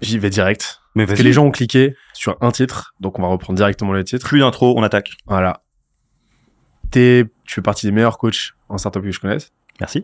J'y 0.00 0.18
vais 0.18 0.30
direct. 0.30 0.80
Mais 0.94 1.06
Parce 1.06 1.18
que 1.18 1.24
les 1.24 1.32
gens 1.32 1.44
ont 1.46 1.50
cliqué 1.50 1.94
sur 2.14 2.36
un 2.40 2.50
titre, 2.50 2.94
donc 3.00 3.18
on 3.18 3.22
va 3.22 3.28
reprendre 3.28 3.56
directement 3.56 3.92
le 3.92 4.02
titre. 4.02 4.26
plus 4.26 4.40
d'intro, 4.40 4.76
on 4.76 4.82
attaque. 4.82 5.12
Voilà. 5.26 5.62
T'es, 6.90 7.24
tu 7.44 7.54
fais 7.54 7.62
partie 7.62 7.86
des 7.86 7.92
meilleurs 7.92 8.18
coachs 8.18 8.54
en 8.68 8.76
startup 8.78 9.02
que 9.02 9.10
je 9.10 9.20
connaisse. 9.20 9.52
Merci. 9.78 10.02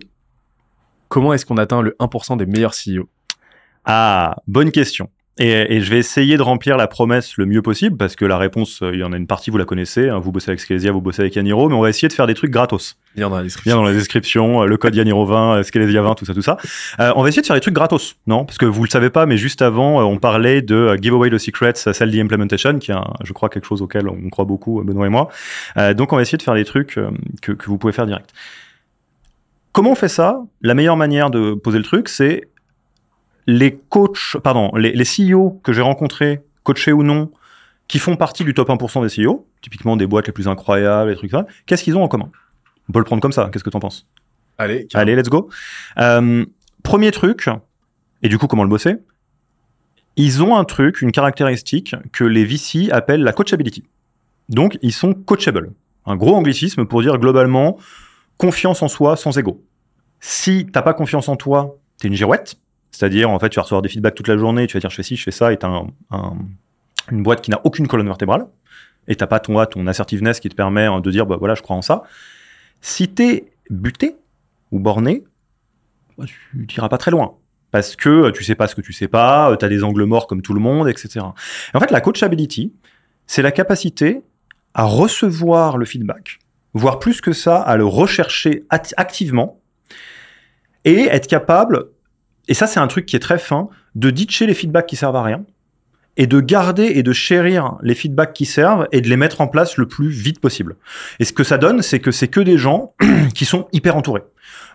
Comment 1.08 1.32
est-ce 1.32 1.44
qu'on 1.46 1.56
atteint 1.56 1.82
le 1.82 1.96
1% 1.98 2.36
des 2.36 2.46
meilleurs 2.46 2.72
CEO 2.72 3.08
Ah, 3.84 4.36
bonne 4.46 4.70
question. 4.70 5.10
Et, 5.38 5.76
et 5.76 5.80
je 5.82 5.90
vais 5.90 5.98
essayer 5.98 6.38
de 6.38 6.42
remplir 6.42 6.78
la 6.78 6.86
promesse 6.86 7.36
le 7.36 7.44
mieux 7.44 7.60
possible 7.60 7.98
parce 7.98 8.16
que 8.16 8.24
la 8.24 8.38
réponse, 8.38 8.80
euh, 8.82 8.92
il 8.94 9.00
y 9.00 9.04
en 9.04 9.12
a 9.12 9.18
une 9.18 9.26
partie, 9.26 9.50
vous 9.50 9.58
la 9.58 9.66
connaissez. 9.66 10.08
hein, 10.08 10.18
vous 10.18 10.32
bossez 10.32 10.50
avec 10.50 10.60
Scalesia, 10.60 10.92
vous 10.92 11.02
bossez 11.02 11.20
avec 11.20 11.36
Yaniro, 11.36 11.68
mais 11.68 11.74
on 11.74 11.82
va 11.82 11.90
essayer 11.90 12.08
de 12.08 12.14
faire 12.14 12.26
des 12.26 12.32
trucs 12.32 12.50
gratos. 12.50 12.96
Lien 13.16 13.28
dans 13.28 13.34
la 13.36 13.42
Bien 13.42 13.44
description. 13.44 13.76
dans 13.76 13.82
la 13.82 13.92
description, 13.92 14.62
euh, 14.62 14.66
le 14.66 14.78
code 14.78 14.94
Yaniro 14.94 15.26
20, 15.26 15.56
euh, 15.58 15.62
Scalesia 15.62 16.00
20, 16.00 16.14
tout 16.14 16.24
ça, 16.24 16.32
tout 16.32 16.40
ça. 16.40 16.56
Euh, 17.00 17.12
on 17.16 17.22
va 17.22 17.28
essayer 17.28 17.42
de 17.42 17.46
faire 17.46 17.54
des 17.56 17.60
trucs 17.60 17.74
gratos, 17.74 18.16
non? 18.26 18.46
Parce 18.46 18.56
que 18.56 18.64
vous 18.64 18.82
le 18.84 18.88
savez 18.88 19.10
pas, 19.10 19.26
mais 19.26 19.36
juste 19.36 19.60
avant, 19.60 20.00
euh, 20.00 20.04
on 20.04 20.16
parlait 20.16 20.62
de 20.62 20.74
euh, 20.74 20.96
Give 21.00 21.12
Away 21.12 21.28
the 21.28 21.36
Secrets, 21.38 21.74
Sell 21.74 22.10
the 22.10 22.14
Implementation, 22.18 22.78
qui 22.78 22.90
est, 22.92 22.94
un- 22.94 23.04
je 23.22 23.34
crois, 23.34 23.50
quelque 23.50 23.66
chose 23.66 23.82
auquel 23.82 24.08
on 24.08 24.30
croit 24.30 24.46
beaucoup, 24.46 24.82
Benoît 24.82 25.06
et 25.06 25.10
moi. 25.10 25.28
Euh, 25.76 25.92
donc, 25.92 26.14
on 26.14 26.16
va 26.16 26.22
essayer 26.22 26.38
de 26.38 26.42
faire 26.42 26.54
des 26.54 26.64
trucs 26.64 26.98
que, 27.42 27.52
que 27.52 27.66
vous 27.66 27.76
pouvez 27.76 27.92
faire 27.92 28.06
direct. 28.06 28.30
Comment 29.72 29.90
on 29.92 29.96
fait 29.96 30.08
ça? 30.08 30.40
La 30.62 30.72
meilleure 30.72 30.96
manière 30.96 31.28
de 31.28 31.52
poser 31.52 31.76
le 31.76 31.84
truc, 31.84 32.08
c'est 32.08 32.48
les 33.46 33.76
coachs, 33.76 34.36
pardon, 34.42 34.72
les, 34.76 34.92
les 34.92 35.04
CEO 35.04 35.60
que 35.62 35.72
j'ai 35.72 35.82
rencontrés, 35.82 36.42
coachés 36.62 36.92
ou 36.92 37.02
non, 37.02 37.30
qui 37.88 37.98
font 37.98 38.16
partie 38.16 38.44
du 38.44 38.54
top 38.54 38.68
1% 38.68 39.06
des 39.06 39.24
CEO, 39.24 39.46
typiquement 39.62 39.96
des 39.96 40.06
boîtes 40.06 40.26
les 40.26 40.32
plus 40.32 40.48
incroyables, 40.48 41.10
des 41.10 41.16
trucs 41.16 41.30
comme 41.30 41.44
ça, 41.44 41.48
qu'est-ce 41.66 41.84
qu'ils 41.84 41.96
ont 41.96 42.02
en 42.02 42.08
commun? 42.08 42.30
On 42.88 42.92
peut 42.92 42.98
le 42.98 43.04
prendre 43.04 43.22
comme 43.22 43.32
ça, 43.32 43.48
qu'est-ce 43.52 43.64
que 43.64 43.70
tu 43.70 43.76
en 43.76 43.80
penses? 43.80 44.06
Allez, 44.58 44.88
Allez, 44.94 45.14
let's 45.14 45.28
go. 45.28 45.48
Euh, 45.98 46.44
premier 46.82 47.10
truc, 47.10 47.48
et 48.22 48.28
du 48.28 48.38
coup, 48.38 48.46
comment 48.46 48.62
le 48.62 48.68
bosser? 48.68 48.96
Ils 50.16 50.42
ont 50.42 50.56
un 50.56 50.64
truc, 50.64 51.02
une 51.02 51.12
caractéristique 51.12 51.94
que 52.12 52.24
les 52.24 52.44
VC 52.44 52.90
appellent 52.90 53.22
la 53.22 53.32
coachability. 53.32 53.84
Donc, 54.48 54.78
ils 54.82 54.92
sont 54.92 55.12
coachables. 55.12 55.72
Un 56.06 56.16
gros 56.16 56.34
anglicisme 56.34 56.86
pour 56.86 57.02
dire 57.02 57.18
globalement 57.18 57.76
confiance 58.38 58.82
en 58.82 58.88
soi 58.88 59.16
sans 59.16 59.36
ego. 59.38 59.62
Si 60.20 60.66
t'as 60.72 60.82
pas 60.82 60.94
confiance 60.94 61.28
en 61.28 61.36
toi, 61.36 61.76
t'es 61.98 62.08
une 62.08 62.14
girouette. 62.14 62.56
C'est-à-dire, 62.96 63.28
en 63.30 63.38
fait, 63.38 63.50
tu 63.50 63.56
vas 63.56 63.62
recevoir 63.62 63.82
des 63.82 63.88
feedbacks 63.88 64.14
toute 64.14 64.28
la 64.28 64.36
journée, 64.38 64.66
tu 64.66 64.74
vas 64.76 64.80
dire 64.80 64.88
je 64.90 64.96
fais 64.96 65.02
ci, 65.02 65.16
je 65.16 65.22
fais 65.22 65.30
ça, 65.30 65.52
et 65.52 65.56
t'as 65.58 65.68
un- 65.68 65.86
un- 66.10 66.36
une 67.12 67.22
boîte 67.22 67.42
qui 67.42 67.50
n'a 67.50 67.60
aucune 67.64 67.86
colonne 67.86 68.06
vertébrale. 68.06 68.46
Et 69.08 69.14
t'as 69.16 69.26
pas 69.26 69.38
ton, 69.38 69.64
ton 69.66 69.86
assertiveness 69.86 70.40
qui 70.40 70.48
te 70.48 70.54
permet 70.54 70.84
hein, 70.86 71.00
de 71.00 71.10
dire, 71.10 71.26
bah 71.26 71.36
voilà, 71.38 71.54
je 71.54 71.62
crois 71.62 71.76
en 71.76 71.82
ça. 71.82 72.02
Si 72.80 73.08
t'es 73.08 73.52
buté, 73.70 74.16
ou 74.72 74.80
borné, 74.80 75.22
bah, 76.18 76.24
tu 76.26 76.66
n'iras 76.76 76.88
pas 76.88 76.98
très 76.98 77.10
loin. 77.10 77.34
Parce 77.70 77.94
que 77.96 78.08
euh, 78.08 78.32
tu 78.32 78.42
sais 78.42 78.54
pas 78.54 78.66
ce 78.66 78.74
que 78.74 78.80
tu 78.80 78.92
sais 78.92 79.08
pas, 79.08 79.54
tu 79.58 79.64
as 79.64 79.68
des 79.68 79.84
angles 79.84 80.04
morts 80.04 80.26
comme 80.26 80.40
tout 80.42 80.54
le 80.54 80.60
monde, 80.60 80.88
etc. 80.88 81.08
Et 81.72 81.76
en 81.76 81.80
fait, 81.80 81.90
la 81.90 82.00
coachability, 82.00 82.72
c'est 83.26 83.42
la 83.42 83.52
capacité 83.52 84.22
à 84.74 84.84
recevoir 84.84 85.76
le 85.78 85.84
feedback, 85.84 86.38
voire 86.74 86.98
plus 86.98 87.20
que 87.20 87.32
ça, 87.32 87.60
à 87.60 87.76
le 87.76 87.84
rechercher 87.84 88.64
act- 88.70 88.94
activement 88.96 89.60
et 90.84 91.02
être 91.02 91.26
capable, 91.26 91.86
et 92.48 92.54
ça 92.54 92.66
c'est 92.66 92.80
un 92.80 92.86
truc 92.86 93.06
qui 93.06 93.16
est 93.16 93.20
très 93.20 93.38
fin, 93.38 93.68
de 93.94 94.10
ditcher 94.10 94.46
les 94.46 94.54
feedbacks 94.54 94.86
qui 94.86 94.96
servent 94.96 95.16
à 95.16 95.22
rien 95.22 95.44
et 96.16 96.26
de 96.26 96.40
garder 96.40 96.84
et 96.94 97.02
de 97.02 97.12
chérir 97.12 97.76
les 97.82 97.94
feedbacks 97.94 98.32
qui 98.32 98.46
servent 98.46 98.88
et 98.92 99.00
de 99.00 99.08
les 99.08 99.16
mettre 99.16 99.40
en 99.40 99.48
place 99.48 99.76
le 99.76 99.86
plus 99.86 100.08
vite 100.08 100.40
possible. 100.40 100.76
Et 101.20 101.24
ce 101.24 101.32
que 101.32 101.44
ça 101.44 101.58
donne, 101.58 101.82
c'est 101.82 102.00
que 102.00 102.10
c'est 102.10 102.28
que 102.28 102.40
des 102.40 102.56
gens 102.56 102.94
qui 103.34 103.44
sont 103.44 103.68
hyper 103.72 103.96
entourés. 103.96 104.22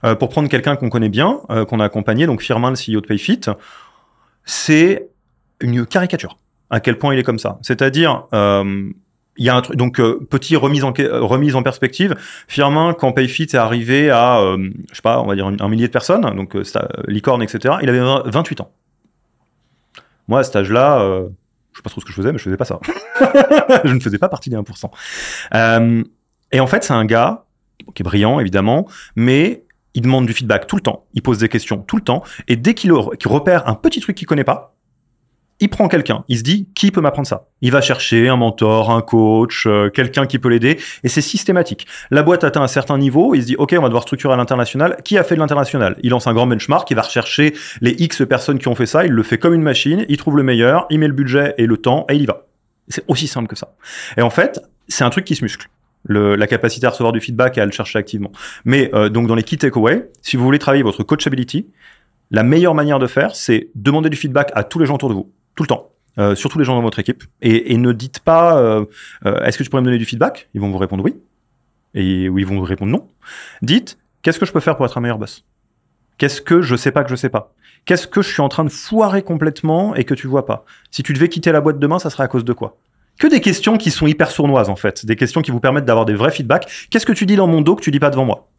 Euh, 0.04 0.16
pour 0.16 0.30
prendre 0.30 0.50
quelqu'un 0.50 0.76
qu'on 0.76 0.90
connaît 0.90 1.10
bien, 1.10 1.42
euh, 1.50 1.66
qu'on 1.66 1.80
a 1.80 1.86
accompagné, 1.86 2.28
donc 2.28 2.42
Firmin, 2.42 2.70
le 2.70 2.76
CEO 2.76 3.02
de 3.02 3.08
PayFit, 3.08 3.42
c'est 4.46 5.08
une 5.60 5.86
caricature 5.86 6.38
à 6.70 6.80
quel 6.80 6.98
point 6.98 7.14
il 7.14 7.20
est 7.20 7.24
comme 7.24 7.40
ça. 7.40 7.60
C'est-à-dire, 7.62 8.26
euh, 8.34 8.90
il 9.42 9.46
y 9.46 9.50
a 9.50 9.56
un 9.56 9.62
truc, 9.62 9.76
donc 9.76 10.00
euh, 10.00 10.20
petit 10.30 10.56
remise 10.56 10.84
en, 10.84 10.94
euh, 11.00 11.22
remise 11.22 11.56
en 11.56 11.64
perspective. 11.64 12.16
Firmin, 12.48 12.94
quand 12.94 13.12
PayFit 13.12 13.44
est 13.44 13.56
arrivé 13.56 14.12
à, 14.12 14.40
euh, 14.40 14.70
je 14.92 14.96
sais 14.96 15.02
pas, 15.02 15.20
on 15.20 15.26
va 15.26 15.34
dire 15.34 15.48
un, 15.48 15.68
millier 15.68 15.88
de 15.88 15.92
personnes, 15.92 16.22
donc 16.36 16.56
licorne, 17.08 17.42
etc. 17.42 17.76
Il 17.82 17.90
avait 17.90 18.00
20 18.00 18.24
28 18.28 18.62
ans. 18.62 18.72
Moi, 20.28 20.42
à 20.42 20.44
cet 20.44 20.56
âge-là, 20.56 21.02
euh, 21.02 21.28
je 21.74 21.80
sais 21.80 21.82
pas 21.82 21.90
trop 21.90 22.02
ce 22.02 22.06
que 22.06 22.12
je 22.12 22.18
faisais, 22.18 22.32
mais 22.32 22.38
je 22.38 22.44
faisais 22.44 22.56
pas 22.56 22.66
ça. 22.66 22.80
je 23.84 23.94
ne 23.94 24.00
faisais 24.00 24.20
pas 24.20 24.30
partie 24.30 24.52
des 24.52 24.58
1%. 24.58 24.92
Euh, 25.56 26.04
et 26.52 26.60
en 26.60 26.68
fait, 26.68 26.84
c'est 26.84 26.94
un 26.94 27.06
gars 27.06 27.46
qui 27.96 28.04
est 28.04 28.06
brillant, 28.06 28.40
évidemment, 28.40 28.88
mais 29.16 29.66
il 29.96 30.04
demande 30.04 30.28
du 30.28 30.34
feedback 30.34 30.68
tout 30.68 30.76
le 30.76 30.84
temps, 30.84 31.06
il 31.16 31.24
pose 31.24 31.40
des 31.40 31.50
questions 31.50 31.80
tout 31.80 31.96
le 31.96 32.04
temps, 32.04 32.24
et 32.48 32.56
dès 32.56 32.76
qu'il 32.76 32.94
repère 32.94 33.68
un 33.68 33.74
petit 33.74 34.02
truc 34.02 34.16
qu'il 34.16 34.28
connaît 34.28 34.44
pas, 34.44 34.76
il 35.62 35.70
prend 35.70 35.88
quelqu'un, 35.88 36.26
il 36.28 36.38
se 36.38 36.44
dit 36.44 36.68
qui 36.76 36.92
peut 36.92 37.00
m'apprendre 37.00 37.28
ça? 37.28 37.46
Il 37.62 37.72
va 37.72 37.80
chercher 37.80 38.28
un 38.28 38.36
mentor, 38.36 38.92
un 38.92 39.02
coach, 39.02 39.66
euh, 39.68 39.90
quelqu'un 39.90 40.26
qui 40.26 40.40
peut 40.40 40.50
l'aider, 40.50 40.78
et 41.04 41.08
c'est 41.08 41.22
systématique. 41.22 41.88
La 42.10 42.24
boîte 42.24 42.44
atteint 42.44 42.62
un 42.62 42.68
certain 42.68 42.98
niveau, 42.98 43.34
il 43.36 43.42
se 43.42 43.48
dit 43.48 43.56
ok, 43.56 43.76
on 43.78 43.82
va 43.82 43.88
devoir 43.88 44.04
structurer 44.04 44.34
à 44.34 44.38
l'international. 44.38 44.98
Qui 45.06 45.18
a 45.18 45.24
fait 45.24 45.36
de 45.36 45.40
l'international? 45.40 45.96
Il 46.04 46.10
lance 46.10 46.28
un 46.28 46.34
grand 46.34 46.48
benchmark, 46.48 46.90
il 46.92 46.96
va 46.96 47.04
rechercher 47.04 47.54
les 47.80 47.92
X 47.92 48.24
personnes 48.28 48.60
qui 48.60 48.68
ont 48.68 48.76
fait 48.76 48.86
ça, 48.86 49.06
il 49.06 49.12
le 49.12 49.24
fait 49.24 49.38
comme 49.38 49.54
une 49.54 49.62
machine, 49.62 50.06
il 50.10 50.18
trouve 50.18 50.36
le 50.36 50.44
meilleur, 50.44 50.88
il 50.90 51.00
met 51.00 51.08
le 51.08 51.14
budget 51.14 51.54
et 51.58 51.66
le 51.66 51.78
temps, 51.78 52.06
et 52.10 52.16
il 52.16 52.24
y 52.24 52.26
va. 52.26 52.48
C'est 52.88 53.06
aussi 53.08 53.28
simple 53.28 53.48
que 53.48 53.56
ça. 53.56 53.76
Et 54.18 54.22
en 54.22 54.30
fait, 54.30 54.60
c'est 54.88 55.04
un 55.04 55.10
truc 55.10 55.24
qui 55.26 55.36
se 55.36 55.44
muscle. 55.44 55.70
Le- 56.04 56.36
la 56.36 56.48
capacité 56.48 56.88
à 56.88 56.90
recevoir 56.90 57.14
du 57.14 57.20
feedback 57.20 57.60
et 57.60 57.62
à 57.62 57.66
le 57.66 57.72
chercher 57.72 58.00
activement. 58.00 58.32
Mais 58.66 58.90
euh, 58.96 59.08
donc 59.08 59.28
dans 59.28 59.36
les 59.36 59.44
key 59.44 59.58
takeaways, 59.58 60.10
si 60.24 60.36
vous 60.36 60.44
voulez 60.44 60.58
travailler 60.58 60.82
votre 60.82 61.04
coachability, 61.04 61.68
la 62.32 62.44
meilleure 62.44 62.74
manière 62.74 62.98
de 62.98 63.08
faire, 63.08 63.36
c'est 63.36 63.70
demander 63.76 64.10
du 64.10 64.18
feedback 64.18 64.52
à 64.56 64.64
tous 64.64 64.80
les 64.80 64.88
gens 64.88 64.96
autour 64.96 65.10
de 65.10 65.14
vous, 65.14 65.30
tout 65.56 65.64
le 65.64 65.68
temps, 65.68 65.92
euh, 66.18 66.36
surtout 66.36 66.60
les 66.60 66.66
gens 66.66 66.76
dans 66.76 66.82
votre 66.82 67.00
équipe, 67.00 67.24
et, 67.42 67.78
ne 67.78 67.92
dites 67.92 68.20
pas 68.20 68.58
euh, 68.58 68.86
euh, 69.26 69.44
est-ce 69.44 69.58
que 69.58 69.64
tu 69.64 69.70
pourrais 69.70 69.82
me 69.82 69.86
donner 69.86 69.98
du 69.98 70.06
feedback? 70.06 70.50
Ils 70.54 70.62
vont 70.62 70.70
vous 70.70 70.78
répondre 70.78 71.04
oui, 71.04 71.16
et 71.94 72.30
oui, 72.30 72.42
ils 72.42 72.48
vont 72.48 72.58
vous 72.58 72.66
répondre 72.66 72.92
non. 72.92 73.08
Dites 73.62 73.98
qu'est-ce 74.22 74.40
que 74.40 74.46
je 74.46 74.52
peux 74.52 74.60
faire 74.60 74.78
pour 74.78 74.86
être 74.86 74.98
un 74.98 75.02
meilleur 75.02 75.18
boss? 75.18 75.46
Qu'est-ce 76.18 76.42
que 76.42 76.62
je 76.62 76.76
sais 76.76 76.92
pas 76.92 77.04
que 77.04 77.10
je 77.10 77.16
sais 77.16 77.30
pas? 77.30 77.54
Qu'est-ce 77.86 78.08
que 78.08 78.22
je 78.22 78.30
suis 78.30 78.42
en 78.42 78.50
train 78.50 78.64
de 78.64 78.70
foirer 78.70 79.24
complètement 79.24 79.96
et 79.96 80.04
que 80.04 80.14
tu 80.14 80.28
vois 80.28 80.46
pas? 80.46 80.66
Si 80.92 81.02
tu 81.02 81.14
devais 81.14 81.30
quitter 81.30 81.52
la 81.52 81.62
boîte 81.62 81.80
demain, 81.80 81.98
ça 81.98 82.10
serait 82.10 82.24
à 82.24 82.28
cause 82.28 82.46
de 82.46 82.54
quoi? 82.54 82.78
Que 83.18 83.28
des 83.28 83.42
questions 83.42 83.78
qui 83.78 83.90
sont 83.90 84.08
hyper 84.08 84.32
sournoises 84.32 84.70
en 84.70 84.76
fait, 84.76 85.06
des 85.06 85.16
questions 85.16 85.42
qui 85.42 85.52
vous 85.52 85.60
permettent 85.60 85.86
d'avoir 85.86 86.06
des 86.06 86.14
vrais 86.14 86.32
feedbacks. 86.32 86.88
Qu'est-ce 86.90 87.06
que 87.06 87.14
tu 87.14 87.26
dis 87.26 87.36
dans 87.36 87.48
mon 87.48 87.62
dos 87.62 87.76
que 87.76 87.82
tu 87.82 87.92
dis 87.92 88.00
pas 88.00 88.10
devant 88.10 88.26
moi? 88.26 88.50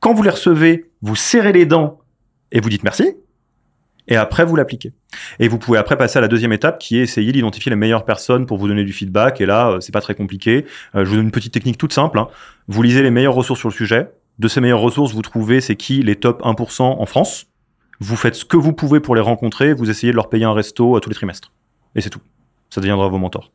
Quand 0.00 0.12
vous 0.12 0.22
les 0.22 0.30
recevez, 0.30 0.90
vous 1.00 1.16
serrez 1.16 1.52
les 1.52 1.64
dents 1.64 2.00
et 2.52 2.60
vous 2.60 2.68
dites 2.68 2.84
merci. 2.84 3.16
Et 4.06 4.16
après, 4.16 4.44
vous 4.44 4.56
l'appliquez. 4.56 4.92
Et 5.38 5.48
vous 5.48 5.58
pouvez 5.58 5.78
après 5.78 5.96
passer 5.96 6.18
à 6.18 6.20
la 6.20 6.28
deuxième 6.28 6.52
étape 6.52 6.78
qui 6.78 6.98
est 6.98 7.02
essayer 7.02 7.32
d'identifier 7.32 7.70
les 7.70 7.76
meilleures 7.76 8.04
personnes 8.04 8.46
pour 8.46 8.58
vous 8.58 8.68
donner 8.68 8.84
du 8.84 8.92
feedback. 8.92 9.40
Et 9.40 9.46
là, 9.46 9.70
euh, 9.70 9.80
c'est 9.80 9.92
pas 9.92 10.00
très 10.00 10.14
compliqué. 10.14 10.66
Euh, 10.94 11.04
je 11.04 11.10
vous 11.10 11.16
donne 11.16 11.26
une 11.26 11.30
petite 11.30 11.54
technique 11.54 11.78
toute 11.78 11.92
simple. 11.92 12.18
hein. 12.18 12.28
Vous 12.68 12.82
lisez 12.82 13.02
les 13.02 13.10
meilleures 13.10 13.34
ressources 13.34 13.60
sur 13.60 13.68
le 13.68 13.74
sujet. 13.74 14.10
De 14.38 14.48
ces 14.48 14.60
meilleures 14.60 14.80
ressources, 14.80 15.14
vous 15.14 15.22
trouvez 15.22 15.60
c'est 15.60 15.76
qui 15.76 16.02
les 16.02 16.16
top 16.16 16.42
1% 16.42 16.82
en 16.82 17.06
France. 17.06 17.46
Vous 18.00 18.16
faites 18.16 18.34
ce 18.34 18.44
que 18.44 18.56
vous 18.56 18.72
pouvez 18.72 19.00
pour 19.00 19.14
les 19.14 19.20
rencontrer. 19.20 19.72
Vous 19.72 19.88
essayez 19.88 20.12
de 20.12 20.16
leur 20.16 20.28
payer 20.28 20.44
un 20.44 20.52
resto 20.52 20.96
à 20.96 21.00
tous 21.00 21.08
les 21.08 21.14
trimestres. 21.14 21.52
Et 21.94 22.00
c'est 22.00 22.10
tout. 22.10 22.22
Ça 22.70 22.80
deviendra 22.80 23.08
vos 23.08 23.18
mentors. 23.18 23.52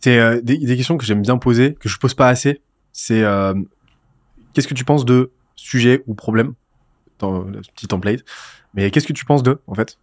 C'est 0.00 0.18
euh, 0.18 0.40
des, 0.42 0.58
questions 0.76 0.98
que 0.98 1.04
j'aime 1.04 1.22
bien 1.22 1.38
poser, 1.38 1.74
que 1.74 1.88
je 1.88 1.98
pose 1.98 2.14
pas 2.14 2.28
assez. 2.28 2.60
C'est 2.92 3.22
qu'est-ce 4.52 4.66
que 4.66 4.74
tu 4.74 4.84
penses 4.84 5.04
de 5.04 5.30
sujet 5.54 6.02
ou 6.06 6.14
problème 6.14 6.54
dans 7.18 7.42
le 7.42 7.60
petit 7.74 7.86
template. 7.86 8.20
Mais 8.74 8.90
qu'est-ce 8.90 9.06
que 9.06 9.12
tu 9.12 9.24
penses 9.24 9.42
de 9.42 9.60
en 9.66 9.74
fait? 9.74 9.98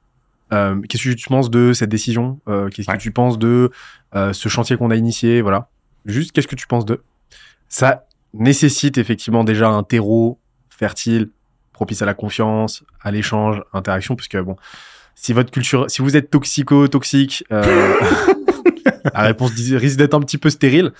Euh, 0.53 0.79
Qu'est-ce 0.87 1.03
que 1.09 1.13
tu 1.15 1.27
penses 1.29 1.49
de 1.49 1.73
cette 1.73 1.89
décision? 1.89 2.39
Euh, 2.47 2.69
Qu'est-ce 2.69 2.89
Ouais. 2.89 2.97
que 2.97 3.01
tu 3.01 3.11
penses 3.11 3.39
de 3.39 3.71
euh, 4.15 4.31
ce 4.33 4.47
chantier 4.49 4.77
qu'on 4.77 4.91
a 4.91 4.95
initié? 4.95 5.41
Voilà. 5.41 5.69
Juste 6.05 6.31
qu'est-ce 6.33 6.47
que 6.47 6.55
tu 6.55 6.67
penses 6.67 6.85
de 6.85 7.01
Ça 7.67 8.05
nécessite 8.33 8.97
effectivement 8.97 9.43
déjà 9.43 9.67
un 9.69 9.81
terreau 9.83 10.39
fertile, 10.69 11.29
propice 11.73 12.01
à 12.01 12.05
la 12.05 12.13
confiance, 12.13 12.83
à 13.01 13.11
l'échange, 13.11 13.61
interaction, 13.73 14.15
parce 14.15 14.27
que 14.27 14.37
bon, 14.39 14.55
si 15.15 15.33
votre 15.33 15.49
culture, 15.51 15.89
si 15.89 16.01
vous 16.01 16.15
êtes 16.15 16.29
toxico, 16.29 16.87
toxique, 16.87 17.43
euh, 17.51 17.93
la 19.13 19.21
réponse 19.21 19.51
risque 19.71 19.97
d'être 19.97 20.13
un 20.13 20.19
petit 20.19 20.37
peu 20.37 20.49
stérile. 20.49 20.91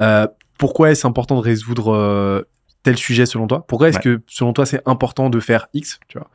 Euh, 0.00 0.26
pourquoi 0.58 0.90
est-ce 0.90 1.06
important 1.06 1.36
de 1.36 1.40
résoudre 1.42 1.92
euh, 1.94 2.42
tel 2.86 2.96
sujet 2.96 3.26
selon 3.26 3.46
toi? 3.46 3.66
Pourquoi 3.66 3.88
est-ce 3.88 3.98
Ouais. 3.98 4.02
que 4.04 4.20
selon 4.28 4.52
toi 4.52 4.64
c'est 4.66 4.80
important 4.86 5.28
de 5.30 5.40
faire 5.40 5.66
X 5.74 5.98
Tu 6.08 6.18
vois? 6.18 6.30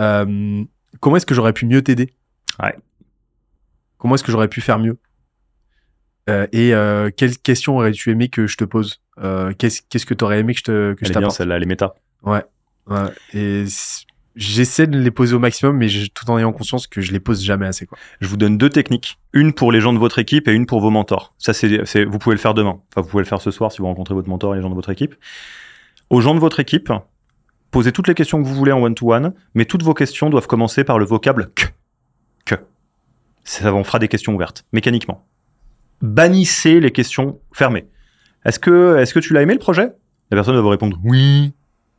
Euh, 0.00 0.62
Comment 1.00 1.16
est-ce 1.16 1.26
que 1.26 1.34
j'aurais 1.34 1.52
pu 1.52 1.66
mieux 1.66 1.82
t'aider? 1.82 2.12
Ouais. 2.62 2.74
Comment 3.98 4.14
est-ce 4.14 4.24
que 4.24 4.30
j'aurais 4.32 4.48
pu 4.48 4.60
faire 4.60 4.78
mieux? 4.78 4.98
Euh, 6.28 6.46
Et 6.52 6.74
euh, 6.74 7.10
quelles 7.16 7.38
questions 7.38 7.76
aurais-tu 7.76 8.10
aimé 8.10 8.28
que 8.28 8.46
je 8.46 8.56
te 8.56 8.64
pose? 8.64 9.00
Euh, 9.22 9.52
Qu'est-ce 9.58 10.06
que 10.06 10.14
tu 10.14 10.24
aurais 10.24 10.40
aimé 10.40 10.52
que 10.54 10.58
je 10.60 10.64
te 10.64 10.92
que 10.94 10.98
je 11.00 11.04
Elle 11.06 11.10
est 11.10 11.14
t'apporte? 11.14 11.36
celle-là, 11.36 11.58
méta. 11.60 11.94
Ouais. 12.22 12.42
ouais. 12.88 13.08
Et 13.32 13.64
j'essaie 14.34 14.86
de 14.86 14.98
les 14.98 15.10
poser 15.10 15.34
au 15.34 15.38
maximum, 15.38 15.76
mais 15.76 15.88
je- 15.88 16.10
tout 16.10 16.28
en 16.30 16.38
ayant 16.38 16.52
conscience 16.52 16.86
que 16.86 17.00
je 17.00 17.12
les 17.12 17.20
pose 17.20 17.42
jamais 17.42 17.66
assez. 17.66 17.86
Quoi. 17.86 17.96
Je 18.20 18.28
vous 18.28 18.36
donne 18.36 18.58
deux 18.58 18.68
techniques. 18.70 19.18
Une 19.32 19.52
pour 19.54 19.70
les 19.72 19.80
gens 19.80 19.92
de 19.94 19.98
votre 19.98 20.18
équipe 20.18 20.46
et 20.48 20.52
une 20.52 20.66
pour 20.66 20.80
vos 20.80 20.90
mentors. 20.90 21.34
Ça, 21.38 21.52
c'est, 21.54 21.84
c'est, 21.86 22.04
vous 22.04 22.18
pouvez 22.18 22.34
le 22.36 22.40
faire 22.40 22.52
demain. 22.54 22.80
Enfin, 22.90 23.00
vous 23.02 23.08
pouvez 23.08 23.22
le 23.22 23.28
faire 23.28 23.40
ce 23.40 23.50
soir 23.50 23.70
si 23.72 23.78
vous 23.78 23.86
rencontrez 23.86 24.14
votre 24.14 24.28
mentor 24.28 24.54
et 24.54 24.58
les 24.58 24.62
gens 24.62 24.70
de 24.70 24.74
votre 24.74 24.90
équipe. 24.90 25.14
Aux 26.10 26.20
gens 26.20 26.34
de 26.34 26.40
votre 26.40 26.60
équipe, 26.60 26.92
posez 27.70 27.92
toutes 27.92 28.08
les 28.08 28.14
questions 28.14 28.40
que 28.40 28.46
vous 28.46 28.54
voulez 28.54 28.72
en 28.72 28.82
one-to-one, 28.82 29.34
mais 29.54 29.64
toutes 29.64 29.82
vos 29.82 29.94
questions 29.94 30.30
doivent 30.30 30.46
commencer 30.46 30.84
par 30.84 30.98
le 30.98 31.04
vocable 31.04 31.50
que. 31.54 31.66
Que. 32.44 32.54
ça 33.44 33.72
en 33.74 33.82
fera 33.82 33.98
des 33.98 34.08
questions 34.08 34.34
ouvertes, 34.34 34.64
mécaniquement. 34.72 35.26
Bannissez 36.02 36.78
les 36.78 36.92
questions 36.92 37.40
fermées. 37.52 37.88
Est-ce 38.44 38.60
que, 38.60 38.98
est-ce 38.98 39.12
que 39.12 39.18
tu 39.18 39.32
l'as 39.32 39.42
aimé 39.42 39.54
le 39.54 39.58
projet? 39.58 39.92
La 40.30 40.36
personne 40.36 40.54
va 40.54 40.60
vous 40.60 40.68
répondre 40.68 40.98
oui. 41.02 41.52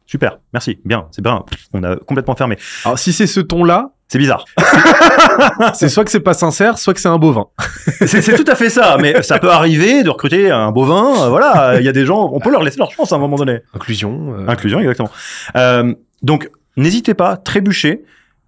Super, 0.05 0.39
merci, 0.53 0.79
bien, 0.85 1.09
c'est 1.11 1.21
bien. 1.21 1.43
On 1.73 1.83
a 1.83 1.97
complètement 1.97 2.35
fermé. 2.35 2.57
Alors 2.85 2.97
si 2.97 3.11
c'est 3.11 3.27
ce 3.27 3.41
ton-là, 3.41 3.91
C'est 4.09 4.19
bizarre. 4.19 4.45
c'est 5.73 5.89
soit 5.89 6.05
que 6.05 6.11
c'est 6.11 6.21
pas 6.21 6.33
sincère, 6.33 6.77
soit 6.77 6.93
que 6.93 6.99
c'est 7.01 7.09
un 7.09 7.17
bovin. 7.17 7.47
c'est 8.05 8.35
tout 8.41 8.49
à 8.49 8.55
fait 8.55 8.69
ça, 8.69 8.97
mais 8.99 9.21
ça 9.21 9.37
peut 9.39 9.49
arriver 9.51 10.03
de 10.03 10.09
recruter 10.09 10.49
un 10.49 10.71
bovin. 10.71 11.23
euh, 11.25 11.29
Voilà, 11.29 11.77
il 11.79 11.85
y 11.85 11.89
a 11.89 11.91
des 11.91 12.05
gens, 12.05 12.29
on 12.31 12.39
peut 12.39 12.49
leur 12.51 12.63
laisser 12.63 12.77
leur 12.77 12.91
chance 12.91 13.11
à 13.11 13.15
un 13.15 13.19
moment 13.19 13.35
donné. 13.35 13.59
Inclusion. 13.73 14.33
euh, 14.39 14.47
Inclusion, 14.47 14.79
exactement. 14.79 15.09
Euh, 15.57 15.93
donc, 16.21 16.49
n'hésitez 16.77 17.13
pas, 17.13 17.35
trébuchez, 17.37 18.03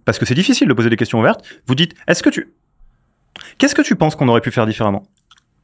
parce 0.06 0.18
que 0.18 0.24
c'est 0.24 0.34
difficile 0.34 0.66
de 0.66 0.72
poser 0.72 0.88
des 0.88 0.96
questions 0.96 1.18
ouvertes. 1.20 1.42
Vous 1.66 1.74
dites, 1.74 1.94
est-ce 2.08 2.22
que 2.22 2.30
tu... 2.30 2.52
Qu'est-ce 3.58 3.74
que 3.74 3.82
tu 3.82 3.96
penses 3.96 4.16
qu'on 4.16 4.28
aurait 4.28 4.40
pu 4.40 4.50
faire 4.50 4.66
différemment? 4.66 5.02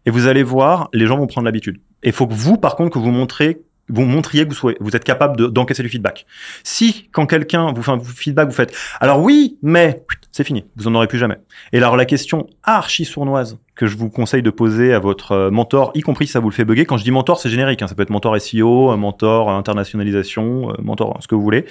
Et 0.04 0.10
vous 0.10 0.26
allez 0.28 0.42
voir, 0.42 0.88
les 0.92 1.06
gens 1.06 1.16
vont 1.16 1.26
prendre 1.26 1.46
l'habitude. 1.46 1.78
Et 2.02 2.08
il 2.08 2.12
faut 2.12 2.26
que 2.26 2.34
vous, 2.34 2.58
par 2.58 2.76
contre, 2.76 2.90
que 2.90 2.98
vous 2.98 3.10
montrez 3.10 3.58
vous 3.88 4.02
montriez 4.04 4.44
que 4.44 4.48
vous, 4.48 4.54
soyez- 4.54 4.76
vous 4.80 4.96
êtes 4.96 5.04
capable 5.04 5.36
de- 5.36 5.46
d'encaisser 5.46 5.82
du 5.82 5.88
feedback. 5.88 6.26
Si, 6.64 7.08
quand 7.12 7.26
quelqu'un 7.26 7.72
vous 7.72 7.82
fait 7.82 7.92
un 7.92 8.00
feedback, 8.00 8.48
vous 8.48 8.54
faites 8.54 8.74
«Alors 9.00 9.20
oui, 9.20 9.58
mais...» 9.62 10.04
C'est 10.32 10.44
fini, 10.44 10.64
vous 10.76 10.86
en 10.88 10.94
aurez 10.94 11.06
plus 11.06 11.18
jamais. 11.18 11.36
Et 11.72 11.78
alors 11.78 11.96
la 11.96 12.04
question 12.04 12.46
archi 12.62 13.04
sournoise 13.04 13.58
que 13.74 13.86
je 13.86 13.96
vous 13.96 14.10
conseille 14.10 14.42
de 14.42 14.50
poser 14.50 14.92
à 14.92 14.98
votre 14.98 15.32
euh, 15.32 15.50
mentor, 15.50 15.92
y 15.94 16.00
compris 16.00 16.26
si 16.26 16.32
ça 16.32 16.40
vous 16.40 16.50
le 16.50 16.54
fait 16.54 16.64
bugger, 16.64 16.84
quand 16.84 16.96
je 16.98 17.04
dis 17.04 17.10
mentor, 17.10 17.38
c'est 17.38 17.48
générique, 17.48 17.80
hein, 17.82 17.86
ça 17.86 17.94
peut 17.94 18.02
être 18.02 18.10
mentor 18.10 18.38
SEO, 18.40 18.96
mentor 18.96 19.50
internationalisation, 19.50 20.70
euh, 20.70 20.74
mentor 20.82 21.16
ce 21.20 21.28
que 21.28 21.34
vous 21.34 21.42
voulez, 21.42 21.64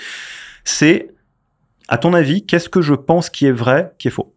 c'est, 0.64 1.10
à 1.88 1.98
ton 1.98 2.14
avis, 2.14 2.46
qu'est-ce 2.46 2.70
que 2.70 2.82
je 2.82 2.94
pense 2.94 3.30
qui 3.30 3.46
est 3.46 3.52
vrai, 3.52 3.92
qui 4.00 4.08
est 4.08 4.12
faux? 4.12 4.35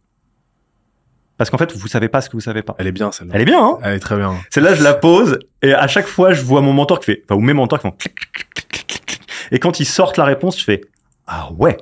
Parce 1.39 1.51
qu'en 1.51 1.57
fait, 1.57 1.73
vous 1.73 1.89
savez 1.89 2.09
pas 2.09 2.21
ce 2.21 2.29
que 2.29 2.37
vous 2.37 2.41
savez 2.41 2.63
pas. 2.63 2.75
Elle 2.79 2.89
est 2.89 2.93
bien 2.93 3.13
celle-là. 3.13 3.33
Elle 3.35 3.43
est 3.43 3.47
bien, 3.47 3.65
hein 3.65 3.79
Elle 3.83 3.95
est 3.95 4.01
très 4.01 4.17
bien. 4.17 4.35
Celle-là, 4.51 4.75
je 4.75 4.83
la 4.83 4.93
pose, 4.93 5.39
et 5.63 5.73
à 5.73 5.87
chaque 5.87 6.09
fois, 6.09 6.33
je 6.33 6.43
vois 6.43 6.61
mon 6.61 6.73
mentor 6.73 6.99
qui 6.99 7.07
fait, 7.07 7.23
enfin, 7.25 7.37
ou 7.37 7.41
mes 7.41 7.55
mentors 7.55 7.79
qui 7.79 7.87
font 7.87 7.93
clic, 7.93 8.15
clic, 8.15 8.33
clic, 8.33 8.51
clic, 8.51 8.67
clic, 8.67 8.87
clic, 8.89 9.07
clic. 9.07 9.29
Et 9.53 9.61
quand 9.61 9.79
ils 9.79 9.87
sortent 9.87 10.17
la 10.17 10.25
réponse, 10.25 10.59
je 10.59 10.65
fais, 10.65 10.81
ah 11.29 11.51
ouais, 11.53 11.77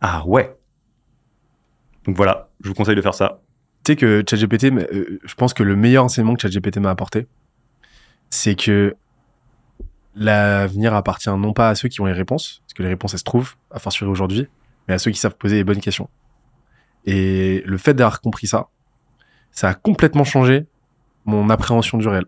ah 0.00 0.22
ouais. 0.26 0.56
Donc 2.04 2.16
voilà, 2.16 2.48
je 2.62 2.68
vous 2.68 2.74
conseille 2.74 2.94
de 2.94 3.02
faire 3.02 3.14
ça. 3.14 3.40
Tu 3.84 3.92
sais 3.92 3.96
que 3.96 4.22
ChatGPT, 4.28 4.70
mais, 4.70 4.86
euh, 4.92 5.18
je 5.24 5.34
pense 5.34 5.54
que 5.54 5.64
le 5.64 5.74
meilleur 5.74 6.04
enseignement 6.04 6.34
que 6.34 6.42
ChatGPT 6.42 6.78
m'a 6.78 6.90
apporté, 6.90 7.26
c'est 8.30 8.54
que 8.54 8.94
l'avenir 10.14 10.94
appartient 10.94 11.30
non 11.30 11.52
pas 11.52 11.70
à 11.70 11.74
ceux 11.74 11.88
qui 11.88 12.00
ont 12.00 12.06
les 12.06 12.12
réponses, 12.12 12.62
parce 12.64 12.74
que 12.74 12.82
les 12.84 12.88
réponses 12.90 13.12
elles 13.14 13.18
se 13.18 13.24
trouvent, 13.24 13.56
à 13.72 13.80
fortiori 13.80 14.10
aujourd'hui, 14.10 14.46
mais 14.86 14.94
à 14.94 14.98
ceux 14.98 15.10
qui 15.10 15.18
savent 15.18 15.36
poser 15.36 15.56
les 15.56 15.64
bonnes 15.64 15.80
questions. 15.80 16.08
Et 17.04 17.62
le 17.64 17.78
fait 17.78 17.94
d'avoir 17.94 18.20
compris 18.20 18.46
ça, 18.46 18.68
ça 19.50 19.68
a 19.68 19.74
complètement 19.74 20.24
changé 20.24 20.66
mon 21.24 21.50
appréhension 21.50 21.98
du 21.98 22.08
réel. 22.08 22.26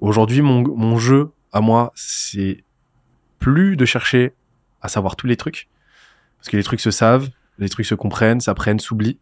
Aujourd'hui, 0.00 0.42
mon, 0.42 0.62
mon 0.76 0.98
jeu 0.98 1.32
à 1.52 1.60
moi, 1.60 1.92
c'est 1.94 2.64
plus 3.38 3.76
de 3.76 3.84
chercher 3.84 4.34
à 4.82 4.88
savoir 4.88 5.16
tous 5.16 5.26
les 5.26 5.36
trucs, 5.36 5.68
parce 6.38 6.48
que 6.48 6.56
les 6.56 6.62
trucs 6.62 6.80
se 6.80 6.90
savent, 6.90 7.28
les 7.58 7.68
trucs 7.68 7.86
se 7.86 7.94
comprennent, 7.94 8.40
s'apprennent, 8.40 8.78
s'oublient. 8.78 9.18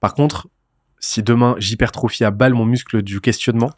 Par 0.00 0.14
contre, 0.14 0.48
si 0.98 1.22
demain 1.22 1.54
j'hypertrophie 1.58 2.24
à 2.24 2.30
balle 2.30 2.54
mon 2.54 2.64
muscle 2.64 3.02
du 3.02 3.20
questionnement, 3.20 3.72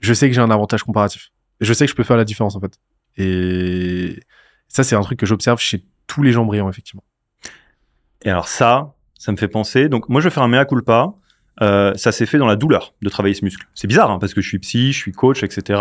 je 0.00 0.12
sais 0.12 0.28
que 0.28 0.34
j'ai 0.34 0.40
un 0.40 0.50
avantage 0.50 0.82
comparatif. 0.82 1.32
Je 1.60 1.72
sais 1.72 1.86
que 1.86 1.90
je 1.90 1.96
peux 1.96 2.04
faire 2.04 2.16
la 2.16 2.24
différence 2.24 2.56
en 2.56 2.60
fait. 2.60 2.78
Et 3.16 4.20
ça, 4.68 4.84
c'est 4.84 4.94
un 4.94 5.00
truc 5.00 5.18
que 5.18 5.26
j'observe 5.26 5.58
chez 5.58 5.84
tous 6.06 6.22
les 6.22 6.32
gens 6.32 6.44
brillants, 6.44 6.68
effectivement. 6.68 7.04
Et 8.26 8.30
alors 8.30 8.48
ça, 8.48 8.94
ça 9.18 9.32
me 9.32 9.36
fait 9.36 9.48
penser. 9.48 9.88
Donc 9.88 10.08
moi, 10.08 10.20
je 10.20 10.26
vais 10.28 10.34
faire 10.34 10.42
un 10.42 10.48
mea 10.48 10.66
culpa. 10.66 11.14
Euh, 11.62 11.94
ça 11.94 12.12
s'est 12.12 12.26
fait 12.26 12.36
dans 12.36 12.46
la 12.46 12.56
douleur 12.56 12.92
de 13.00 13.08
travailler 13.08 13.34
ce 13.34 13.42
muscle. 13.42 13.66
C'est 13.74 13.86
bizarre 13.86 14.10
hein, 14.10 14.18
parce 14.18 14.34
que 14.34 14.42
je 14.42 14.48
suis 14.48 14.58
psy, 14.58 14.92
je 14.92 14.98
suis 14.98 15.12
coach, 15.12 15.42
etc. 15.42 15.80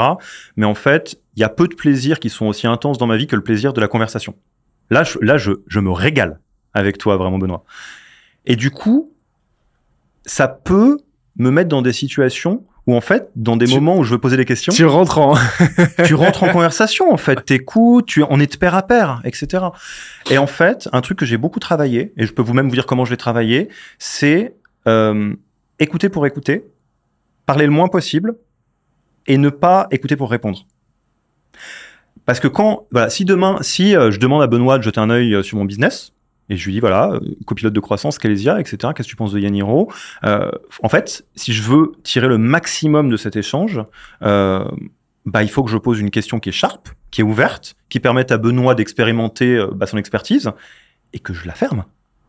Mais 0.55 0.65
en 0.65 0.75
fait, 0.75 1.19
il 1.35 1.41
y 1.41 1.43
a 1.43 1.49
peu 1.49 1.67
de 1.67 1.75
plaisirs 1.75 2.19
qui 2.21 2.29
sont 2.29 2.45
aussi 2.45 2.65
intenses 2.65 2.97
dans 2.97 3.07
ma 3.07 3.17
vie 3.17 3.27
que 3.27 3.35
le 3.35 3.43
plaisir 3.43 3.73
de 3.73 3.81
la 3.81 3.89
conversation. 3.89 4.35
Là, 4.89 5.03
je, 5.03 5.17
là, 5.19 5.37
je, 5.37 5.51
je 5.67 5.79
me 5.79 5.91
régale 5.91 6.39
avec 6.73 6.97
toi, 6.97 7.17
vraiment, 7.17 7.39
Benoît. 7.39 7.65
Et 8.45 8.55
du 8.55 8.69
coup, 8.71 9.11
ça 10.25 10.47
peut 10.47 10.99
me 11.35 11.49
mettre 11.49 11.69
dans 11.69 11.81
des 11.81 11.93
situations 11.93 12.63
où, 12.87 12.95
en 12.95 13.01
fait, 13.01 13.29
dans 13.35 13.57
des 13.57 13.65
Tu- 13.65 13.75
moments 13.75 13.97
où 13.97 14.03
je 14.03 14.11
veux 14.11 14.19
poser 14.19 14.37
des 14.37 14.45
questions, 14.45 14.71
Tu 14.73 14.85
rentres 14.85 15.17
en... 15.17 15.35
tu 16.05 16.13
rentres 16.13 16.43
en 16.43 16.49
conversation, 16.49 17.11
en 17.11 17.17
fait, 17.17 17.43
t'écoutes, 17.45 18.05
tu, 18.05 18.23
on 18.29 18.39
est 18.39 18.51
de 18.51 18.57
pair 18.57 18.75
à 18.75 18.83
pair, 18.83 19.21
etc. 19.23 19.63
Et 20.29 20.37
en 20.37 20.47
fait, 20.47 20.87
un 20.93 21.01
truc 21.01 21.17
que 21.19 21.25
j'ai 21.25 21.37
beaucoup 21.37 21.59
travaillé, 21.59 22.13
et 22.17 22.25
je 22.25 22.33
peux 22.33 22.41
vous 22.43 22.53
même 22.53 22.69
vous 22.69 22.75
dire 22.75 22.85
comment 22.85 23.05
je 23.05 23.09
vais 23.09 23.17
travailler, 23.17 23.69
c'est 23.97 24.55
euh, 24.87 25.33
écouter 25.79 26.09
pour 26.09 26.25
écouter, 26.27 26.63
parler 27.45 27.65
le 27.65 27.71
moins 27.71 27.87
possible, 27.87 28.35
et 29.27 29.37
ne 29.39 29.49
pas 29.49 29.87
écouter 29.91 30.15
pour 30.15 30.29
répondre. 30.29 30.65
Parce 32.25 32.39
que 32.39 32.47
quand, 32.47 32.87
voilà, 32.91 33.09
si 33.09 33.25
demain, 33.25 33.57
si 33.61 33.95
euh, 33.95 34.09
je 34.11 34.19
demande 34.19 34.41
à 34.41 34.47
Benoît 34.47 34.77
de 34.77 34.83
jeter 34.83 34.99
un 34.99 35.09
œil 35.09 35.33
euh, 35.35 35.43
sur 35.43 35.57
mon 35.57 35.65
business, 35.65 36.11
et 36.49 36.57
je 36.57 36.65
lui 36.65 36.73
dis, 36.73 36.79
voilà, 36.79 37.11
euh, 37.13 37.19
copilote 37.45 37.73
de 37.73 37.79
croissance, 37.79 38.17
Calésia, 38.19 38.59
etc., 38.59 38.77
qu'est-ce 38.95 39.07
que 39.07 39.11
tu 39.11 39.15
penses 39.15 39.31
de 39.33 39.39
Yaniro? 39.39 39.91
Euh, 40.23 40.51
En 40.83 40.89
fait, 40.89 41.25
si 41.35 41.53
je 41.53 41.63
veux 41.63 41.93
tirer 42.03 42.27
le 42.27 42.37
maximum 42.37 43.09
de 43.09 43.17
cet 43.17 43.35
échange, 43.35 43.81
euh, 44.21 44.63
bah, 45.25 45.41
il 45.43 45.49
faut 45.49 45.63
que 45.63 45.71
je 45.71 45.77
pose 45.77 45.99
une 45.99 46.11
question 46.11 46.39
qui 46.39 46.49
est 46.49 46.51
sharp, 46.51 46.89
qui 47.09 47.21
est 47.21 47.23
ouverte, 47.23 47.75
qui 47.89 47.99
permette 47.99 48.31
à 48.31 48.37
Benoît 48.37 48.75
d'expérimenter 48.75 49.55
euh, 49.55 49.67
bah, 49.73 49.87
son 49.87 49.97
expertise, 49.97 50.51
et 51.13 51.19
que 51.19 51.33
je 51.33 51.47
la 51.47 51.53
ferme. 51.53 51.85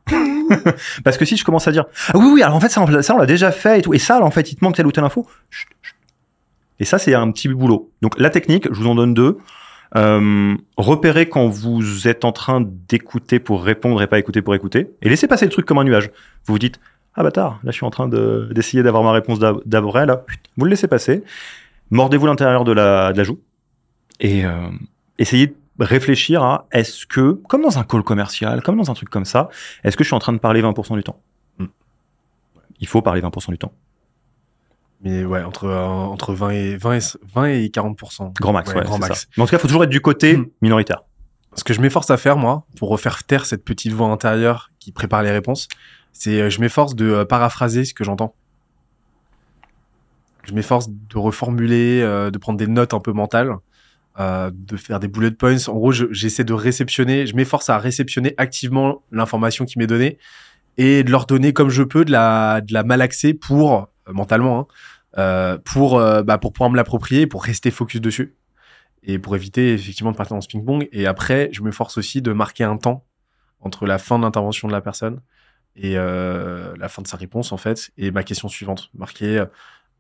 Parce 1.05 1.19
que 1.19 1.25
si 1.25 1.37
je 1.37 1.45
commence 1.45 1.67
à 1.69 1.73
dire, 1.73 1.85
ah 2.09 2.19
oui, 2.19 2.27
oui, 2.35 2.43
alors 2.43 2.57
en 2.57 2.61
fait, 2.61 2.69
ça, 2.69 2.81
on 2.83 2.87
l'a- 2.87 3.27
déjà 3.27 3.51
fait, 3.53 3.81
et 3.81 3.83
tout, 3.83 3.93
et 3.93 3.99
ça, 3.99 4.17
alors, 4.17 4.29
en 4.29 4.31
fait, 4.31 4.51
il 4.53 4.57
te 4.57 4.65
manque 4.65 4.77
telle 4.77 4.87
ou 4.87 4.93
telle 4.93 5.05
info. 5.05 5.27
Et 6.79 6.85
ça, 6.85 6.99
c'est 6.99 7.15
un 7.15 7.31
petit 7.33 7.49
boulot. 7.49 7.91
Donc, 8.03 8.19
la 8.19 8.31
technique, 8.31 8.69
je 8.73 8.79
vous 8.81 8.87
en 8.87 8.95
donne 8.95 9.15
deux. 9.15 9.39
Euh, 9.95 10.57
repérez 10.77 11.29
quand 11.29 11.47
vous 11.49 12.09
êtes 12.09 12.25
en 12.25 12.33
train 12.33 12.61
d'écouter 12.61 13.39
pour 13.39 13.63
répondre 13.63 14.03
et 14.03 14.07
pas 14.07 14.19
écouter 14.19 14.43
pour 14.43 14.55
écouter. 14.55 14.91
Et 15.03 15.09
laissez 15.09 15.29
passer 15.29 15.45
le 15.45 15.53
truc 15.53 15.65
comme 15.67 15.79
un 15.79 15.85
nuage. 15.85 16.09
Vous 16.45 16.55
vous 16.55 16.59
dites, 16.59 16.81
ah 17.15 17.23
bâtard, 17.23 17.61
là 17.63 17.71
je 17.71 17.77
suis 17.77 17.87
en 17.87 17.91
train 17.91 18.09
de- 18.09 18.49
d'essayer 18.53 18.83
d'avoir 18.83 19.03
ma 19.03 19.13
réponse 19.13 19.39
d'après, 19.39 20.07
là. 20.07 20.25
Vous 20.57 20.65
le 20.65 20.71
laissez 20.71 20.89
passer. 20.89 21.23
Mordez-vous 21.91 22.27
l'intérieur 22.27 22.65
de 22.65 22.73
la, 22.73 23.13
de 23.13 23.19
la 23.19 23.25
joue. 23.25 23.39
Et 24.19 24.45
euh, 24.45 24.69
essayez 25.19 25.47
de 25.49 25.55
réfléchir 25.79 26.43
à 26.43 26.67
est-ce 26.73 27.07
que, 27.07 27.33
comme 27.49 27.63
dans 27.63 27.79
un 27.79 27.85
call 27.85 28.03
commercial, 28.03 28.63
comme 28.63 28.77
dans 28.79 28.91
un 28.91 28.95
truc 28.95 29.09
comme 29.11 29.25
ça, 29.27 29.51
est-ce 29.85 29.97
que 29.97 30.03
je 30.05 30.09
suis 30.09 30.17
en 30.17 30.21
train 30.21 30.33
de 30.33 30.39
parler 30.39 30.63
20% 30.63 30.97
du 30.97 31.03
temps? 31.05 31.21
Hmm. 31.59 31.67
Il 32.81 32.87
faut 32.89 33.03
parler 33.03 33.21
20% 33.21 33.51
du 33.51 33.59
temps. 33.59 33.73
Mais 35.03 35.25
ouais, 35.25 35.43
entre, 35.43 35.65
euh, 35.65 35.85
entre 35.85 36.33
20 36.35 36.51
et, 36.51 36.77
20 36.77 36.95
et, 36.95 37.01
20 37.35 37.45
et 37.47 37.67
40%. 37.69 38.33
Grand 38.41 38.53
max, 38.53 38.71
Ouais, 38.71 38.77
ouais, 38.79 38.85
grand 38.85 38.99
max. 38.99 39.21
ça. 39.23 39.27
Mais 39.37 39.43
en 39.43 39.47
tout 39.47 39.51
cas, 39.51 39.57
il 39.59 39.61
faut 39.61 39.69
toujours 39.69 39.85
être 39.85 39.91
du 39.91 40.01
côté 40.01 40.37
Hmm. 40.39 40.47
minoritaire. 40.63 41.03
Ce 41.55 41.65
que 41.65 41.73
je 41.75 41.81
m'efforce 41.81 42.11
à 42.11 42.17
faire, 42.17 42.37
moi, 42.37 42.67
pour 42.79 42.89
refaire 42.89 43.25
taire 43.25 43.47
cette 43.47 43.65
petite 43.65 43.93
voix 43.93 44.09
intérieure 44.09 44.71
qui 44.79 44.93
prépare 44.93 45.23
les 45.23 45.31
réponses, 45.31 45.69
c'est 46.13 46.41
euh, 46.41 46.51
je 46.51 46.61
m'efforce 46.61 46.95
de 46.95 47.07
euh, 47.11 47.25
paraphraser 47.25 47.85
ce 47.85 47.95
que 47.95 48.05
j'entends. 48.05 48.35
Je 50.45 50.53
m'efforce 50.55 50.89
de 50.89 51.19
reformuler, 51.19 52.01
euh, 52.03 52.31
de 52.31 52.39
prendre 52.39 52.59
des 52.59 52.67
notes 52.69 52.95
un 52.95 53.01
peu 53.01 53.13
mentales, 53.13 53.55
euh, 54.21 54.51
de 54.55 54.77
faire 54.77 55.01
des 55.01 55.09
bullet 55.09 55.31
points. 55.33 55.57
En 55.69 55.75
gros, 55.75 55.93
je- 55.93 56.07
j'essaie 56.13 56.45
de 56.45 56.53
réceptionner, 56.53 57.27
je 57.27 57.35
m'efforce 57.35 57.69
à 57.69 57.79
réceptionner 57.79 58.35
activement 58.39 59.03
l'information 59.11 59.65
qui 59.65 59.79
m'est 59.79 59.87
donnée 59.89 60.19
et 60.79 61.03
de 61.05 61.11
leur 61.11 61.27
donner 61.27 61.53
comme 61.53 61.69
je 61.71 61.83
peux 61.83 62.05
de 62.05 62.13
la, 62.13 62.61
de 62.61 62.73
la 62.73 62.85
malaxer 62.85 63.35
pour, 63.35 63.89
mentalement, 64.13 64.61
hein, 64.61 64.67
euh, 65.19 65.59
pour, 65.59 65.99
euh, 65.99 66.23
bah, 66.23 66.39
pour 66.39 66.53
pouvoir 66.53 66.71
me 66.71 66.77
l'approprier, 66.77 67.27
pour 67.27 67.43
rester 67.45 67.71
focus 67.71 68.01
dessus 68.01 68.35
et 69.03 69.19
pour 69.19 69.35
éviter 69.37 69.73
effectivement 69.75 70.13
de 70.13 70.17
partir 70.17 70.35
dans 70.37 70.41
ce 70.41 70.49
ping-pong. 70.49 70.89
Et 70.93 71.07
après, 71.07 71.49
je 71.53 71.63
me 71.63 71.71
force 71.71 71.97
aussi 71.99 72.23
de 72.23 72.33
marquer 72.33 72.65
un 72.65 72.77
temps 72.77 73.05
entre 73.61 73.87
la 73.87 73.99
fin 73.99 74.19
de 74.19 74.25
l'intervention 74.25 74.69
de 74.69 74.73
la 74.73 74.81
personne 74.81 75.21
et 75.77 75.95
euh, 75.97 76.75
la 76.79 76.89
fin 76.89 77.03
de 77.03 77.07
sa 77.07 77.17
réponse 77.17 77.53
en 77.53 77.57
fait 77.57 77.91
et 77.99 78.11
ma 78.11 78.23
question 78.25 78.49
suivante. 78.49 78.91
Marquer 78.95 79.39
euh, 79.39 79.47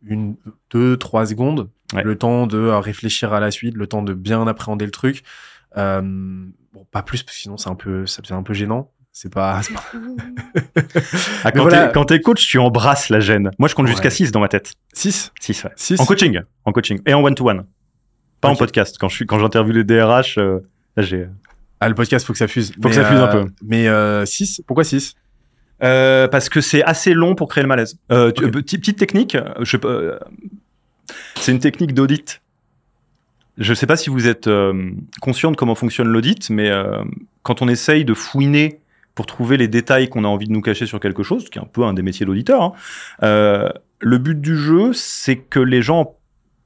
une, 0.04 0.36
deux, 0.70 0.96
trois 0.96 1.26
secondes, 1.26 1.70
Ouais. 1.94 2.02
le 2.02 2.18
temps 2.18 2.48
de 2.48 2.58
euh, 2.58 2.80
réfléchir 2.80 3.32
à 3.32 3.38
la 3.38 3.52
suite, 3.52 3.76
le 3.76 3.86
temps 3.86 4.02
de 4.02 4.12
bien 4.12 4.44
appréhender 4.48 4.84
le 4.84 4.90
truc. 4.90 5.22
Euh, 5.76 6.02
bon, 6.72 6.84
pas 6.90 7.02
plus 7.02 7.22
parce 7.22 7.36
que 7.36 7.42
sinon 7.42 7.56
c'est 7.56 7.68
un 7.70 7.76
peu, 7.76 8.06
ça 8.06 8.22
devient 8.22 8.34
un 8.34 8.42
peu 8.42 8.54
gênant. 8.54 8.90
C'est 9.18 9.32
pas, 9.32 9.62
Ah, 11.44 11.50
quand 11.50 11.62
voilà. 11.62 11.88
t'es- 12.06 12.20
coach, 12.20 12.46
tu 12.46 12.58
embrasses 12.58 13.08
la 13.08 13.18
gêne. 13.18 13.50
Moi, 13.58 13.66
je 13.66 13.74
compte 13.74 13.86
jusqu'à 13.86 14.08
Ouais. 14.08 14.14
6 14.14 14.30
dans 14.30 14.40
ma 14.40 14.48
tête. 14.48 14.74
6 14.92 15.32
6, 15.40 15.64
ouais. 15.64 15.70
6 15.74 15.98
En 16.00 16.04
coaching, 16.04 16.40
en 16.66 16.72
coaching. 16.72 17.00
Et 17.06 17.14
en 17.14 17.22
one-to-one. 17.24 17.64
Pas 18.42 18.48
en 18.50 18.56
podcast. 18.56 18.98
Quand 18.98 19.08
j'interviewe 19.08 19.72
les 19.72 19.84
DRH, 19.84 20.36
euh, 20.36 20.58
là, 20.98 21.02
j'ai. 21.02 21.28
Ah, 21.80 21.88
le 21.88 21.94
podcast, 21.94 22.26
faut 22.26 22.34
que 22.34 22.38
ça 22.38 22.46
fuse. 22.46 22.72
Faut 22.82 22.90
que 22.90 22.94
ça 22.94 23.06
fuse 23.06 23.18
un 23.18 23.28
peu. 23.28 23.46
Mais 23.62 23.88
6 24.26 24.60
Pourquoi 24.66 24.84
6 24.84 25.14
Euh, 25.82 26.28
parce 26.28 26.50
que 26.50 26.60
c'est 26.60 26.82
assez 26.84 27.14
long 27.14 27.34
pour 27.34 27.48
créer 27.48 27.62
le 27.62 27.68
malaise. 27.68 27.98
Euh, 28.12 28.30
tu- 28.32 28.50
petite 28.50 28.98
technique, 28.98 29.34
euh, 29.34 29.44
je, 29.60 29.78
euh, 29.84 30.18
c'est 31.36 31.52
une 31.52 31.58
technique 31.58 31.94
d'audit. 31.94 32.42
Je 33.56 33.70
ne 33.70 33.74
sais 33.74 33.86
pas 33.86 33.96
si 33.96 34.10
vous 34.10 34.26
êtes 34.26 34.46
euh, 34.46 34.90
conscient 35.22 35.50
de 35.52 35.56
comment 35.56 35.74
fonctionne 35.74 36.08
l'audit, 36.08 36.50
mais 36.50 36.68
euh, 36.70 37.02
quand 37.42 37.62
on 37.62 37.68
essaye 37.68 38.04
de 38.04 38.12
fouiner 38.12 38.80
pour 39.16 39.26
trouver 39.26 39.56
les 39.56 39.66
détails 39.66 40.08
qu'on 40.08 40.22
a 40.24 40.28
envie 40.28 40.46
de 40.46 40.52
nous 40.52 40.60
cacher 40.60 40.86
sur 40.86 41.00
quelque 41.00 41.24
chose, 41.24 41.48
qui 41.48 41.58
est 41.58 41.62
un 41.62 41.66
peu 41.66 41.82
un 41.82 41.94
des 41.94 42.02
métiers 42.02 42.24
d'auditeur. 42.24 42.62
hein. 42.62 42.72
Euh, 43.24 43.68
le 43.98 44.18
but 44.18 44.40
du 44.40 44.56
jeu, 44.56 44.92
c'est 44.92 45.36
que 45.36 45.58
les 45.58 45.82
gens 45.82 46.16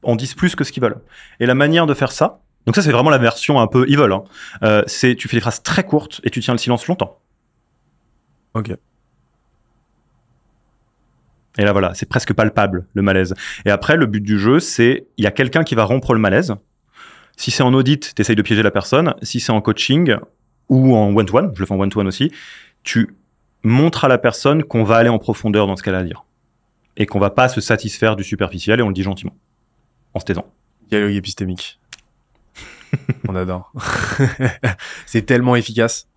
en 0.02 0.16
disent 0.16 0.34
plus 0.34 0.56
que 0.56 0.64
ce 0.64 0.72
qu'ils 0.72 0.82
veulent. 0.82 1.00
Et 1.38 1.46
la 1.46 1.54
manière 1.54 1.86
de 1.86 1.94
faire 1.94 2.10
ça, 2.10 2.40
donc 2.66 2.74
ça 2.74 2.82
c'est 2.82 2.90
vraiment 2.90 3.10
la 3.10 3.18
version 3.18 3.60
un 3.60 3.68
peu 3.68 3.88
evil, 3.88 4.12
hein, 4.12 4.24
euh, 4.64 4.82
c'est 4.86 5.14
tu 5.14 5.28
fais 5.28 5.36
des 5.36 5.40
phrases 5.40 5.62
très 5.62 5.84
courtes 5.84 6.20
et 6.24 6.30
tu 6.30 6.40
tiens 6.40 6.52
le 6.52 6.58
silence 6.58 6.86
longtemps. 6.88 7.20
Ok. 8.54 8.72
Et 11.58 11.64
là 11.64 11.72
voilà, 11.72 11.94
c'est 11.94 12.08
presque 12.08 12.32
palpable 12.32 12.86
le 12.94 13.02
malaise. 13.02 13.34
Et 13.64 13.70
après, 13.70 13.96
le 13.96 14.06
but 14.06 14.22
du 14.22 14.38
jeu, 14.38 14.58
c'est 14.58 15.06
il 15.18 15.24
y 15.24 15.26
a 15.28 15.30
quelqu'un 15.30 15.62
qui 15.62 15.76
va 15.76 15.84
rompre 15.84 16.14
le 16.14 16.20
malaise. 16.20 16.56
Si 17.36 17.52
c'est 17.52 17.62
en 17.62 17.72
audit, 17.74 18.12
tu 18.14 18.20
essayes 18.20 18.36
de 18.36 18.42
piéger 18.42 18.62
la 18.62 18.70
personne. 18.70 19.14
Si 19.22 19.38
c'est 19.40 19.52
en 19.52 19.60
coaching 19.60 20.16
ou 20.70 20.96
en 20.96 21.14
one-to-one, 21.14 21.52
je 21.54 21.60
le 21.60 21.66
fais 21.66 21.74
en 21.74 21.78
one-to-one 21.78 22.06
aussi, 22.06 22.32
tu 22.82 23.14
montres 23.62 24.04
à 24.04 24.08
la 24.08 24.16
personne 24.16 24.62
qu'on 24.64 24.84
va 24.84 24.96
aller 24.96 25.10
en 25.10 25.18
profondeur 25.18 25.66
dans 25.66 25.76
ce 25.76 25.82
qu'elle 25.82 25.94
a 25.94 25.98
à 25.98 26.04
dire. 26.04 26.24
Et 26.96 27.06
qu'on 27.06 27.20
va 27.20 27.30
pas 27.30 27.48
se 27.48 27.60
satisfaire 27.60 28.16
du 28.16 28.24
superficiel 28.24 28.80
et 28.80 28.82
on 28.82 28.88
le 28.88 28.94
dit 28.94 29.02
gentiment. 29.02 29.36
En 30.14 30.20
se 30.20 30.24
taisant. 30.24 30.46
Dialogue 30.88 31.14
épistémique. 31.14 31.78
On 33.28 33.36
adore. 33.36 33.72
c'est 35.06 35.22
tellement 35.22 35.54
efficace. 35.54 36.08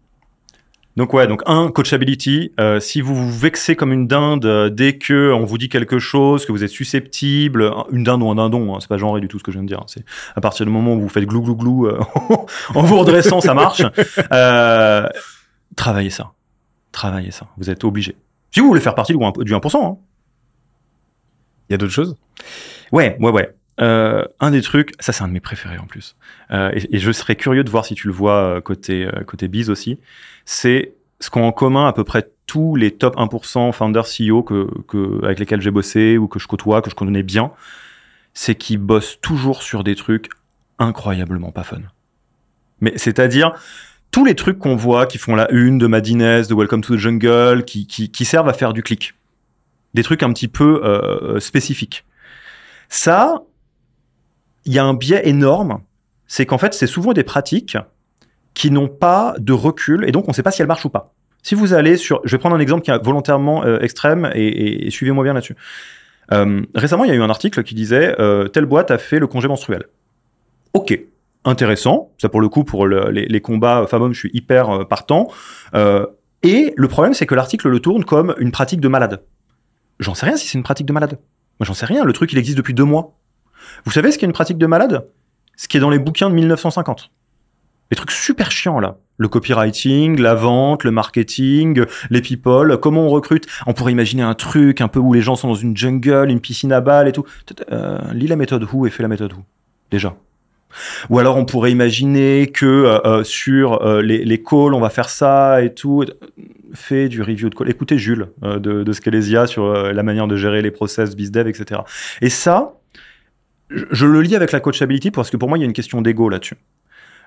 Donc 0.95 1.13
ouais, 1.13 1.25
donc 1.25 1.41
un, 1.47 1.71
coachability. 1.71 2.51
Euh, 2.59 2.79
si 2.79 3.01
vous 3.01 3.15
vous 3.15 3.31
vexez 3.31 3.75
comme 3.75 3.91
une 3.91 4.07
dinde 4.07 4.45
euh, 4.45 4.69
dès 4.69 4.97
que 4.97 5.31
on 5.33 5.43
vous 5.43 5.57
dit 5.57 5.67
quelque 5.67 5.97
chose, 5.97 6.45
que 6.45 6.51
vous 6.51 6.63
êtes 6.63 6.69
susceptible, 6.69 7.71
une 7.91 8.03
dinde 8.03 8.21
ou 8.21 8.29
un 8.29 8.35
dindon, 8.35 8.75
hein, 8.75 8.77
c'est 8.79 8.89
pas 8.89 8.97
genré 8.99 9.19
du 9.19 9.27
tout 9.27 9.39
ce 9.39 9.43
que 9.43 9.51
je 9.51 9.57
viens 9.57 9.63
de 9.63 9.67
dire. 9.67 9.79
hein, 9.79 9.85
C'est 9.87 10.05
à 10.35 10.41
partir 10.41 10.65
du 10.65 10.71
moment 10.71 10.93
où 10.93 11.01
vous 11.01 11.09
faites 11.09 11.25
glou 11.25 11.41
glou 11.41 11.55
glou 11.55 11.87
euh, 11.87 11.99
en 12.75 12.81
vous 12.83 12.99
redressant, 12.99 13.41
ça 13.41 13.53
marche. 13.55 13.81
Euh, 14.31 15.09
travaillez 15.75 16.11
ça, 16.11 16.31
travaillez 16.91 17.31
ça. 17.31 17.47
Vous 17.57 17.71
êtes 17.71 17.83
obligé. 17.83 18.15
Si 18.51 18.59
vous 18.59 18.67
voulez 18.67 18.81
faire 18.81 18.93
partie 18.95 19.13
du 19.13 19.19
1%, 19.19 19.43
du 19.43 19.53
1%, 19.53 19.83
hein. 19.83 19.97
Il 21.69 21.73
y 21.73 21.75
a 21.75 21.77
d'autres 21.77 21.93
choses? 21.93 22.17
Ouais, 22.91 23.17
ouais, 23.19 23.31
ouais. 23.31 23.55
Euh, 23.81 24.25
un 24.39 24.51
des 24.51 24.61
trucs, 24.61 24.93
ça 24.99 25.13
c'est 25.13 25.23
un 25.23 25.27
de 25.27 25.33
mes 25.33 25.39
préférés 25.39 25.79
en 25.79 25.85
plus, 25.85 26.15
euh, 26.51 26.71
et, 26.75 26.99
je 26.99 27.11
serais 27.11 27.35
curieux 27.35 27.63
de 27.63 27.69
voir 27.71 27.85
si 27.85 27.95
tu 27.95 28.07
le 28.07 28.13
vois 28.13 28.57
euh, 28.57 28.61
côté 28.61 29.07
côté 29.25 29.47
biz 29.47 29.69
aussi. 29.71 29.99
C'est 30.45 30.93
ce 31.19 31.31
qu'ont 31.31 31.43
en 31.43 31.51
commun 31.51 31.87
à 31.87 31.93
peu 31.93 32.03
près 32.03 32.29
tous 32.45 32.75
les 32.75 32.91
top 32.91 33.15
1% 33.15 33.71
founders 33.71 34.05
CEO 34.05 34.43
que, 34.43 34.67
que 34.87 35.23
avec 35.23 35.39
lesquels 35.39 35.61
j'ai 35.61 35.71
bossé 35.71 36.17
ou 36.17 36.27
que 36.27 36.37
je 36.37 36.47
côtoie, 36.47 36.81
que 36.81 36.91
je 36.91 36.95
connais 36.95 37.23
bien, 37.23 37.51
c'est 38.33 38.55
qu'ils 38.55 38.77
bossent 38.77 39.19
toujours 39.21 39.63
sur 39.63 39.83
des 39.83 39.95
trucs 39.95 40.29
incroyablement 40.77 41.51
pas 41.51 41.63
fun. 41.63 41.81
Mais 42.79 42.93
c'est-à-dire 42.97 43.53
tous 44.11 44.25
les 44.25 44.35
trucs 44.35 44.59
qu'on 44.59 44.75
voit 44.75 45.07
qui 45.07 45.17
font 45.17 45.35
la 45.35 45.49
une 45.51 45.79
de 45.79 45.87
Madines, 45.87 46.43
de 46.43 46.53
Welcome 46.53 46.81
to 46.81 46.95
the 46.95 46.99
Jungle, 46.99 47.63
qui, 47.65 48.25
servent 48.25 48.49
à 48.49 48.53
faire 48.53 48.73
du 48.73 48.83
clic, 48.83 49.15
des 49.95 50.03
trucs 50.03 50.21
un 50.21 50.31
petit 50.31 50.47
peu 50.47 51.39
spécifiques. 51.39 52.05
Ça, 52.89 53.41
il 54.65 54.73
y 54.73 54.79
a 54.79 54.83
un 54.85 54.93
biais 54.93 55.27
énorme, 55.27 55.81
c'est 56.27 56.45
qu'en 56.45 56.57
fait, 56.57 56.73
c'est 56.73 56.87
souvent 56.87 57.13
des 57.13 57.23
pratiques 57.23 57.77
qui 58.53 58.71
n'ont 58.71 58.87
pas 58.87 59.35
de 59.39 59.53
recul 59.53 60.05
et 60.07 60.11
donc 60.11 60.25
on 60.27 60.31
ne 60.31 60.33
sait 60.33 60.43
pas 60.43 60.51
si 60.51 60.61
elles 60.61 60.67
marchent 60.67 60.85
ou 60.85 60.89
pas. 60.89 61.13
Si 61.41 61.55
vous 61.55 61.73
allez 61.73 61.97
sur, 61.97 62.21
je 62.23 62.35
vais 62.35 62.39
prendre 62.39 62.55
un 62.55 62.59
exemple 62.59 62.83
qui 62.83 62.91
est 62.91 63.03
volontairement 63.03 63.65
euh, 63.65 63.79
extrême 63.79 64.31
et, 64.33 64.89
suivez-moi 64.91 65.23
bien 65.23 65.33
là-dessus. 65.33 65.55
Euh, 66.31 66.61
récemment, 66.73 67.03
il 67.03 67.09
y 67.09 67.11
a 67.11 67.15
eu 67.15 67.21
un 67.21 67.29
article 67.29 67.63
qui 67.63 67.75
disait 67.75 68.15
euh, 68.19 68.47
telle 68.47 68.65
boîte 68.65 68.91
a 68.91 68.97
fait 68.97 69.19
le 69.19 69.27
congé 69.27 69.47
menstruel. 69.47 69.83
Ok, 70.73 70.97
intéressant. 71.43 72.11
Ça 72.17 72.29
pour 72.29 72.39
le 72.39 72.47
coup 72.47 72.63
pour 72.63 72.85
le- 72.87 73.09
les, 73.11 73.25
les 73.25 73.41
combats 73.41 73.85
femmes-hommes, 73.87 74.13
je 74.13 74.19
suis 74.19 74.31
hyper 74.33 74.87
partant. 74.87 75.27
Et 76.43 76.73
le 76.75 76.87
problème, 76.87 77.13
c'est 77.13 77.25
que 77.25 77.35
l'article 77.35 77.69
le 77.69 77.79
tourne 77.79 78.03
comme 78.03 78.35
une 78.37 78.51
pratique 78.51 78.81
de 78.81 78.87
malade. 78.89 79.23
J'en 79.99 80.13
sais 80.13 80.25
rien 80.25 80.35
si 80.35 80.47
c'est 80.47 80.57
une 80.57 80.63
pratique 80.63 80.85
de 80.85 80.93
malade. 80.93 81.17
Moi, 81.59 81.65
j'en 81.65 81.73
sais 81.73 81.85
rien. 81.85 82.03
Le 82.03 82.11
truc, 82.13 82.33
il 82.33 82.37
existe 82.37 82.57
depuis 82.57 82.73
deux 82.73 82.83
mois. 82.83 83.17
Vous 83.85 83.91
savez 83.91 84.11
ce 84.11 84.17
qu'est 84.17 84.25
une 84.25 84.33
pratique 84.33 84.57
de 84.57 84.67
malade? 84.67 85.07
Ce 85.55 85.67
qui 85.67 85.77
est 85.77 85.79
dans 85.79 85.89
les 85.89 85.99
bouquins 85.99 86.29
de 86.29 86.35
1950. 86.35 87.11
Les 87.91 87.95
trucs 87.95 88.11
super 88.11 88.49
chiants, 88.49 88.79
là. 88.79 88.97
Le 89.17 89.27
copywriting, 89.27 90.19
la 90.19 90.33
vente, 90.33 90.83
le 90.83 90.89
marketing, 90.89 91.85
les 92.09 92.21
people, 92.21 92.77
comment 92.81 93.03
on 93.03 93.09
recrute. 93.09 93.45
On 93.67 93.73
pourrait 93.73 93.91
imaginer 93.91 94.23
un 94.23 94.33
truc 94.33 94.81
un 94.81 94.87
peu 94.87 94.99
où 94.99 95.13
les 95.13 95.21
gens 95.21 95.35
sont 95.35 95.47
dans 95.47 95.53
une 95.53 95.77
jungle, 95.77 96.31
une 96.31 96.39
piscine 96.39 96.71
à 96.71 96.81
balles 96.81 97.07
et 97.07 97.11
tout. 97.11 97.23
Euh, 97.71 97.99
lis 98.13 98.25
la 98.25 98.35
méthode 98.35 98.63
Who 98.63 98.87
et 98.87 98.89
fais 98.89 99.03
la 99.03 99.09
méthode 99.09 99.33
Who. 99.33 99.43
Déjà. 99.91 100.15
Ou 101.11 101.19
alors 101.19 101.37
on 101.37 101.45
pourrait 101.45 101.71
imaginer 101.71 102.47
que 102.47 102.65
euh, 102.65 102.99
euh, 103.05 103.23
sur 103.23 103.85
les, 104.01 104.41
calls, 104.41 104.73
on 104.73 104.79
va 104.79 104.89
faire 104.89 105.09
ça 105.09 105.61
et 105.61 105.71
tout. 105.71 106.03
Fais 106.73 107.09
du 107.09 107.21
review 107.21 107.51
de 107.51 107.53
call. 107.53 107.69
Écoutez 107.69 107.99
Jules 107.99 108.29
de, 108.41 108.81
de 108.81 109.45
sur 109.45 109.71
la 109.71 110.01
manière 110.01 110.27
de 110.27 110.35
gérer 110.35 110.63
les 110.63 110.71
process, 110.71 111.15
bizdev, 111.15 111.47
etc. 111.47 111.81
Et 112.21 112.31
ça, 112.31 112.73
je, 113.73 114.05
le 114.05 114.21
lis 114.21 114.35
avec 114.35 114.51
la 114.51 114.59
coachability 114.59 115.11
parce 115.11 115.29
que 115.29 115.37
pour 115.37 115.49
moi, 115.49 115.57
il 115.57 115.61
y 115.61 115.63
a 115.63 115.67
une 115.67 115.73
question 115.73 116.01
d'ego 116.01 116.29
là-dessus. 116.29 116.57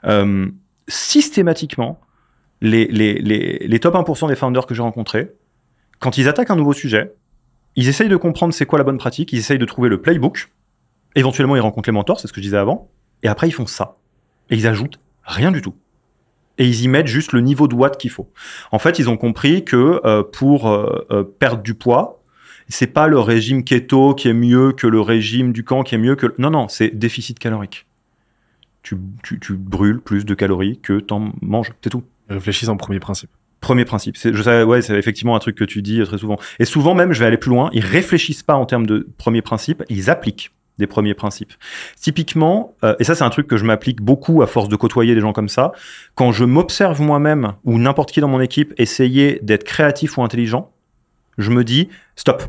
Euh, 0.04 0.46
systématiquement, 0.88 2.00
les, 2.60 3.78
top 3.80 3.94
1% 3.94 4.28
des 4.28 4.36
founders 4.36 4.66
que 4.66 4.74
j'ai 4.74 4.82
rencontrés, 4.82 5.32
quand 5.98 6.18
ils 6.18 6.28
attaquent 6.28 6.50
un 6.50 6.56
nouveau 6.56 6.72
sujet, 6.72 7.14
ils 7.74 7.88
essayent 7.88 8.08
de 8.08 8.16
comprendre 8.16 8.54
c'est 8.54 8.66
quoi 8.66 8.78
la 8.78 8.84
bonne 8.84 8.98
pratique, 8.98 9.32
ils 9.32 9.38
essayent 9.38 9.58
de 9.58 9.64
trouver 9.64 9.88
le 9.88 10.00
playbook, 10.00 10.48
éventuellement 11.14 11.56
ils 11.56 11.60
rencontrent 11.60 11.88
les 11.88 11.94
mentors, 11.94 12.20
c'est 12.20 12.28
ce 12.28 12.32
que 12.32 12.40
je 12.40 12.46
disais 12.46 12.56
avant, 12.56 12.90
et 13.22 13.28
après 13.28 13.48
ils 13.48 13.52
font 13.52 13.66
ça. 13.66 13.96
Et 14.50 14.56
ils 14.56 14.66
ajoutent 14.66 14.98
rien 15.24 15.50
du 15.50 15.60
tout. 15.60 15.74
Et 16.58 16.66
ils 16.66 16.82
y 16.82 16.88
mettent 16.88 17.08
juste 17.08 17.32
le 17.32 17.40
niveau 17.40 17.68
de 17.68 17.74
watt 17.74 17.98
qu'il 17.98 18.10
faut. 18.10 18.30
En 18.72 18.78
fait, 18.78 18.98
ils 18.98 19.10
ont 19.10 19.18
compris 19.18 19.64
que 19.64 20.00
euh, 20.04 20.22
pour 20.22 20.70
euh, 20.70 21.36
perdre 21.38 21.62
du 21.62 21.74
poids, 21.74 22.22
c'est 22.68 22.86
pas 22.88 23.06
le 23.08 23.18
régime 23.18 23.64
keto 23.64 24.14
qui 24.14 24.28
est 24.28 24.32
mieux 24.34 24.72
que 24.72 24.86
le 24.86 25.00
régime 25.00 25.52
du 25.52 25.64
camp 25.64 25.82
qui 25.82 25.94
est 25.94 25.98
mieux 25.98 26.16
que... 26.16 26.26
le- 26.26 26.34
Non, 26.38 26.50
non, 26.50 26.68
c'est 26.68 26.90
déficit 26.96 27.38
calorique. 27.38 27.86
Tu, 28.82 28.96
tu, 29.22 29.40
tu 29.40 29.54
brûles 29.54 30.00
plus 30.00 30.24
de 30.24 30.34
calories 30.34 30.78
que 30.80 31.00
t'en 31.00 31.32
manges, 31.42 31.72
c'est 31.82 31.90
tout. 31.90 32.04
Réfléchis 32.28 32.68
en 32.68 32.76
premier 32.76 33.00
principe. 33.00 33.30
Premier 33.60 33.84
principe. 33.84 34.16
C'est, 34.16 34.32
je 34.34 34.42
sais, 34.42 34.62
ouais, 34.62 34.82
c'est 34.82 34.96
effectivement 34.96 35.34
un 35.34 35.38
truc 35.40 35.56
que 35.56 35.64
tu 35.64 35.82
dis 35.82 36.02
très 36.04 36.18
souvent. 36.18 36.38
Et 36.58 36.64
souvent 36.64 36.94
même, 36.94 37.12
je 37.12 37.20
vais 37.20 37.26
aller 37.26 37.36
plus 37.36 37.50
loin, 37.50 37.70
ils 37.72 37.84
réfléchissent 37.84 38.42
pas 38.42 38.54
en 38.54 38.66
termes 38.66 38.86
de 38.86 39.08
premiers 39.18 39.42
principes, 39.42 39.82
ils 39.88 40.10
appliquent 40.10 40.52
des 40.78 40.86
premiers 40.86 41.14
principes. 41.14 41.54
Typiquement, 42.00 42.74
euh, 42.84 42.94
et 43.00 43.04
ça 43.04 43.14
c'est 43.14 43.24
un 43.24 43.30
truc 43.30 43.46
que 43.46 43.56
je 43.56 43.64
m'applique 43.64 44.02
beaucoup 44.02 44.42
à 44.42 44.46
force 44.46 44.68
de 44.68 44.76
côtoyer 44.76 45.14
des 45.14 45.20
gens 45.22 45.32
comme 45.32 45.48
ça, 45.48 45.72
quand 46.14 46.32
je 46.32 46.44
m'observe 46.44 47.00
moi-même 47.00 47.54
ou 47.64 47.78
n'importe 47.78 48.12
qui 48.12 48.20
dans 48.20 48.28
mon 48.28 48.40
équipe 48.42 48.74
essayer 48.76 49.40
d'être 49.42 49.64
créatif 49.64 50.18
ou 50.18 50.22
intelligent, 50.22 50.70
je 51.38 51.50
me 51.50 51.64
dis 51.64 51.88
stop, 52.16 52.44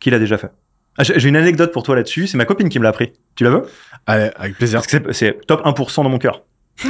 qui 0.00 0.10
l'a 0.10 0.18
déjà 0.18 0.38
fait. 0.38 0.50
Ah, 0.98 1.02
j'ai 1.04 1.28
une 1.28 1.36
anecdote 1.36 1.72
pour 1.72 1.82
toi 1.82 1.94
là-dessus, 1.94 2.26
c'est 2.26 2.38
ma 2.38 2.46
copine 2.46 2.68
qui 2.70 2.78
me 2.78 2.84
l'a 2.84 2.88
appris. 2.90 3.12
Tu 3.34 3.44
la 3.44 3.50
veux? 3.50 3.64
Allez, 4.06 4.30
avec 4.36 4.56
plaisir. 4.56 4.78
Parce 4.80 4.86
que 4.86 4.98
c'est- 4.98 5.12
c'est 5.12 5.46
top 5.46 5.60
1% 5.64 6.02
dans 6.02 6.08
mon 6.08 6.18
cœur. 6.18 6.42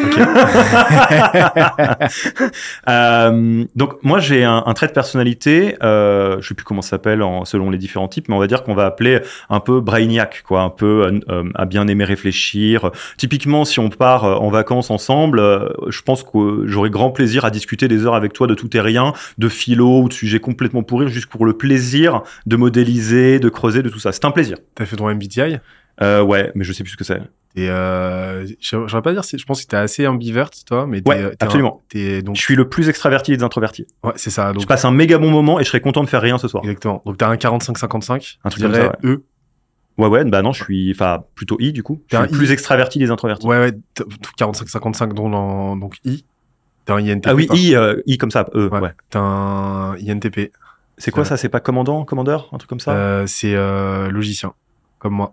Euh, 2.89 3.65
donc 3.75 4.03
moi 4.03 4.19
j'ai 4.21 4.45
un, 4.45 4.63
un 4.67 4.75
trait 4.75 4.87
de 4.87 4.93
personnalité, 4.93 5.77
euh, 5.83 6.37
je 6.41 6.49
sais 6.49 6.55
plus 6.55 6.65
comment 6.65 6.83
ça 6.83 6.91
s'appelle 6.91 7.23
en- 7.23 7.45
selon 7.45 7.71
les 7.71 7.79
différents 7.79 8.09
types, 8.09 8.29
mais 8.29 8.35
on 8.35 8.39
va 8.39 8.47
dire 8.47 8.63
qu'on 8.63 8.75
va 8.75 8.87
appeler 8.87 9.21
un 9.51 9.61
peu 9.61 9.81
brainiac, 9.81 10.43
quoi, 10.47 10.63
un 10.63 10.71
peu 10.71 11.05
euh, 11.07 11.21
euh, 11.29 11.51
à 11.55 11.65
bien 11.65 11.87
aimer 11.89 12.05
réfléchir. 12.05 12.91
Typiquement, 13.17 13.65
si 13.65 13.81
on 13.81 13.89
part 13.91 14.25
en 14.43 14.51
vacances 14.51 14.91
ensemble, 14.91 15.41
je 15.89 16.03
pense 16.03 16.23
que 16.23 16.63
j'aurai 16.67 16.91
grand 16.91 17.11
plaisir 17.11 17.45
à 17.45 17.51
discuter 17.51 17.89
des 17.89 18.07
heures 18.07 18.15
avec 18.15 18.33
toi 18.33 18.47
de 18.47 18.55
tout 18.55 18.75
et 18.77 18.81
rien, 18.81 19.13
de 19.39 19.49
philo 19.49 20.03
ou 20.03 20.09
de 20.09 20.13
sujets 20.15 20.41
complètement 20.41 20.83
pourris, 20.83 21.09
juste 21.09 21.27
pour 21.29 21.45
le 21.47 21.55
plaisir 21.55 22.23
de 22.47 22.57
modéliser, 22.57 23.39
de 23.41 23.49
creuser, 23.49 23.83
de 23.83 23.89
tout 23.89 23.99
ça. 23.99 24.13
C'est 24.13 24.25
un 24.25 24.31
plaisir. 24.31 24.57
T'as 24.75 24.87
fait 24.87 24.97
ton 24.97 25.09
MBTI 25.13 25.57
Euh, 26.03 26.21
ouais, 26.23 26.53
mais 26.55 26.65
je 26.65 26.73
sais 26.73 26.85
plus 26.85 26.93
ce 26.93 26.97
que 26.97 27.05
c'est. 27.05 27.21
Et 27.59 27.71
euh, 27.71 28.47
je 28.61 28.77
vais 28.77 29.01
pas 29.03 29.13
dire, 29.13 29.23
je 29.23 29.45
pense 29.45 29.63
que 29.63 29.69
t'es 29.69 29.77
assez 29.79 30.07
ambivert, 30.07 30.51
toi, 30.67 30.87
mais 30.87 31.01
t'es, 31.01 31.09
Ouais, 31.11 31.23
euh, 31.23 31.31
t'es 31.31 31.43
un- 31.43 31.47
absolument. 31.47 31.83
t'es 31.89 32.21
donc, 32.23 32.37
Je 32.37 32.43
suis 32.43 32.55
le 32.55 32.69
plus 32.69 32.89
extraverti 32.91 33.35
des 33.35 33.43
introvertis. 33.43 33.87
ouais, 34.05 34.13
c'est 34.17 34.29
ça. 34.31 34.49
Je 34.53 34.59
Donc, 34.59 34.67
passe 34.67 34.85
un 34.85 34.91
méga 34.91 35.17
bon 35.17 35.31
moment 35.31 35.59
et 35.59 35.65
je 35.65 35.69
serais 35.69 35.81
content 35.81 36.05
de 36.05 36.09
faire 36.09 36.21
rien 36.21 36.37
ce 36.37 36.49
soir. 36.49 36.63
exactement. 36.65 37.03
Donc, 37.07 37.17
t'as 37.17 37.29
un 37.29 37.37
45-55. 37.37 38.39
Un 38.45 38.51
truc 38.51 38.63
comme 38.63 38.75
ça, 38.75 38.93
E. 39.05 39.23
Ouais, 39.97 40.09
ouais, 40.09 40.25
bah 40.27 40.43
non, 40.43 40.53
je 40.53 40.63
suis, 40.63 40.91
enfin, 40.95 41.25
plutôt 41.35 41.57
I 41.59 41.73
du 41.73 41.83
coup. 41.83 42.03
Je 42.09 42.17
T'es 42.19 42.23
suis 42.25 42.33
le 42.33 42.39
plus 42.39 42.51
I. 42.51 42.53
extraverti 42.53 42.99
des 42.99 43.11
introvertis. 43.11 43.47
Ouais, 43.47 43.59
ouais, 43.59 43.73
t- 43.95 44.05
45-55, 44.39 45.15
dont 45.15 45.31
dans, 45.31 45.77
donc 45.77 45.97
I. 46.05 46.27
T'as 46.85 46.95
un 46.97 46.99
INTP. 46.99 47.27
ah 47.27 47.35
oui, 47.35 47.49
I, 47.55 47.75
euh, 47.75 48.03
I 48.05 48.19
comme 48.19 48.31
ça, 48.31 48.45
E, 48.55 48.69
ouais. 48.69 48.81
Ouais. 48.81 48.93
T'as 49.09 49.21
un 49.21 49.95
INTP. 49.97 50.53
C'est 50.99 51.11
quoi 51.11 51.23
Ouais. 51.23 51.29
ça? 51.29 51.39
C'est 51.39 51.49
pas 51.49 51.61
commandant, 51.61 52.05
commandeur, 52.05 52.51
un 52.53 52.59
truc 52.59 52.69
comme 52.69 52.81
ça? 52.81 52.93
Euh, 52.93 53.27
c'est 53.27 53.55
logicien, 54.11 54.53
comme 54.99 55.15
moi. 55.15 55.33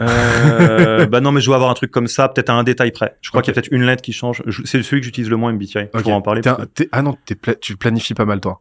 Euh, 0.00 1.06
Bah 1.10 1.20
non, 1.20 1.32
mais 1.32 1.40
je 1.40 1.46
dois 1.46 1.56
avoir 1.56 1.70
un 1.70 1.74
truc 1.74 1.90
comme 1.90 2.06
ça, 2.06 2.28
peut-être 2.28 2.50
à 2.50 2.54
un 2.54 2.62
détail 2.64 2.90
près. 2.92 3.16
Je 3.20 3.30
crois 3.30 3.42
qu'il 3.42 3.50
y 3.50 3.52
a 3.52 3.60
peut-être 3.60 3.72
une 3.72 3.84
lettre 3.84 4.02
qui 4.02 4.12
change. 4.12 4.42
C'est 4.64 4.82
celui 4.82 5.00
que 5.00 5.04
j'utilise 5.06 5.30
le 5.30 5.36
moins 5.36 5.52
MBTI. 5.52 5.72
Je 5.74 5.80
Ok. 5.98 6.02
pourrais 6.02 6.14
en 6.14 6.22
parler. 6.22 6.42
Un- 6.46 6.58
ah 6.92 7.02
non, 7.02 7.16
pla- 7.40 7.54
tu 7.54 7.76
planifies 7.76 8.14
pas 8.14 8.24
mal, 8.24 8.40
toi. 8.40 8.60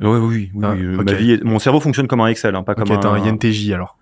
Oui, 0.00 0.08
oui, 0.18 0.50
oui, 0.54 0.60
Ah, 0.62 0.72
oui, 0.76 0.84
ma 0.84 1.12
vie 1.14 1.32
est- 1.32 1.44
Mon 1.44 1.58
cerveau 1.58 1.80
fonctionne 1.80 2.06
comme 2.06 2.20
un 2.20 2.26
Excel, 2.26 2.54
hein, 2.54 2.62
pas 2.62 2.74
comme 2.74 2.90
un. 2.90 3.00
un 3.00 3.22
INTJ, 3.22 3.72
alors. 3.72 3.96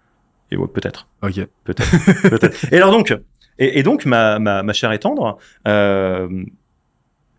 Et 0.50 0.56
ouais, 0.56 0.66
peut-être. 0.66 1.06
Ok. 1.22 1.34
peut-être, 1.64 1.90
peut-être. 2.30 2.72
Et 2.72 2.76
alors 2.76 2.90
donc, 2.90 3.16
et, 3.58 3.78
et 3.78 3.82
donc 3.82 4.04
ma, 4.04 4.38
ma, 4.38 4.62
ma 4.62 4.72
chère 4.72 4.90
et 4.92 4.98
tendre 4.98 5.38
euh, 5.68 6.28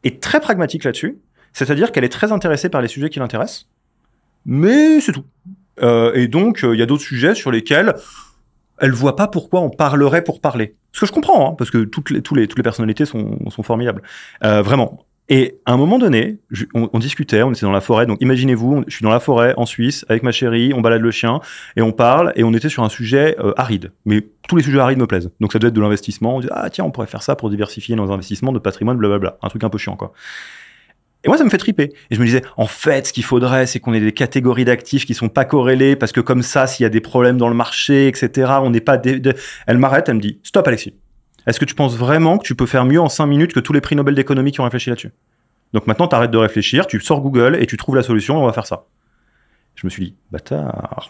est 0.04 0.22
très 0.22 0.40
pragmatique 0.40 0.84
là-dessus. 0.86 1.18
C'est-à-dire 1.54 1.92
qu'elle 1.92 2.04
est 2.04 2.10
très 2.10 2.32
intéressée 2.32 2.70
par 2.70 2.82
les 2.82 2.88
sujets 2.88 3.10
qui 3.10 3.20
l'intéressent, 3.20 3.68
mais 4.46 5.00
c'est 5.02 5.12
tout. 5.14 5.26
Euh, 5.82 6.14
et 6.14 6.28
donc, 6.28 6.64
euh, 6.64 6.74
il 6.74 6.80
y 6.80 6.82
a 6.82 6.86
d'autres 6.86 7.04
sujets 7.04 7.36
sur 7.36 7.52
lesquels 7.52 7.94
elle 8.80 8.92
voit 8.92 9.16
pas 9.16 9.28
pourquoi 9.28 9.62
on 9.62 9.70
parlerait 9.70 10.24
pour 10.24 10.42
parler. 10.42 10.76
Ce 10.92 11.02
que 11.02 11.06
je 11.06 11.12
comprends, 11.12 11.52
hein, 11.52 11.56
parce 11.58 11.72
que 11.72 11.84
toutes 11.84 12.10
les, 12.10 12.22
toutes 12.22 12.58
les 12.58 12.64
personnalités 12.64 13.06
sont, 13.06 13.38
sont 13.50 13.64
formidables. 13.64 14.02
Euh, 14.44 14.62
vraiment. 14.62 15.06
Et 15.28 15.60
à 15.66 15.74
un 15.74 15.78
moment 15.78 15.98
donné, 15.98 16.38
on, 16.76 17.00
discutait, 17.00 17.42
on 17.42 17.52
était 17.52 17.66
dans 17.66 17.72
la 17.72 17.82
forêt. 17.82 18.06
Donc 18.06 18.22
imaginez-vous, 18.22 18.84
je 18.88 18.96
suis 18.96 19.04
dans 19.04 19.10
la 19.10 19.20
forêt 19.20 19.56
en 19.58 19.66
Suisse 19.66 20.06
avec 20.08 20.22
ma 20.22 20.32
chérie, 20.32 20.72
on 20.76 20.82
balade 20.82 21.02
le 21.02 21.10
chien 21.10 21.40
et 21.76 21.82
on 21.82 21.92
parle 21.92 22.32
et 22.36 22.44
on 22.44 22.54
était 22.54 22.70
sur 22.70 22.84
un 22.84 22.90
sujet 22.90 23.36
euh, 23.40 23.52
aride. 23.58 23.92
Mais 24.06 24.28
tous 24.48 24.56
les 24.56 24.62
sujets 24.62 24.80
arides 24.80 25.00
me 25.00 25.08
plaisent. 25.08 25.32
Donc 25.40 25.52
ça 25.52 25.58
doit 25.58 25.70
être 25.70 25.74
de 25.74 25.82
l'investissement. 25.82 26.36
On 26.36 26.42
dit 26.42 26.48
ah 26.52 26.70
tiens, 26.70 26.86
on 26.86 26.92
pourrait 26.92 27.08
faire 27.08 27.24
ça 27.24 27.36
pour 27.36 27.50
diversifier 27.50 27.96
nos 27.96 28.12
investissements, 28.12 28.52
notre 28.52 28.64
patrimoine, 28.64 28.98
blablabla. 28.98 29.40
Un 29.42 29.50
truc 29.50 29.64
un 29.64 29.70
peu 29.70 29.80
chiant 29.80 29.96
quoi. 29.96 30.14
Et 31.26 31.28
moi, 31.28 31.38
ça 31.38 31.44
me 31.44 31.50
fait 31.50 31.58
triper. 31.58 31.92
Et 32.12 32.16
je 32.16 32.20
me 32.22 32.26
disais, 32.26 32.44
en 32.56 32.68
fait, 32.68 33.08
ce 33.08 33.14
qu'il 33.14 33.24
faudrait, 33.24 33.66
c'est 33.66 33.80
qu'on 33.80 33.94
ait 33.94 34.00
des 34.00 34.12
catégories 34.12 34.64
d'actifs 34.64 35.06
qui 35.06 35.14
sont 35.16 35.28
pas 35.28 35.44
corrélées, 35.44 35.96
parce 35.96 36.12
que 36.12 36.22
comme 36.22 36.44
ça, 36.44 36.68
s'il 36.68 36.84
y 36.84 36.88
a 36.88 36.90
des 36.90 37.02
problèmes 37.02 37.38
dans 37.38 37.50
le 37.50 37.56
marché, 37.56 38.08
etc., 38.08 38.54
on 38.62 38.70
n'est 38.70 38.80
pas... 38.80 38.98
dé- 38.98 39.22
Elle 39.66 39.80
m'arrête, 39.80 40.08
elle 40.08 40.16
me 40.16 40.22
dit, 40.22 40.40
stop 40.44 40.68
Alexis. 40.68 40.94
Est-ce 41.48 41.60
que 41.60 41.66
tu 41.66 41.76
penses 41.76 41.96
vraiment 41.98 42.38
que 42.38 42.44
tu 42.46 42.56
peux 42.56 42.66
faire 42.68 42.86
mieux 42.86 43.02
en 43.02 43.10
5 43.10 43.26
minutes 43.26 43.54
que 43.54 43.60
tous 43.60 43.74
les 43.74 43.82
prix 43.82 43.96
Nobel 43.96 44.16
d'économie 44.16 44.52
qui 44.52 44.62
ont 44.62 44.64
réfléchi 44.66 44.90
là-dessus? 44.90 45.12
Donc 45.74 45.88
maintenant, 45.88 46.08
tu 46.08 46.28
de 46.28 46.38
réfléchir, 46.38 46.88
tu 46.88 47.00
sors 47.02 47.22
Google 47.22 47.58
et 47.60 47.66
tu 47.66 47.76
trouves 47.76 47.96
la 47.96 48.04
solution 48.04 48.42
on 48.42 48.46
va 48.46 48.54
faire 48.54 48.66
ça. 48.68 48.86
Je 49.76 49.86
me 49.86 49.90
suis 49.90 50.04
dit, 50.06 50.16
bâtard. 50.32 51.10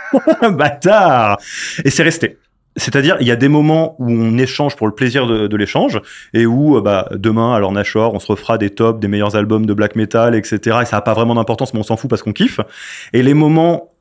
bâtard. 0.52 1.38
Et 1.84 1.90
c'est 1.90 2.02
resté. 2.02 2.38
C'est-à-dire, 2.78 3.16
il 3.20 3.26
y 3.26 3.30
a 3.30 3.36
des 3.36 3.48
moments 3.48 3.94
où 3.98 4.10
on 4.10 4.38
échange 4.38 4.76
pour 4.76 4.86
le 4.86 4.94
plaisir 4.94 5.26
de, 5.26 5.46
de 5.46 5.56
l'échange 5.56 6.00
et 6.32 6.46
où, 6.46 6.76
euh, 6.76 6.80
bah, 6.80 7.08
demain, 7.12 7.52
alors 7.54 7.72
Nashor, 7.72 8.14
on 8.14 8.18
se 8.20 8.26
refera 8.26 8.56
des 8.56 8.70
tops, 8.70 8.98
des 9.00 9.08
meilleurs 9.08 9.36
albums 9.36 9.66
de 9.66 9.74
black 9.74 9.96
metal, 9.96 10.34
etc. 10.34 10.78
Et 10.82 10.84
ça 10.86 10.96
n'a 10.96 11.00
pas 11.02 11.14
vraiment 11.14 11.34
d'importance, 11.34 11.74
mais 11.74 11.80
on 11.80 11.84
s'en 11.84 11.96
fout 11.96 12.08
parce 12.08 12.22
qu'on 12.22 12.32
kiffe. 12.32 12.60
Et 13.12 13.22
les 13.22 13.34
moments 13.34 13.92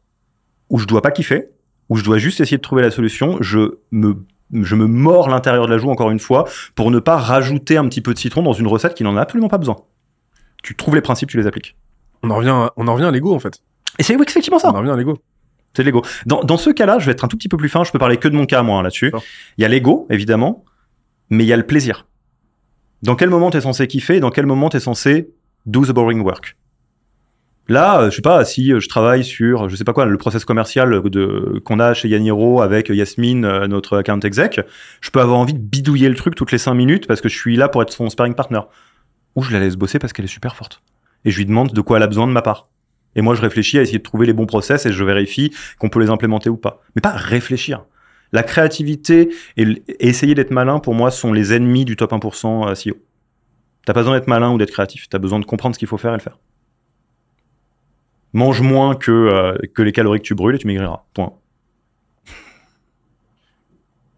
où 0.69 0.79
je 0.79 0.85
dois 0.85 1.01
pas 1.01 1.11
kiffer, 1.11 1.49
où 1.89 1.97
je 1.97 2.03
dois 2.03 2.17
juste 2.17 2.39
essayer 2.39 2.57
de 2.57 2.61
trouver 2.61 2.81
la 2.81 2.91
solution, 2.91 3.37
je 3.41 3.77
me 3.91 4.15
je 4.53 4.75
me 4.75 4.85
mords 4.85 5.27
l'intérieur 5.27 5.65
de 5.65 5.71
la 5.71 5.77
joue 5.77 5.89
encore 5.89 6.09
une 6.09 6.19
fois 6.19 6.45
pour 6.73 6.89
ne 6.89 6.99
pas 6.99 7.17
rajouter 7.17 7.75
un 7.75 7.85
petit 7.89 7.99
peu 7.99 8.13
de 8.13 8.19
citron 8.19 8.43
dans 8.43 8.53
une 8.53 8.67
recette 8.67 8.93
qui 8.93 9.03
n'en 9.03 9.17
a 9.17 9.21
absolument 9.21 9.49
pas 9.49 9.57
besoin. 9.57 9.75
Tu 10.63 10.73
trouves 10.73 10.95
les 10.95 11.01
principes, 11.01 11.29
tu 11.29 11.35
les 11.37 11.47
appliques. 11.47 11.75
On 12.23 12.29
en 12.29 12.35
revient, 12.37 12.49
à- 12.51 12.71
on 12.77 12.87
en 12.87 12.93
revient 12.93 13.07
à 13.07 13.11
l'ego 13.11 13.33
en 13.35 13.39
fait. 13.39 13.61
Et 13.99 14.03
c'est 14.03 14.13
effectivement 14.13 14.57
ça. 14.59 14.69
On 14.71 14.75
en 14.75 14.79
revient 14.79 14.91
à 14.91 14.95
l'ego. 14.95 15.17
C'est 15.77 15.83
l'ego. 15.83 16.01
Dans, 16.25 16.43
dans 16.43 16.57
ce 16.57 16.71
cas-là, 16.71 16.97
je 16.97 17.05
vais 17.05 17.11
être 17.11 17.23
un 17.23 17.27
tout 17.27 17.37
petit 17.37 17.49
peu 17.49 17.55
plus 17.55 17.69
fin. 17.69 17.83
Je 17.83 17.91
peux 17.91 17.99
parler 17.99 18.17
que 18.17 18.27
de 18.27 18.35
mon 18.35 18.47
cas, 18.47 18.63
moi, 18.63 18.79
hein, 18.79 18.81
là-dessus. 18.81 19.11
Il 19.59 19.61
y 19.61 19.65
a 19.65 19.67
l'ego, 19.67 20.07
évidemment, 20.09 20.65
mais 21.29 21.43
il 21.43 21.47
y 21.47 21.53
a 21.53 21.55
le 21.55 21.67
plaisir. 21.67 22.07
Dans 23.03 23.15
quel 23.15 23.29
moment 23.29 23.51
t'es 23.51 23.61
censé 23.61 23.85
kiffer 23.85 24.15
et 24.15 24.19
dans 24.19 24.31
quel 24.31 24.47
moment 24.47 24.69
t'es 24.69 24.79
censé 24.79 25.29
do 25.67 25.85
the 25.85 25.91
boring 25.91 26.23
work? 26.23 26.57
Là, 27.67 28.01
euh, 28.01 28.09
je 28.09 28.15
sais 28.15 28.23
pas, 28.23 28.43
si 28.43 28.73
euh, 28.73 28.79
je 28.79 28.89
travaille 28.89 29.23
sur, 29.23 29.69
je 29.69 29.75
sais 29.75 29.83
pas 29.83 29.93
quoi, 29.93 30.05
le 30.05 30.17
process 30.17 30.45
commercial 30.45 30.99
de 31.11 31.61
qu'on 31.63 31.79
a 31.79 31.93
chez 31.93 32.07
Yaniro 32.07 32.63
avec 32.63 32.89
Yasmine, 32.89 33.45
euh, 33.45 33.67
notre 33.67 33.97
account 33.97 34.21
exec, 34.21 34.59
je 34.99 35.11
peux 35.11 35.21
avoir 35.21 35.37
envie 35.37 35.53
de 35.53 35.59
bidouiller 35.59 36.09
le 36.09 36.15
truc 36.15 36.33
toutes 36.33 36.51
les 36.51 36.57
cinq 36.57 36.73
minutes 36.73 37.05
parce 37.05 37.21
que 37.21 37.29
je 37.29 37.37
suis 37.37 37.55
là 37.55 37.69
pour 37.69 37.83
être 37.83 37.93
son 37.93 38.09
sparring 38.09 38.33
partner. 38.33 38.61
Ou 39.35 39.43
je 39.43 39.53
la 39.53 39.59
laisse 39.59 39.75
bosser 39.75 39.99
parce 39.99 40.11
qu'elle 40.11 40.25
est 40.25 40.27
super 40.27 40.55
forte. 40.55 40.81
Et 41.23 41.29
je 41.29 41.37
lui 41.37 41.45
demande 41.45 41.71
de 41.71 41.81
quoi 41.81 41.97
elle 41.97 42.03
a 42.03 42.07
besoin 42.07 42.25
de 42.25 42.31
ma 42.31 42.41
part. 42.41 42.67
Et 43.17 43.21
moi, 43.21 43.35
je 43.35 43.41
réfléchis 43.41 43.77
à 43.77 43.81
essayer 43.81 43.97
de 43.97 44.03
trouver 44.03 44.25
les 44.25 44.33
bons 44.33 44.45
process 44.45 44.85
et 44.85 44.93
je 44.93 45.03
vérifie 45.03 45.51
qu'on 45.79 45.89
peut 45.89 45.99
les 45.99 46.09
implémenter 46.09 46.49
ou 46.49 46.55
pas. 46.55 46.81
Mais 46.95 47.01
pas 47.01 47.11
réfléchir. 47.11 47.83
La 48.31 48.43
créativité 48.43 49.29
et, 49.57 49.83
essayer 49.99 50.35
d'être 50.35 50.51
malin, 50.51 50.79
pour 50.79 50.93
moi, 50.93 51.11
sont 51.11 51.33
les 51.33 51.53
ennemis 51.53 51.83
du 51.83 51.95
top 51.95 52.13
1% 52.13 52.73
CEO. 52.75 52.97
T'as 53.85 53.93
pas 53.93 54.01
besoin 54.01 54.15
d'être 54.15 54.27
malin 54.27 54.51
ou 54.51 54.57
d'être 54.57 54.71
créatif. 54.71 55.09
T'as 55.09 55.17
besoin 55.17 55.39
de 55.39 55.45
comprendre 55.45 55.75
ce 55.75 55.79
qu'il 55.79 55.87
faut 55.87 55.97
faire 55.97 56.11
et 56.11 56.17
le 56.17 56.21
faire. 56.21 56.37
Mange 58.33 58.61
moins 58.61 58.95
que, 58.95 59.11
euh, 59.11 59.55
que 59.73 59.81
les 59.81 59.91
calories 59.91 60.19
que 60.19 60.25
tu 60.25 60.35
brûles 60.35 60.55
et 60.55 60.59
tu 60.59 60.67
maigriras. 60.67 61.05
Point. 61.13 61.33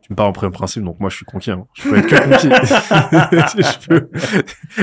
Tu 0.10 0.14
me 0.14 0.16
parles 0.16 0.30
en 0.30 0.34
premier 0.34 0.52
principe, 0.52 0.84
donc 0.84 1.00
moi 1.00 1.12
je 1.12 1.18
suis 1.18 1.26
conquis. 1.26 1.52
hein. 1.52 1.68
Je 1.76 1.84
peux 1.88 1.98
être 2.00 2.08
que 2.08 2.16
conquis. 2.16 3.88
Peux- 3.88 4.10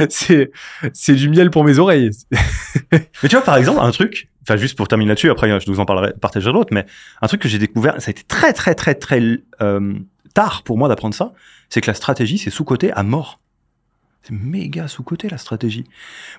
C'est 0.08 0.52
c'est 0.92 1.14
du 1.16 1.28
miel 1.28 1.50
pour 1.50 1.64
mes 1.64 1.80
oreilles. 1.80 2.10
Mais 2.92 3.28
tu 3.28 3.30
vois, 3.34 3.42
par 3.42 3.56
exemple, 3.56 3.80
un 3.82 3.90
truc, 3.90 4.28
enfin, 4.42 4.56
juste 4.56 4.76
pour 4.76 4.86
terminer 4.86 5.08
là-dessus, 5.08 5.28
après, 5.28 5.48
je 5.60 5.66
vous 5.68 5.80
en 5.80 5.84
parlerai, 5.84 6.12
partagerai 6.20 6.52
d'autres, 6.52 6.72
mais 6.72 6.86
un 7.22 7.26
truc 7.26 7.40
que 7.42 7.48
j'ai 7.48 7.58
découvert, 7.58 8.00
ça 8.00 8.08
a 8.08 8.12
été 8.12 8.22
très, 8.22 8.52
très, 8.52 8.76
très, 8.76 8.94
très 8.94 9.20
euh, 9.60 9.94
tard 10.32 10.62
pour 10.62 10.78
moi 10.78 10.88
d'apprendre 10.88 11.14
ça, 11.14 11.32
c'est 11.70 11.80
que 11.80 11.88
la 11.90 11.94
stratégie, 11.94 12.38
c'est 12.38 12.50
sous-côté 12.50 12.92
à 12.92 13.02
mort. 13.02 13.40
C'est 14.26 14.34
méga 14.34 14.88
sous-côté, 14.88 15.28
la 15.28 15.38
stratégie. 15.38 15.84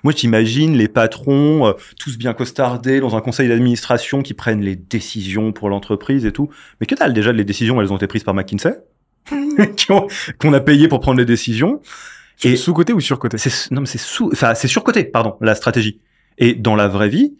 Moi, 0.04 0.12
j'imagine 0.14 0.76
les 0.76 0.88
patrons, 0.88 1.68
euh, 1.68 1.72
tous 1.98 2.18
bien 2.18 2.34
costardés, 2.34 3.00
dans 3.00 3.16
un 3.16 3.22
conseil 3.22 3.48
d'administration, 3.48 4.22
qui 4.22 4.34
prennent 4.34 4.60
les 4.60 4.76
décisions 4.76 5.52
pour 5.52 5.70
l'entreprise 5.70 6.26
et 6.26 6.32
tout. 6.32 6.50
Mais 6.80 6.86
que 6.86 6.94
dalle, 6.94 7.14
déjà, 7.14 7.32
les 7.32 7.44
décisions, 7.44 7.80
elles 7.80 7.90
ont 7.92 7.96
été 7.96 8.06
prises 8.06 8.24
par 8.24 8.34
McKinsey, 8.34 8.74
qu'on 10.38 10.52
a 10.52 10.60
payé 10.60 10.88
pour 10.88 11.00
prendre 11.00 11.18
les 11.18 11.24
décisions. 11.24 11.80
Et 12.44 12.52
Et- 12.52 12.56
sous 12.56 12.72
côté 12.74 12.92
ou 12.92 13.00
sur 13.00 13.18
côté 13.18 13.38
C'est 13.38 13.70
non 13.72 13.80
mais 13.80 13.86
c'est 13.86 13.98
sous 13.98 14.30
enfin 14.32 14.54
c'est 14.54 14.68
surcoté 14.68 15.04
pardon 15.04 15.36
la 15.40 15.54
stratégie. 15.54 16.00
Et 16.38 16.54
dans 16.54 16.76
la 16.76 16.86
vraie 16.86 17.08
vie, 17.08 17.36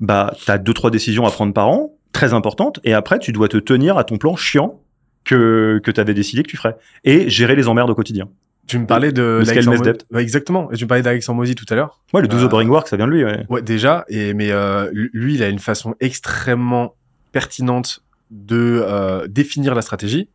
bah 0.00 0.34
t'as 0.44 0.58
deux 0.58 0.74
trois 0.74 0.90
décisions 0.90 1.24
à 1.24 1.30
prendre 1.30 1.54
par 1.54 1.68
an 1.68 1.92
très 2.12 2.34
importantes 2.34 2.80
et 2.82 2.92
après 2.92 3.20
tu 3.20 3.30
dois 3.32 3.48
te 3.48 3.58
tenir 3.58 3.96
à 3.96 4.02
ton 4.04 4.18
plan 4.18 4.34
chiant 4.34 4.82
que 5.24 5.80
que 5.84 5.90
t'avais 5.92 6.14
décidé 6.14 6.42
que 6.42 6.48
tu 6.48 6.56
ferais 6.56 6.76
et 7.04 7.30
gérer 7.30 7.54
les 7.54 7.68
emmerdes 7.68 7.90
au 7.90 7.94
quotidien. 7.94 8.28
Tu 8.70 8.78
me 8.78 8.86
parlais 8.86 9.10
de 9.10 9.42
debt. 9.82 10.06
Ouais, 10.12 10.22
exactement. 10.22 10.70
Et 10.70 10.76
tu 10.76 10.84
me 10.84 10.88
parlais 10.88 11.02
d'Alexandre 11.02 11.36
Moisy 11.36 11.56
tout 11.56 11.66
à 11.70 11.74
l'heure. 11.74 12.00
Ouais, 12.14 12.20
le 12.20 12.28
12 12.28 12.44
Euh, 12.44 12.48
Boring 12.48 12.68
Work, 12.68 12.86
ça 12.86 12.96
vient 12.96 13.08
de 13.08 13.12
lui. 13.12 13.24
Ouais. 13.24 13.44
Ouais, 13.48 13.62
déjà. 13.62 14.04
Et 14.08 14.32
mais 14.32 14.52
euh, 14.52 14.88
lui, 14.92 15.34
il 15.34 15.42
a 15.42 15.48
une 15.48 15.58
façon 15.58 15.96
extrêmement 15.98 16.94
pertinente 17.32 18.04
de 18.30 18.80
euh, 18.86 19.26
définir 19.26 19.74
la 19.74 19.82
stratégie. 19.82 20.28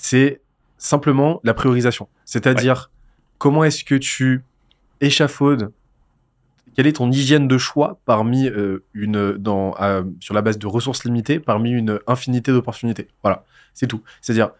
C'est 0.00 0.40
simplement 0.78 1.40
la 1.44 1.52
priorisation. 1.52 2.08
C'est-à-dire 2.24 2.90
comment 3.36 3.64
est-ce 3.64 3.84
que 3.84 3.96
tu 3.96 4.44
échafaudes? 5.02 5.70
Quelle 6.74 6.86
est 6.86 6.92
ton 6.92 7.10
hygiène 7.10 7.48
de 7.48 7.58
choix 7.58 7.98
parmi 8.06 8.48
euh, 8.48 8.82
une 8.94 9.32
dans 9.32 9.74
euh, 9.78 10.04
sur 10.20 10.32
la 10.32 10.40
base 10.40 10.58
de 10.58 10.66
ressources 10.66 11.04
limitées 11.04 11.38
parmi 11.38 11.70
une 11.70 11.98
infinité 12.06 12.50
d'opportunités? 12.50 13.08
Voilà, 13.22 13.44
c'est 13.74 13.88
tout. 13.88 14.00
C'est-à-dire 14.22 14.52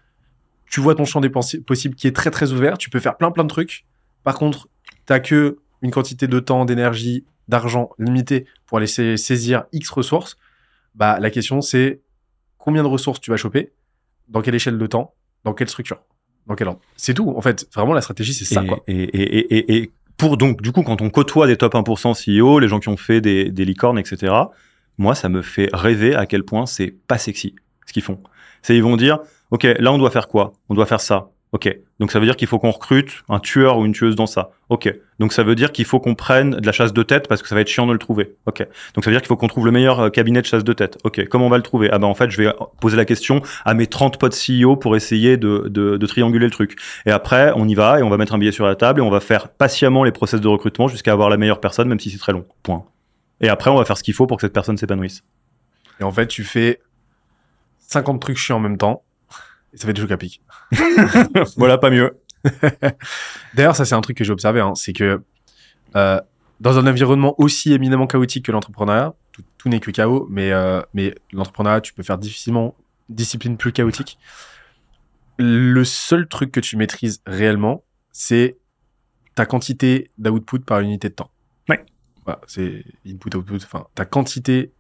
tu 0.71 0.81
vois 0.81 0.95
ton 0.95 1.05
champ 1.05 1.21
des 1.21 1.31
possibles 1.31 1.95
qui 1.95 2.07
est 2.07 2.15
très 2.17 2.31
très 2.31 2.53
ouvert, 2.53 2.79
tu 2.79 2.91
peux 2.91 3.01
faire 3.01 3.17
plein 3.17 3.31
plein 3.31 3.45
de 3.45 3.49
trucs. 3.49 3.85
Par 4.25 4.37
contre, 4.39 4.69
t'as 5.07 5.21
que 5.21 5.59
une 5.83 5.91
quantité 5.91 6.27
de 6.27 6.41
temps, 6.41 6.65
d'énergie, 6.65 7.25
d'argent 7.47 7.91
limitée 7.99 8.47
pour 8.67 8.79
aller 8.79 8.87
sa- 8.87 9.17
saisir 9.17 9.65
X 9.73 9.89
ressources. 9.91 10.37
Bah 10.95 11.19
la 11.21 11.31
question 11.31 11.61
c'est 11.61 12.01
combien 12.59 12.83
de 12.83 12.89
ressources 12.89 13.21
tu 13.21 13.31
vas 13.31 13.37
choper, 13.37 13.73
dans 14.29 14.43
quelle 14.43 14.55
échelle 14.55 14.77
de 14.79 14.87
temps, 14.87 15.15
dans 15.45 15.55
quelle 15.55 15.69
structure, 15.69 16.01
dans 16.47 16.55
quel 16.57 16.69
ordre? 16.69 16.81
C'est 16.97 17.15
tout. 17.15 17.33
En 17.37 17.41
fait, 17.41 17.67
vraiment 17.75 17.95
la 17.95 18.01
stratégie 18.01 18.35
c'est 18.35 18.45
ça 18.45 18.63
et, 18.63 18.67
quoi. 18.67 18.83
Et, 18.89 18.95
et, 19.03 19.39
et, 19.39 19.59
et, 19.59 19.77
et 19.83 19.91
pour 20.17 20.37
donc, 20.37 20.61
du 20.63 20.73
coup, 20.73 20.83
quand 20.83 21.01
on 21.01 21.11
côtoie 21.11 21.47
des 21.47 21.57
top 21.57 21.75
1% 21.75 22.13
CEO, 22.41 22.59
les 22.59 22.67
gens 22.69 22.81
qui 22.81 22.89
ont 22.89 22.97
fait 22.97 23.21
des, 23.21 23.51
des 23.53 23.65
licornes, 23.65 24.01
etc., 24.01 24.35
moi, 24.99 25.15
ça 25.15 25.29
me 25.29 25.43
fait 25.43 25.71
rêver 25.73 26.17
à 26.17 26.27
quel 26.27 26.43
point 26.43 26.67
c'est 26.67 26.89
pas 27.07 27.19
sexy 27.19 27.55
ce 27.87 27.93
qu'ils 27.93 28.03
font. 28.03 28.21
C'est 28.63 28.77
ils 28.77 28.83
vont 28.83 28.97
dire, 28.97 29.19
OK, 29.51 29.65
là, 29.65 29.93
on 29.93 29.99
doit 29.99 30.11
faire 30.11 30.29
quoi? 30.29 30.53
On 30.69 30.75
doit 30.75 30.87
faire 30.87 31.01
ça. 31.01 31.31
OK. 31.53 31.75
Donc, 31.99 32.13
ça 32.13 32.19
veut 32.19 32.27
dire 32.27 32.37
qu'il 32.37 32.47
faut 32.47 32.59
qu'on 32.59 32.71
recrute 32.71 33.25
un 33.29 33.39
tueur 33.39 33.79
ou 33.79 33.87
une 33.87 33.93
tueuse 33.93 34.17
dans 34.17 34.27
ça. 34.27 34.51
OK. 34.69 34.95
Donc, 35.19 35.33
ça 35.33 35.43
veut 35.43 35.55
dire 35.55 35.73
qu'il 35.73 35.87
faut 35.87 35.99
qu'on 35.99 36.15
prenne 36.15 36.51
de 36.51 36.67
la 36.67 36.73
chasse 36.73 36.93
de 36.93 37.03
tête 37.03 37.27
parce 37.27 37.41
que 37.41 37.49
ça 37.49 37.55
va 37.55 37.63
être 37.63 37.69
chiant 37.69 37.87
de 37.87 37.93
le 37.93 37.99
trouver. 37.99 38.37
OK. 38.47 38.67
Donc, 38.95 39.05
ça 39.05 39.11
veut 39.11 39.15
dire 39.15 39.23
qu'il 39.23 39.29
faut 39.29 39.37
qu'on 39.37 39.49
trouve 39.49 39.65
le 39.65 39.73
meilleur 39.73 39.99
euh, 40.01 40.11
cabinet 40.11 40.43
de 40.43 40.47
chasse 40.47 40.63
de 40.63 40.73
tête. 40.75 40.99
OK. 41.05 41.27
Comment 41.29 41.47
on 41.47 41.51
va 41.51 41.57
le 41.57 41.63
trouver? 41.63 41.89
Ah 41.91 41.99
ben, 41.99 42.07
en 42.07 42.15
fait, 42.15 42.31
je 42.31 42.37
vais 42.37 42.53
poser 42.81 42.99
la 42.99 43.07
question 43.07 43.41
à 43.65 43.73
mes 43.73 43.87
30 43.87 44.19
potes 44.19 44.37
CEO 44.37 44.77
pour 44.77 44.95
essayer 44.95 45.39
de, 45.39 45.69
de, 45.69 45.97
de 45.97 46.07
trianguler 46.07 46.45
le 46.45 46.53
truc. 46.53 46.79
Et 47.07 47.11
après, 47.11 47.53
on 47.57 47.67
y 47.67 47.75
va 47.75 47.99
et 47.99 48.03
on 48.03 48.11
va 48.11 48.19
mettre 48.19 48.35
un 48.35 48.39
billet 48.39 48.53
sur 48.53 48.67
la 48.67 48.77
table 48.77 49.01
et 49.01 49.03
on 49.03 49.11
va 49.11 49.21
faire 49.21 49.49
patiemment 49.49 50.05
les 50.05 50.13
process 50.13 50.43
de 50.43 50.49
recrutement 50.49 50.87
jusqu'à 50.87 51.13
avoir 51.13 51.31
la 51.31 51.39
meilleure 51.39 51.61
personne, 51.61 51.89
même 51.89 52.01
si 52.01 52.11
c'est 52.11 52.19
très 52.19 52.33
long. 52.33 52.45
Point. 52.63 52.85
Et 53.41 53.49
après, 53.49 53.71
on 53.71 53.77
va 53.77 53.87
faire 53.87 53.97
ce 53.97 54.03
qu'il 54.03 54.15
faut 54.15 54.27
pour 54.27 54.37
que 54.37 54.43
cette 54.43 54.53
personne 54.53 54.77
s'épanouisse. 54.77 55.23
Et 56.01 56.05
en 56.05 56.13
fait, 56.13 56.27
tu 56.27 56.45
fais 56.45 56.81
50 57.89 58.21
trucs 58.21 58.37
chiants 58.37 58.57
en 58.57 58.61
même 58.61 58.79
temps. 58.79 59.03
Et 59.73 59.79
ça 59.79 59.87
fait 59.87 59.93
des 59.93 60.01
chocs 60.01 60.13
à 60.13 60.17
pic. 60.17 60.43
voilà, 61.57 61.79
pas 61.79 61.91
mieux. 61.91 62.19
D'ailleurs, 63.55 63.75
ça 63.75 63.85
c'est 63.85 63.95
un 63.95 64.01
truc 64.01 64.17
que 64.17 64.25
j'ai 64.25 64.33
observé, 64.33 64.61
hein, 64.61 64.75
c'est 64.75 64.93
que 64.93 65.23
euh, 65.97 66.21
dans 66.61 66.79
un 66.79 66.87
environnement 66.87 67.35
aussi 67.39 67.73
éminemment 67.73 68.07
chaotique 68.07 68.45
que 68.47 68.53
l'entrepreneuriat, 68.53 69.15
tout, 69.33 69.43
tout 69.57 69.69
n'est 69.69 69.81
que 69.81 69.91
chaos, 69.91 70.27
mais, 70.31 70.53
euh, 70.53 70.81
mais 70.95 71.15
l'entrepreneuriat, 71.33 71.81
tu 71.81 71.93
peux 71.93 72.03
faire 72.03 72.19
difficilement 72.19 72.75
discipline 73.09 73.57
plus 73.57 73.73
chaotique. 73.73 74.19
Le 75.39 75.83
seul 75.85 76.29
truc 76.29 76.53
que 76.53 76.61
tu 76.61 76.77
maîtrises 76.77 77.23
réellement, 77.27 77.85
c'est 78.13 78.59
ta 79.35 79.47
quantité 79.47 80.11
d'output 80.19 80.61
par 80.61 80.81
unité 80.81 81.09
de 81.09 81.15
temps. 81.15 81.31
Ouais. 81.69 81.85
Voilà, 82.25 82.41
c'est 82.47 82.85
input, 83.07 83.37
output, 83.37 83.57
enfin, 83.57 83.87
ta 83.95 84.05
quantité 84.05 84.73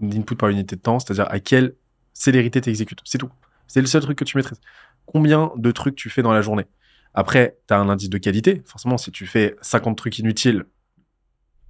d'input 0.00 0.34
par 0.34 0.48
unité 0.48 0.76
de 0.76 0.80
temps, 0.80 0.98
c'est-à-dire 0.98 1.26
à 1.28 1.40
quelle 1.40 1.74
célérité 2.18 2.60
tu 2.60 2.68
exécutes. 2.68 3.00
C'est 3.04 3.18
tout. 3.18 3.30
C'est 3.66 3.80
le 3.80 3.86
seul 3.86 4.02
truc 4.02 4.18
que 4.18 4.24
tu 4.24 4.36
maîtrises. 4.36 4.60
Combien 5.06 5.52
de 5.56 5.70
trucs 5.70 5.94
tu 5.94 6.10
fais 6.10 6.22
dans 6.22 6.32
la 6.32 6.42
journée? 6.42 6.66
Après, 7.14 7.58
tu 7.66 7.74
as 7.74 7.78
un 7.78 7.88
indice 7.88 8.10
de 8.10 8.18
qualité. 8.18 8.62
Forcément, 8.66 8.98
si 8.98 9.10
tu 9.10 9.26
fais 9.26 9.54
50 9.62 9.96
trucs 9.96 10.18
inutiles, 10.18 10.64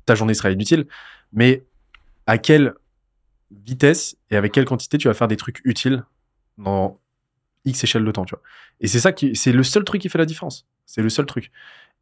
ta 0.07 0.15
journée 0.15 0.35
sera 0.35 0.51
inutile, 0.51 0.87
mais 1.33 1.65
à 2.27 2.39
quelle 2.39 2.75
vitesse 3.51 4.17
et 4.31 4.37
avec 4.37 4.53
quelle 4.53 4.65
quantité 4.65 4.99
tu 4.99 5.09
vas 5.09 5.15
faire 5.15 5.29
des 5.29 5.37
trucs 5.37 5.61
utiles 5.65 6.05
dans 6.57 6.99
X 7.65 7.85
échelle 7.85 8.05
de 8.05 8.11
temps, 8.11 8.25
tu 8.25 8.35
vois? 8.35 8.43
Et 8.81 8.87
c'est 8.87 9.01
ça 9.01 9.13
qui, 9.13 9.37
c'est 9.37 9.53
le 9.53 9.63
seul 9.63 9.85
truc 9.85 10.01
qui 10.01 10.09
fait 10.09 10.19
la 10.19 10.27
différence. 10.27 10.67
C'est 10.87 11.03
le 11.03 11.11
seul 11.11 11.27
truc. 11.27 11.51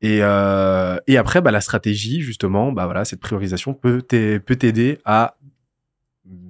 Et, 0.03 0.19
euh, 0.23 0.99
et 1.07 1.17
après, 1.17 1.41
bah, 1.41 1.51
la 1.51 1.61
stratégie, 1.61 2.21
justement, 2.21 2.71
bah 2.71 2.85
voilà, 2.85 3.05
cette 3.05 3.21
priorisation 3.21 3.75
peut 3.75 4.03
t'aider 4.03 4.99
à 5.05 5.37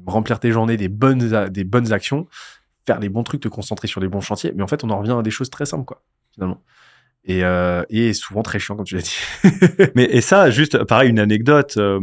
remplir 0.07 0.39
tes 0.41 0.53
journées 0.53 0.77
des 0.77 0.89
bonnes, 0.89 1.49
des 1.51 1.65
bonnes 1.65 1.93
actions, 1.93 2.27
faire 2.87 3.01
les 3.01 3.09
bons 3.09 3.23
trucs, 3.23 3.41
te 3.41 3.49
concentrer 3.49 3.89
sur 3.89 4.01
les 4.01 4.09
bons 4.09 4.21
chantiers. 4.21 4.53
Mais 4.55 4.63
en 4.63 4.67
fait, 4.67 4.85
on 4.85 4.91
en 4.91 4.99
revient 4.99 5.17
à 5.19 5.23
des 5.23 5.31
choses 5.31 5.51
très 5.51 5.67
simples, 5.67 5.85
quoi, 5.85 6.03
finalement. 6.33 6.63
Et, 7.25 7.45
euh, 7.45 7.83
et 7.91 8.13
souvent 8.13 8.43
très 8.43 8.59
chiant, 8.61 8.77
comme 8.77 8.85
tu 8.85 8.95
l'as 8.95 9.03
dit. 9.03 9.19
Mais 9.97 10.05
et 10.05 10.21
ça, 10.21 10.51
juste 10.51 10.85
pareil, 10.85 11.11
une 11.11 11.19
anecdote. 11.19 11.77
euh, 11.77 12.01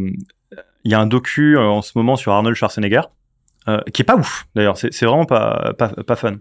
Il 0.83 0.91
y 0.91 0.93
a 0.93 0.99
un 0.99 1.07
docu 1.07 1.57
euh, 1.57 1.61
en 1.61 1.81
ce 1.81 1.93
moment 1.95 2.17
sur 2.17 2.33
Arnold 2.33 2.57
Schwarzenegger. 2.57 3.03
qui 3.93 4.01
est 4.01 4.05
pas 4.05 4.17
ouf 4.17 4.45
d'ailleurs, 4.55 4.77
c'est 4.77 5.05
vraiment 5.05 5.25
pas, 5.25 5.73
pas, 5.77 5.89
pas 5.89 6.17
fun. 6.17 6.35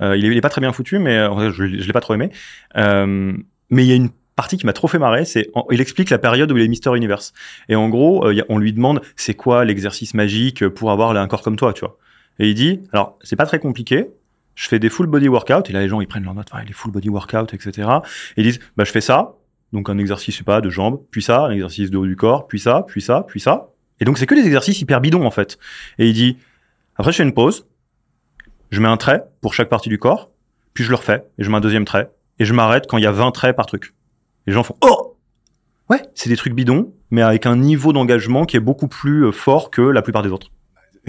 Il, 0.00 0.36
est, 0.36 0.40
pas 0.40 0.48
très 0.48 0.60
bien 0.60 0.72
foutu, 0.72 0.98
mais 0.98 1.16
je, 1.52 1.52
je 1.52 1.64
l'ai 1.86 1.92
pas 1.92 2.00
trop 2.00 2.14
aimé. 2.14 2.30
Mais 2.74 3.84
il 3.84 3.88
y 3.88 3.92
a 3.92 3.96
une 3.96 4.10
partie 4.36 4.56
qui 4.56 4.66
m'a 4.66 4.72
trop 4.72 4.88
fait 4.88 4.98
marrer, 4.98 5.24
c'est 5.24 5.50
il 5.70 5.80
explique 5.80 6.10
la 6.10 6.18
période 6.18 6.50
où 6.50 6.56
il 6.56 6.62
est 6.62 6.68
Mister 6.68 6.94
Universe. 6.94 7.32
Et 7.68 7.76
en 7.76 7.88
gros, 7.88 8.26
euh, 8.26 8.42
on 8.48 8.58
lui 8.58 8.72
demande 8.72 9.00
c'est 9.16 9.34
quoi 9.34 9.64
l'exercice 9.64 10.14
magique 10.14 10.66
pour 10.68 10.90
avoir 10.90 11.16
un 11.16 11.28
corps 11.28 11.42
comme 11.42 11.56
toi, 11.56 11.72
tu 11.72 11.80
vois? 11.80 11.98
Et 12.38 12.48
il 12.48 12.54
dit 12.54 12.80
alors 12.92 13.18
c'est 13.22 13.36
pas 13.36 13.46
très 13.46 13.58
compliqué. 13.58 14.08
Je 14.54 14.68
fais 14.68 14.78
des 14.78 14.88
full 14.88 15.06
body 15.06 15.28
workout 15.28 15.68
et 15.68 15.72
là 15.72 15.80
les 15.80 15.88
gens 15.88 16.00
ils 16.00 16.06
prennent 16.06 16.24
leur 16.24 16.34
note, 16.34 16.52
ouais, 16.52 16.64
les 16.64 16.72
full 16.72 16.92
body 16.92 17.08
workout, 17.08 17.54
etc. 17.54 17.88
Et 18.36 18.42
ils 18.42 18.44
disent 18.44 18.60
bah 18.76 18.84
je 18.84 18.90
fais 18.90 19.00
ça, 19.00 19.34
donc 19.72 19.88
un 19.88 19.98
exercice 19.98 20.34
je 20.34 20.38
sais 20.38 20.44
pas 20.44 20.60
de 20.60 20.70
jambes, 20.70 21.00
puis 21.10 21.22
ça, 21.22 21.44
un 21.44 21.50
exercice 21.50 21.90
de 21.90 21.96
haut 21.96 22.06
du 22.06 22.16
corps, 22.16 22.46
puis 22.46 22.60
ça, 22.60 22.84
puis 22.86 23.02
ça, 23.02 23.24
puis 23.26 23.40
ça. 23.40 23.70
Et 24.00 24.04
donc 24.04 24.18
c'est 24.18 24.26
que 24.26 24.34
des 24.34 24.46
exercices 24.46 24.80
hyper 24.80 25.00
bidons 25.00 25.24
en 25.24 25.30
fait. 25.30 25.58
Et 25.98 26.08
il 26.08 26.12
dit 26.12 26.38
après 26.96 27.12
je 27.12 27.18
fais 27.18 27.22
une 27.24 27.34
pause, 27.34 27.66
je 28.70 28.80
mets 28.80 28.88
un 28.88 28.96
trait 28.96 29.24
pour 29.40 29.54
chaque 29.54 29.68
partie 29.68 29.88
du 29.88 29.98
corps, 29.98 30.30
puis 30.72 30.84
je 30.84 30.90
le 30.90 30.96
refais 30.96 31.24
et 31.38 31.44
je 31.44 31.50
mets 31.50 31.56
un 31.56 31.60
deuxième 31.60 31.84
trait 31.84 32.10
et 32.38 32.44
je 32.44 32.52
m'arrête 32.52 32.86
quand 32.88 32.98
il 32.98 33.04
y 33.04 33.06
a 33.06 33.12
20 33.12 33.30
traits 33.30 33.56
par 33.56 33.66
truc. 33.66 33.93
Les 34.46 34.52
gens 34.52 34.62
font 34.62 34.76
oh 34.82 35.16
ouais 35.90 36.02
c'est 36.14 36.28
des 36.30 36.36
trucs 36.36 36.54
bidons 36.54 36.92
mais 37.10 37.22
avec 37.22 37.46
un 37.46 37.56
niveau 37.56 37.92
d'engagement 37.92 38.44
qui 38.44 38.56
est 38.56 38.60
beaucoup 38.60 38.88
plus 38.88 39.26
euh, 39.26 39.32
fort 39.32 39.70
que 39.70 39.82
la 39.82 40.02
plupart 40.02 40.22
des 40.22 40.30
autres. 40.30 40.48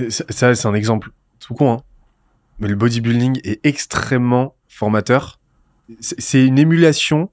Ça, 0.09 0.23
ça, 0.29 0.53
c'est 0.53 0.67
un 0.67 0.73
exemple 0.73 1.09
tout 1.39 1.53
con, 1.55 1.71
hein. 1.73 1.81
Mais 2.59 2.67
le 2.67 2.75
bodybuilding 2.75 3.39
est 3.43 3.65
extrêmement 3.65 4.55
formateur. 4.67 5.39
C'est 5.99 6.45
une 6.45 6.59
émulation 6.59 7.29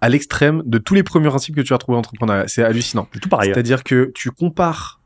à 0.00 0.08
l'extrême 0.08 0.62
de 0.64 0.78
tous 0.78 0.94
les 0.94 1.02
premiers 1.02 1.28
principes 1.28 1.54
que 1.54 1.60
tu 1.60 1.74
as 1.74 1.78
trouvé 1.78 1.96
en 1.96 2.00
entrepreneuriat. 2.00 2.48
C'est 2.48 2.62
hallucinant. 2.62 3.08
C'est 3.12 3.20
tout 3.20 3.28
pareil. 3.28 3.50
C'est-à-dire 3.52 3.84
que 3.84 4.10
tu 4.14 4.30
compares 4.30 5.00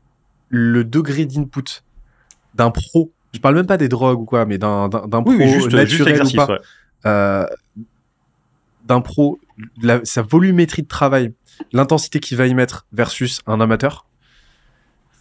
le 0.49 0.83
degré 0.83 1.25
d'input 1.25 1.83
d'un 2.55 2.71
pro, 2.71 3.11
je 3.33 3.39
parle 3.39 3.55
même 3.55 3.65
pas 3.65 3.77
des 3.77 3.89
drogues 3.89 4.21
ou 4.21 4.25
quoi, 4.25 4.45
mais 4.45 4.57
d'un 4.57 4.87
d'un 4.87 5.07
d'un 5.07 5.23
pro 5.23 5.31
Oui, 5.31 5.37
oui, 5.39 5.49
juste, 5.49 5.69
juste 5.69 5.75
naturel 5.75 6.07
l'exercice. 6.13 6.33
ou 6.33 6.37
pas, 6.37 6.47
ouais. 6.53 6.59
euh, 7.07 7.45
d'un 8.85 9.01
pro, 9.01 9.39
la- 9.81 10.03
sa 10.03 10.21
volumétrie 10.21 10.83
de 10.83 10.87
travail, 10.87 11.33
l'intensité 11.71 12.19
qu'il 12.19 12.37
va 12.37 12.47
y 12.47 12.53
mettre 12.53 12.85
versus 12.91 13.41
un 13.47 13.61
amateur, 13.61 14.05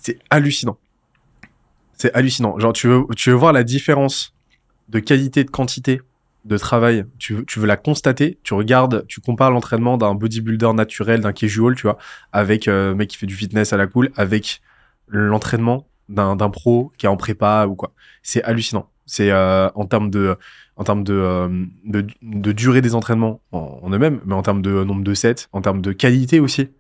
c'est 0.01 0.19
hallucinant. 0.31 0.79
C'est 1.97 2.13
hallucinant. 2.15 2.59
Genre, 2.59 2.73
tu 2.73 2.89
veux, 2.89 3.03
tu 3.17 3.31
veux 3.31 3.37
voir 3.37 3.53
la 3.53 3.63
différence 3.65 4.35
de 4.89 4.99
qualité, 4.99 5.45
de 5.45 5.51
quantité 5.51 6.01
de 6.45 6.59
travail, 6.59 7.05
tu 7.19 7.35
veux, 7.35 7.45
tu 7.45 7.61
veux 7.61 7.67
la 7.67 7.77
constater, 7.77 8.39
tu 8.43 8.55
regardes, 8.55 9.07
tu 9.07 9.21
compares 9.21 9.53
l'entraînement 9.53 9.97
d'un 9.97 10.15
bodybuilder 10.15 10.73
naturel, 10.73 11.21
d'un 11.21 11.33
casual, 11.33 11.77
tu 11.77 11.83
vois, 11.83 11.99
avec 12.33 12.67
euh, 12.67 12.97
mec 12.97 13.11
qui 13.11 13.17
fait 13.17 13.27
du 13.27 13.37
fitness 13.37 13.73
à 13.73 13.77
la 13.77 13.87
cool, 13.87 14.11
avec 14.17 14.61
l'entraînement 15.07 15.87
d'un 16.09 16.35
d'un 16.35 16.51
pro 16.51 16.93
qui 16.99 17.07
est 17.07 17.09
en 17.09 17.17
prépa 17.17 17.67
ou 17.67 17.77
quoi. 17.77 17.93
C'est 18.25 18.43
hallucinant. 18.43 18.91
C'est 19.07 19.31
euh, 19.31 19.69
en 19.77 19.87
termes 19.87 20.11
de 20.11 20.37
en 20.77 20.85
termes 20.85 21.05
de, 21.05 21.15
euh, 21.15 21.65
de, 21.85 22.07
de 22.23 22.53
durée 22.53 22.81
des 22.81 22.95
entraînements 22.95 23.41
en, 23.53 23.91
eux-mêmes, 23.91 24.21
mais 24.25 24.35
en 24.35 24.43
termes 24.43 24.63
de 24.63 24.85
nombre 24.85 25.05
de 25.05 25.15
sets, 25.15 25.47
en 25.53 25.61
termes 25.61 25.83
de 25.83 25.93
qualité 25.93 26.41
aussi 26.41 26.71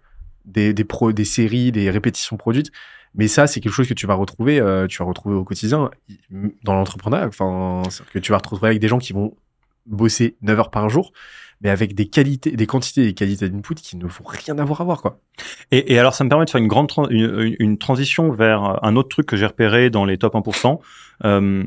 des 0.44 0.72
des 0.72 0.84
pro, 0.84 1.12
des 1.12 1.24
séries, 1.24 1.70
des 1.72 1.90
répétitions 1.90 2.36
produites. 2.36 2.70
Mais 3.14 3.28
ça, 3.28 3.46
c'est 3.46 3.60
quelque 3.60 3.72
chose 3.74 3.86
que 3.88 3.94
tu 3.94 4.06
vas 4.06 4.14
retrouver, 4.14 4.58
euh, 4.58 4.86
tu 4.86 4.98
vas 4.98 5.04
retrouver 5.04 5.34
au 5.36 5.44
quotidien 5.44 5.90
i- 6.08 6.18
dans 6.64 6.74
l'entrepreneuriat. 6.74 7.28
Enfin, 7.28 7.82
que 8.12 8.18
tu 8.18 8.32
vas 8.32 8.38
retrouver 8.38 8.68
avec 8.68 8.80
des 8.80 8.88
gens 8.88 8.98
qui 8.98 9.12
vont 9.12 9.34
bosser 9.84 10.36
9 10.40 10.58
heures 10.58 10.70
par 10.70 10.88
jour, 10.88 11.12
mais 11.60 11.68
avec 11.68 11.94
des 11.94 12.06
qualités, 12.06 12.52
des 12.52 12.66
quantités 12.66 13.02
et 13.02 13.06
des 13.06 13.14
qualités 13.14 13.48
d'input 13.48 13.74
qui 13.74 13.96
ne 13.96 14.06
vont 14.06 14.24
rien 14.24 14.58
avoir 14.58 14.80
à 14.80 14.84
voir, 14.84 15.02
quoi. 15.02 15.20
Et, 15.70 15.98
alors, 15.98 16.14
ça 16.14 16.24
me 16.24 16.28
permet 16.30 16.44
de 16.46 16.50
faire 16.50 16.60
une 16.60 16.68
grande 16.68 16.90
une 17.10 17.76
transition 17.78 18.30
vers 18.32 18.82
un 18.84 18.96
autre 18.96 19.10
truc 19.10 19.26
que 19.26 19.36
j'ai 19.36 19.46
repéré 19.46 19.90
dans 19.90 20.04
les 20.06 20.16
top 20.18 20.34
1%. 20.34 20.80
Euh, 21.24 21.64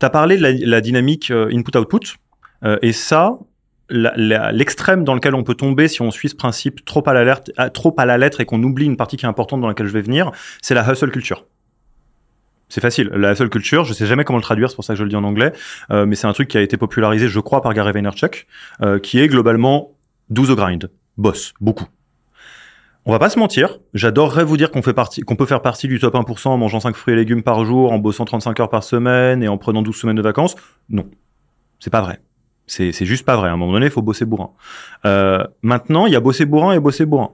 tu 0.00 0.06
as 0.06 0.10
parlé 0.10 0.36
de 0.36 0.42
la, 0.42 0.52
la 0.52 0.80
dynamique 0.80 1.30
euh, 1.30 1.48
input-output. 1.52 2.16
euh, 2.64 2.78
et 2.82 2.92
ça, 2.92 3.38
la- 3.90 4.14
la- 4.16 4.50
l'extrême 4.52 5.04
dans 5.04 5.14
lequel 5.14 5.34
on 5.34 5.42
peut 5.44 5.54
tomber 5.54 5.88
si 5.88 6.00
on 6.02 6.10
suit 6.10 6.28
ce 6.30 6.34
principe 6.34 6.84
trop 6.84 7.02
à, 7.06 7.12
l'alerte, 7.12 7.50
à- 7.56 7.68
trop 7.70 7.94
à 7.98 8.06
la 8.06 8.16
lettre 8.18 8.40
et 8.40 8.44
qu'on 8.46 8.62
oublie 8.62 8.86
une 8.86 8.96
partie 8.96 9.16
qui 9.16 9.26
est 9.26 9.28
importante 9.28 9.60
dans 9.60 9.68
laquelle 9.68 9.86
je 9.86 9.92
vais 9.92 10.00
venir, 10.02 10.30
c'est 10.62 10.74
la 10.74 10.90
hustle 10.90 11.10
culture. 11.10 11.44
C'est 12.70 12.80
facile. 12.80 13.08
La 13.14 13.32
hustle 13.32 13.50
culture, 13.50 13.84
je 13.84 13.92
sais 13.92 14.06
jamais 14.06 14.24
comment 14.24 14.38
le 14.38 14.42
traduire, 14.42 14.70
c'est 14.70 14.74
pour 14.76 14.84
ça 14.84 14.94
que 14.94 14.98
je 14.98 15.04
le 15.04 15.10
dis 15.10 15.16
en 15.16 15.24
anglais, 15.24 15.52
euh, 15.90 16.06
mais 16.06 16.16
c'est 16.16 16.26
un 16.26 16.32
truc 16.32 16.48
qui 16.48 16.56
a 16.56 16.62
été 16.62 16.76
popularisé, 16.78 17.28
je 17.28 17.40
crois, 17.40 17.60
par 17.62 17.74
Gary 17.74 17.92
Vaynerchuk, 17.92 18.46
qui 19.02 19.20
est 19.20 19.28
globalement 19.28 19.92
do 20.30 20.46
the 20.46 20.56
grind, 20.56 20.90
boss, 21.18 21.52
beaucoup. 21.60 21.86
On 23.06 23.12
va 23.12 23.18
pas 23.18 23.28
se 23.28 23.38
mentir, 23.38 23.80
j'adorerais 23.92 24.44
vous 24.44 24.56
dire 24.56 24.70
qu'on 24.70 24.80
fait 24.80 24.94
partie, 24.94 25.20
qu'on 25.20 25.36
peut 25.36 25.44
faire 25.44 25.60
partie 25.60 25.88
du 25.88 25.98
top 25.98 26.14
1% 26.14 26.48
en 26.48 26.56
mangeant 26.56 26.80
5 26.80 26.96
fruits 26.96 27.12
et 27.12 27.16
légumes 27.16 27.42
par 27.42 27.62
jour, 27.66 27.92
en 27.92 27.98
bossant 27.98 28.24
35 28.24 28.60
heures 28.60 28.70
par 28.70 28.82
semaine 28.82 29.42
et 29.42 29.48
en 29.48 29.58
prenant 29.58 29.82
12 29.82 29.94
semaines 29.94 30.16
de 30.16 30.22
vacances. 30.22 30.54
Non. 30.88 31.04
C'est 31.80 31.90
pas 31.90 32.00
vrai. 32.00 32.20
C'est, 32.66 32.92
c'est 32.92 33.04
juste 33.04 33.26
pas 33.26 33.36
vrai. 33.36 33.50
À 33.50 33.52
un 33.52 33.58
moment 33.58 33.72
donné, 33.72 33.86
il 33.86 33.92
faut 33.92 34.00
bosser 34.00 34.24
bourrin. 34.24 34.52
Euh, 35.04 35.44
maintenant, 35.60 36.06
il 36.06 36.14
y 36.14 36.16
a 36.16 36.20
bosser 36.20 36.46
bourrin 36.46 36.72
et 36.72 36.80
bosser 36.80 37.04
bourrin. 37.04 37.32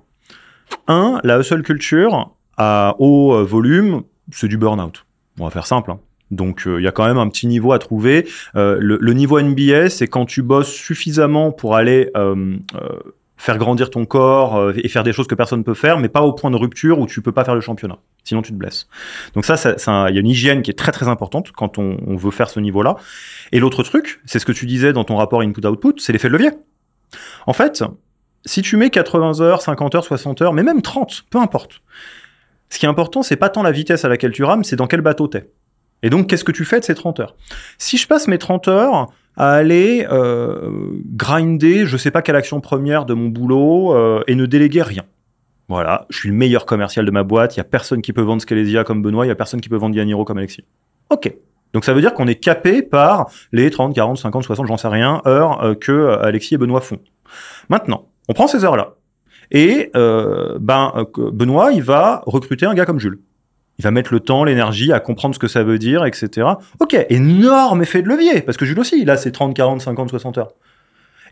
Un, 0.88 1.20
la 1.22 1.38
hustle 1.38 1.62
culture 1.62 2.34
à 2.56 2.96
haut 2.98 3.32
euh, 3.34 3.44
volume, 3.44 4.02
c'est 4.32 4.48
du 4.48 4.58
burn-out. 4.58 5.06
On 5.38 5.44
va 5.44 5.50
faire 5.50 5.66
simple. 5.66 5.92
hein. 5.92 6.00
Donc, 6.32 6.66
euh, 6.66 6.80
il 6.80 6.84
y 6.84 6.88
a 6.88 6.92
quand 6.92 7.06
même 7.06 7.18
un 7.18 7.28
petit 7.28 7.46
niveau 7.46 7.72
à 7.72 7.78
trouver. 7.78 8.26
Euh, 8.56 8.76
le, 8.80 8.98
le 9.00 9.12
niveau 9.12 9.40
NBA, 9.40 9.88
c'est 9.88 10.08
quand 10.08 10.26
tu 10.26 10.42
bosses 10.42 10.72
suffisamment 10.72 11.52
pour 11.52 11.76
aller 11.76 12.10
euh, 12.16 12.56
euh, 12.74 12.88
faire 13.40 13.56
grandir 13.56 13.88
ton 13.88 14.04
corps 14.04 14.56
euh, 14.56 14.72
et 14.76 14.88
faire 14.88 15.02
des 15.02 15.14
choses 15.14 15.26
que 15.26 15.34
personne 15.34 15.60
ne 15.60 15.64
peut 15.64 15.74
faire, 15.74 15.98
mais 15.98 16.10
pas 16.10 16.20
au 16.20 16.34
point 16.34 16.50
de 16.50 16.56
rupture 16.56 16.98
où 16.98 17.06
tu 17.06 17.22
peux 17.22 17.32
pas 17.32 17.42
faire 17.42 17.54
le 17.54 17.62
championnat. 17.62 17.98
Sinon, 18.22 18.42
tu 18.42 18.52
te 18.52 18.56
blesses. 18.56 18.86
Donc 19.34 19.46
ça, 19.46 19.56
il 20.10 20.14
y 20.14 20.18
a 20.18 20.20
une 20.20 20.28
hygiène 20.28 20.60
qui 20.60 20.70
est 20.70 20.78
très 20.78 20.92
très 20.92 21.08
importante 21.08 21.50
quand 21.52 21.78
on, 21.78 21.96
on 22.06 22.16
veut 22.16 22.30
faire 22.30 22.50
ce 22.50 22.60
niveau-là. 22.60 22.96
Et 23.52 23.58
l'autre 23.58 23.82
truc, 23.82 24.20
c'est 24.26 24.38
ce 24.38 24.44
que 24.44 24.52
tu 24.52 24.66
disais 24.66 24.92
dans 24.92 25.04
ton 25.04 25.16
rapport 25.16 25.40
input-output, 25.40 25.94
c'est 25.98 26.12
l'effet 26.12 26.28
de 26.28 26.34
levier. 26.34 26.50
En 27.46 27.54
fait, 27.54 27.82
si 28.44 28.60
tu 28.60 28.76
mets 28.76 28.90
80 28.90 29.40
heures, 29.40 29.62
50 29.62 29.94
heures, 29.94 30.04
60 30.04 30.42
heures, 30.42 30.52
mais 30.52 30.62
même 30.62 30.82
30, 30.82 31.24
peu 31.30 31.38
importe. 31.38 31.80
Ce 32.68 32.78
qui 32.78 32.84
est 32.84 32.90
important, 32.90 33.22
c'est 33.22 33.36
pas 33.36 33.48
tant 33.48 33.62
la 33.62 33.72
vitesse 33.72 34.04
à 34.04 34.10
laquelle 34.10 34.32
tu 34.32 34.44
rames, 34.44 34.64
c'est 34.64 34.76
dans 34.76 34.86
quel 34.86 35.00
bateau 35.00 35.28
t'es. 35.28 35.50
Et 36.02 36.10
donc, 36.10 36.28
qu'est-ce 36.28 36.44
que 36.44 36.52
tu 36.52 36.66
fais 36.66 36.78
de 36.78 36.84
ces 36.84 36.94
30 36.94 37.20
heures? 37.20 37.36
Si 37.78 37.96
je 37.96 38.06
passe 38.06 38.28
mes 38.28 38.38
30 38.38 38.68
heures 38.68 39.08
à 39.36 39.52
aller 39.52 40.06
euh, 40.10 40.70
grinder, 41.14 41.86
je 41.86 41.96
sais 41.96 42.10
pas 42.10 42.22
quelle 42.22 42.36
action 42.36 42.60
première 42.60 43.04
de 43.04 43.14
mon 43.14 43.28
boulot 43.28 43.94
euh, 43.94 44.22
et 44.26 44.34
ne 44.34 44.46
déléguer 44.46 44.82
rien. 44.82 45.04
Voilà, 45.68 46.06
je 46.10 46.18
suis 46.18 46.28
le 46.28 46.34
meilleur 46.34 46.66
commercial 46.66 47.04
de 47.04 47.10
ma 47.10 47.22
boîte, 47.22 47.56
il 47.56 47.58
y 47.58 47.60
a 47.60 47.64
personne 47.64 48.02
qui 48.02 48.12
peut 48.12 48.22
vendre 48.22 48.42
Scalesia 48.42 48.82
comme 48.84 49.02
Benoît, 49.02 49.24
il 49.24 49.28
y 49.28 49.32
a 49.32 49.36
personne 49.36 49.60
qui 49.60 49.68
peut 49.68 49.76
vendre 49.76 49.94
Yaniro 49.94 50.24
comme 50.24 50.38
Alexis. 50.38 50.64
Ok. 51.10 51.32
Donc 51.72 51.84
ça 51.84 51.92
veut 51.92 52.00
dire 52.00 52.14
qu'on 52.14 52.26
est 52.26 52.34
capé 52.34 52.82
par 52.82 53.30
les 53.52 53.70
30, 53.70 53.94
40, 53.94 54.18
50, 54.18 54.42
60, 54.42 54.66
j'en 54.66 54.76
sais 54.76 54.88
rien, 54.88 55.22
heures 55.26 55.62
euh, 55.64 55.74
que 55.74 56.18
Alexis 56.20 56.56
et 56.56 56.58
Benoît 56.58 56.80
font. 56.80 56.98
Maintenant, 57.68 58.08
on 58.28 58.32
prend 58.32 58.48
ces 58.48 58.64
heures-là. 58.64 58.94
Et 59.52 59.90
ben, 59.94 61.06
Benoît, 61.16 61.72
il 61.72 61.82
va 61.82 62.22
recruter 62.24 62.66
un 62.66 62.74
gars 62.74 62.86
comme 62.86 63.00
Jules. 63.00 63.18
Il 63.80 63.82
va 63.82 63.92
mettre 63.92 64.12
le 64.12 64.20
temps, 64.20 64.44
l'énergie 64.44 64.92
à 64.92 65.00
comprendre 65.00 65.34
ce 65.34 65.38
que 65.38 65.48
ça 65.48 65.62
veut 65.62 65.78
dire, 65.78 66.04
etc. 66.04 66.46
Ok, 66.80 66.94
énorme 67.08 67.80
effet 67.80 68.02
de 68.02 68.08
levier, 68.08 68.42
parce 68.42 68.58
que 68.58 68.66
Jules 68.66 68.78
aussi, 68.78 69.08
a 69.08 69.16
ses 69.16 69.32
30, 69.32 69.56
40, 69.56 69.80
50, 69.80 70.10
60 70.10 70.36
heures. 70.36 70.52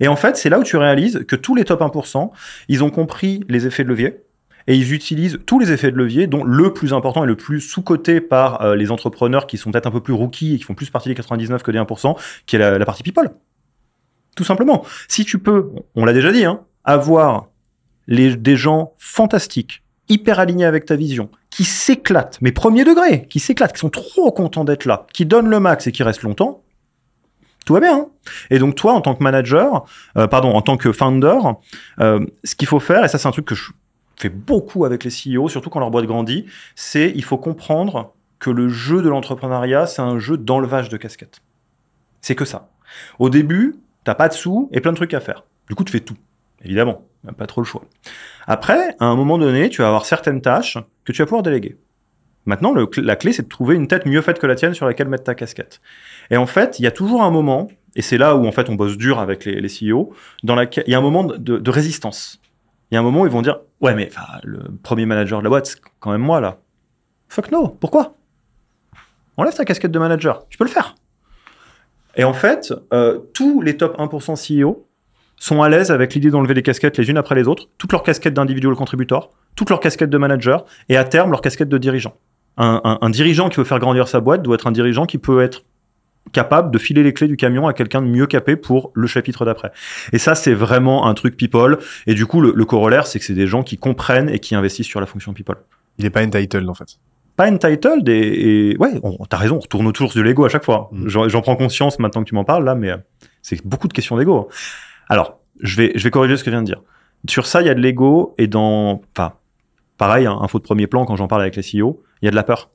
Et 0.00 0.08
en 0.08 0.16
fait, 0.16 0.34
c'est 0.38 0.48
là 0.48 0.58
où 0.58 0.62
tu 0.62 0.78
réalises 0.78 1.26
que 1.28 1.36
tous 1.36 1.54
les 1.54 1.64
top 1.64 1.82
1%, 1.82 2.30
ils 2.68 2.82
ont 2.82 2.88
compris 2.88 3.44
les 3.50 3.66
effets 3.66 3.84
de 3.84 3.90
levier, 3.90 4.22
et 4.66 4.74
ils 4.74 4.94
utilisent 4.94 5.40
tous 5.44 5.58
les 5.58 5.72
effets 5.72 5.90
de 5.90 5.98
levier, 5.98 6.26
dont 6.26 6.42
le 6.42 6.72
plus 6.72 6.94
important 6.94 7.22
et 7.22 7.26
le 7.26 7.36
plus 7.36 7.60
sous-coté 7.60 8.22
par 8.22 8.62
euh, 8.62 8.76
les 8.76 8.90
entrepreneurs 8.90 9.46
qui 9.46 9.58
sont 9.58 9.70
peut-être 9.70 9.86
un 9.86 9.90
peu 9.90 10.00
plus 10.00 10.14
rookies 10.14 10.54
et 10.54 10.56
qui 10.56 10.64
font 10.64 10.74
plus 10.74 10.88
partie 10.88 11.10
des 11.10 11.14
99 11.14 11.62
que 11.62 11.70
des 11.70 11.78
1%, 11.78 12.16
qui 12.46 12.56
est 12.56 12.58
la, 12.58 12.84
partie 12.86 13.02
people. 13.02 13.28
Tout 14.36 14.44
simplement. 14.44 14.86
Si 15.06 15.26
tu 15.26 15.38
peux, 15.38 15.72
on 15.94 16.06
l'a 16.06 16.14
déjà 16.14 16.32
dit, 16.32 16.46
hein, 16.46 16.62
avoir 16.84 17.48
des 18.08 18.56
gens 18.56 18.94
fantastiques, 18.96 19.82
hyper 20.08 20.40
alignés 20.40 20.64
avec 20.64 20.84
ta 20.84 20.96
vision, 20.96 21.30
qui 21.50 21.64
s'éclatent, 21.64 22.38
mais 22.40 22.52
premier 22.52 22.84
degré, 22.84 23.26
qui 23.28 23.40
s'éclatent, 23.40 23.72
qui 23.72 23.80
sont 23.80 23.90
trop 23.90 24.32
contents 24.32 24.64
d'être 24.64 24.84
là, 24.84 25.06
qui 25.12 25.26
donnent 25.26 25.48
le 25.48 25.60
max 25.60 25.86
et 25.86 25.92
qui 25.92 26.02
restent 26.02 26.22
longtemps, 26.22 26.62
tout 27.66 27.74
va 27.74 27.80
bien. 27.80 27.98
hein. 27.98 28.06
et 28.50 28.58
donc 28.58 28.74
toi, 28.74 28.94
en 28.94 29.00
tant 29.00 29.14
que 29.14 29.22
manager, 29.22 29.84
euh, 30.16 30.26
pardon, 30.26 30.52
en 30.54 30.62
tant 30.62 30.76
que 30.76 30.92
founder, 30.92 31.38
euh, 32.00 32.24
ce 32.44 32.54
qu'il 32.54 32.68
faut 32.68 32.80
faire, 32.80 33.04
et 33.04 33.08
ça 33.08 33.18
c'est 33.18 33.28
un 33.28 33.32
truc 33.32 33.44
que 33.44 33.54
je 33.54 33.70
fait 34.16 34.30
beaucoup 34.30 34.84
avec 34.84 35.04
les 35.04 35.10
CEO, 35.10 35.48
surtout 35.48 35.70
quand 35.70 35.80
leur 35.80 35.90
boîte 35.90 36.06
grandit, 36.06 36.46
c'est 36.74 37.12
il 37.14 37.24
faut 37.24 37.38
comprendre 37.38 38.14
que 38.38 38.50
le 38.50 38.68
jeu 38.68 39.02
de 39.02 39.08
l'entrepreneuriat, 39.08 39.86
c'est 39.86 40.02
un 40.02 40.18
jeu 40.18 40.36
d'enlevage 40.36 40.88
de 40.88 40.96
casquettes. 40.96 41.40
C'est 42.20 42.34
que 42.34 42.44
ça. 42.44 42.70
Au 43.18 43.30
début, 43.30 43.76
t'as 44.04 44.14
pas 44.14 44.28
de 44.28 44.34
sous 44.34 44.68
et 44.72 44.80
plein 44.80 44.92
de 44.92 44.96
trucs 44.96 45.14
à 45.14 45.20
faire. 45.20 45.44
Du 45.68 45.74
coup, 45.74 45.84
tu 45.84 45.92
fais 45.92 46.00
tout. 46.00 46.16
Évidemment, 46.64 47.02
pas 47.36 47.46
trop 47.46 47.60
le 47.60 47.66
choix. 47.66 47.82
Après, 48.50 48.96
à 48.98 49.04
un 49.04 49.14
moment 49.14 49.36
donné, 49.36 49.68
tu 49.68 49.82
vas 49.82 49.88
avoir 49.88 50.06
certaines 50.06 50.40
tâches 50.40 50.78
que 51.04 51.12
tu 51.12 51.20
vas 51.20 51.26
pouvoir 51.26 51.42
déléguer. 51.42 51.76
Maintenant, 52.46 52.74
la 52.96 53.14
clé, 53.14 53.34
c'est 53.34 53.42
de 53.42 53.48
trouver 53.48 53.76
une 53.76 53.88
tête 53.88 54.06
mieux 54.06 54.22
faite 54.22 54.38
que 54.38 54.46
la 54.46 54.54
tienne 54.54 54.72
sur 54.72 54.86
laquelle 54.86 55.06
mettre 55.06 55.24
ta 55.24 55.34
casquette. 55.34 55.82
Et 56.30 56.38
en 56.38 56.46
fait, 56.46 56.78
il 56.78 56.84
y 56.84 56.86
a 56.86 56.90
toujours 56.90 57.22
un 57.22 57.30
moment, 57.30 57.68
et 57.94 58.00
c'est 58.00 58.16
là 58.16 58.36
où 58.36 58.46
en 58.46 58.52
fait 58.52 58.70
on 58.70 58.74
bosse 58.74 58.96
dur 58.96 59.18
avec 59.18 59.44
les, 59.44 59.60
les 59.60 59.68
CEO, 59.68 60.14
dans 60.44 60.54
laquelle 60.54 60.84
il 60.86 60.92
y 60.92 60.94
a 60.94 60.98
un 60.98 61.02
moment 61.02 61.24
de, 61.24 61.36
de 61.58 61.70
résistance. 61.70 62.40
Il 62.90 62.94
y 62.94 62.96
a 62.96 63.00
un 63.00 63.02
moment 63.02 63.20
où 63.20 63.26
ils 63.26 63.32
vont 63.32 63.42
dire, 63.42 63.60
ouais, 63.82 63.94
mais 63.94 64.08
le 64.44 64.60
premier 64.82 65.04
manager 65.04 65.40
de 65.40 65.44
la 65.44 65.50
boîte, 65.50 65.66
c'est 65.66 65.80
quand 66.00 66.10
même 66.10 66.22
moi 66.22 66.40
là. 66.40 66.56
Fuck 67.28 67.52
no, 67.52 67.68
pourquoi? 67.68 68.16
Enlève 69.36 69.54
ta 69.54 69.66
casquette 69.66 69.92
de 69.92 69.98
manager, 69.98 70.48
tu 70.48 70.56
peux 70.56 70.64
le 70.64 70.70
faire. 70.70 70.94
Et 72.16 72.24
en 72.24 72.32
fait, 72.32 72.72
euh, 72.94 73.18
tous 73.34 73.60
les 73.60 73.76
top 73.76 73.98
1% 73.98 74.62
CEO 74.64 74.87
sont 75.38 75.62
à 75.62 75.68
l'aise 75.68 75.90
avec 75.90 76.14
l'idée 76.14 76.30
d'enlever 76.30 76.54
les 76.54 76.62
casquettes 76.62 76.98
les 76.98 77.10
unes 77.10 77.18
après 77.18 77.34
les 77.34 77.48
autres, 77.48 77.68
toutes 77.78 77.92
leurs 77.92 78.02
casquettes 78.02 78.34
d'individual 78.34 78.74
contributor, 78.74 79.30
toutes 79.54 79.70
leurs 79.70 79.80
casquettes 79.80 80.10
de 80.10 80.18
manager, 80.18 80.64
et 80.88 80.96
à 80.96 81.04
terme 81.04 81.30
leurs 81.30 81.40
casquettes 81.40 81.68
de 81.68 81.78
dirigeant. 81.78 82.14
Un, 82.56 82.80
un, 82.84 82.98
un, 83.00 83.10
dirigeant 83.10 83.48
qui 83.48 83.56
veut 83.56 83.64
faire 83.64 83.78
grandir 83.78 84.08
sa 84.08 84.20
boîte 84.20 84.42
doit 84.42 84.56
être 84.56 84.66
un 84.66 84.72
dirigeant 84.72 85.06
qui 85.06 85.18
peut 85.18 85.42
être 85.42 85.64
capable 86.32 86.70
de 86.70 86.78
filer 86.78 87.02
les 87.02 87.12
clés 87.12 87.28
du 87.28 87.36
camion 87.36 87.66
à 87.66 87.72
quelqu'un 87.72 88.02
de 88.02 88.06
mieux 88.08 88.26
capé 88.26 88.56
pour 88.56 88.90
le 88.94 89.06
chapitre 89.06 89.44
d'après. 89.44 89.72
Et 90.12 90.18
ça, 90.18 90.34
c'est 90.34 90.54
vraiment 90.54 91.06
un 91.06 91.14
truc 91.14 91.36
people. 91.36 91.78
Et 92.06 92.14
du 92.14 92.26
coup, 92.26 92.40
le, 92.40 92.52
le 92.54 92.64
corollaire, 92.64 93.06
c'est 93.06 93.18
que 93.18 93.24
c'est 93.24 93.34
des 93.34 93.46
gens 93.46 93.62
qui 93.62 93.76
comprennent 93.76 94.28
et 94.28 94.38
qui 94.38 94.54
investissent 94.54 94.86
sur 94.86 95.00
la 95.00 95.06
fonction 95.06 95.32
people. 95.32 95.56
Il 95.98 96.04
est 96.04 96.10
pas 96.10 96.22
entitled, 96.22 96.68
en 96.68 96.74
fait. 96.74 96.98
Pas 97.36 97.50
entitled 97.50 98.08
et, 98.08 98.72
et 98.72 98.76
ouais, 98.78 99.00
t'as 99.28 99.36
raison, 99.36 99.56
on 99.56 99.60
retourne 99.60 99.86
autour 99.86 100.12
de 100.12 100.20
l'ego 100.20 100.44
à 100.44 100.48
chaque 100.48 100.64
fois. 100.64 100.90
Mm. 100.92 101.08
J'en 101.28 101.40
prends 101.40 101.56
conscience 101.56 101.98
maintenant 101.98 102.24
que 102.24 102.28
tu 102.28 102.34
m'en 102.34 102.44
parles 102.44 102.64
là, 102.64 102.74
mais 102.74 102.92
c'est 103.42 103.64
beaucoup 103.64 103.88
de 103.88 103.92
questions 103.92 104.16
d'ego. 104.16 104.48
Alors, 105.08 105.40
je 105.60 105.76
vais, 105.76 105.92
je 105.94 106.04
vais 106.04 106.10
corriger 106.10 106.36
ce 106.36 106.44
que 106.44 106.50
je 106.50 106.54
viens 106.54 106.62
de 106.62 106.66
dire. 106.66 106.82
Sur 107.28 107.46
ça, 107.46 107.60
il 107.62 107.66
y 107.66 107.70
a 107.70 107.74
de 107.74 107.80
l'ego 107.80 108.34
et 108.38 108.46
dans, 108.46 109.02
enfin, 109.16 109.34
pareil, 109.96 110.26
hein, 110.26 110.38
info 110.40 110.58
de 110.58 110.64
premier 110.64 110.86
plan 110.86 111.04
quand 111.04 111.16
j'en 111.16 111.28
parle 111.28 111.42
avec 111.42 111.56
les 111.56 111.62
CEO, 111.62 112.02
il 112.22 112.26
y 112.26 112.28
a 112.28 112.30
de 112.30 112.36
la 112.36 112.44
peur. 112.44 112.70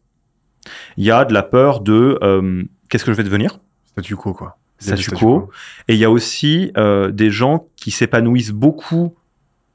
Il 0.97 1.03
y 1.03 1.11
a 1.11 1.25
de 1.25 1.33
la 1.33 1.43
peur 1.43 1.81
de 1.81 2.17
euh, 2.21 2.63
qu'est-ce 2.89 3.05
que 3.05 3.11
je 3.11 3.17
vais 3.17 3.23
devenir? 3.23 3.59
Statu 3.85 4.15
quo, 4.15 4.33
quoi. 4.33 4.57
Statu, 4.79 5.11
quo. 5.11 5.49
Et 5.87 5.93
il 5.93 5.99
y 5.99 6.05
a 6.05 6.11
aussi 6.11 6.71
euh, 6.77 7.11
des 7.11 7.29
gens 7.29 7.67
qui 7.75 7.91
s'épanouissent 7.91 8.51
beaucoup 8.51 9.15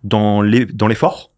dans 0.05 0.43
les 0.43 0.67
dans 0.67 0.87
l'effort, 0.87 1.31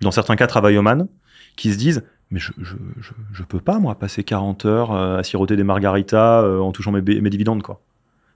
dans 0.00 0.10
certains 0.10 0.36
cas 0.36 0.46
travailloman, 0.46 1.08
qui 1.56 1.72
se 1.72 1.78
disent 1.78 2.04
mais 2.30 2.40
je, 2.40 2.52
je, 2.58 2.76
je, 3.00 3.12
je, 3.32 3.42
peux 3.42 3.60
pas 3.60 3.78
moi 3.78 3.94
passer 3.94 4.22
40 4.22 4.66
heures 4.66 4.92
euh, 4.92 5.18
à 5.18 5.22
siroter 5.22 5.56
des 5.56 5.64
margaritas 5.64 6.42
euh, 6.42 6.60
en 6.60 6.72
touchant 6.72 6.92
mes, 6.92 7.00
mes 7.00 7.30
dividendes 7.30 7.62
quoi. 7.62 7.80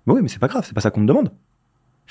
Mais 0.07 0.15
oui, 0.15 0.21
mais 0.23 0.29
c'est 0.29 0.39
pas 0.39 0.49
grave, 0.49 0.65
c'est 0.67 0.75
pas 0.75 0.81
ça 0.81 0.91
qu'on 0.91 1.01
me 1.01 1.07
demande. 1.07 1.31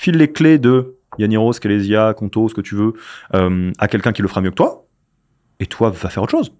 File 0.02 0.16
les 0.16 0.32
clés 0.32 0.58
de 0.58 0.96
Yanniros, 1.18 1.52
Calesia, 1.52 2.12
Conto, 2.12 2.48
ce 2.48 2.54
que 2.54 2.60
tu 2.60 2.74
veux, 2.74 2.94
euh, 3.34 3.70
à 3.78 3.86
quelqu'un 3.86 4.12
qui 4.12 4.20
le 4.20 4.26
fera 4.26 4.40
mieux 4.40 4.50
que 4.50 4.56
toi, 4.56 4.84
et 5.60 5.66
toi 5.66 5.90
va 5.90 6.08
faire 6.08 6.24
autre 6.24 6.32
chose 6.32 6.52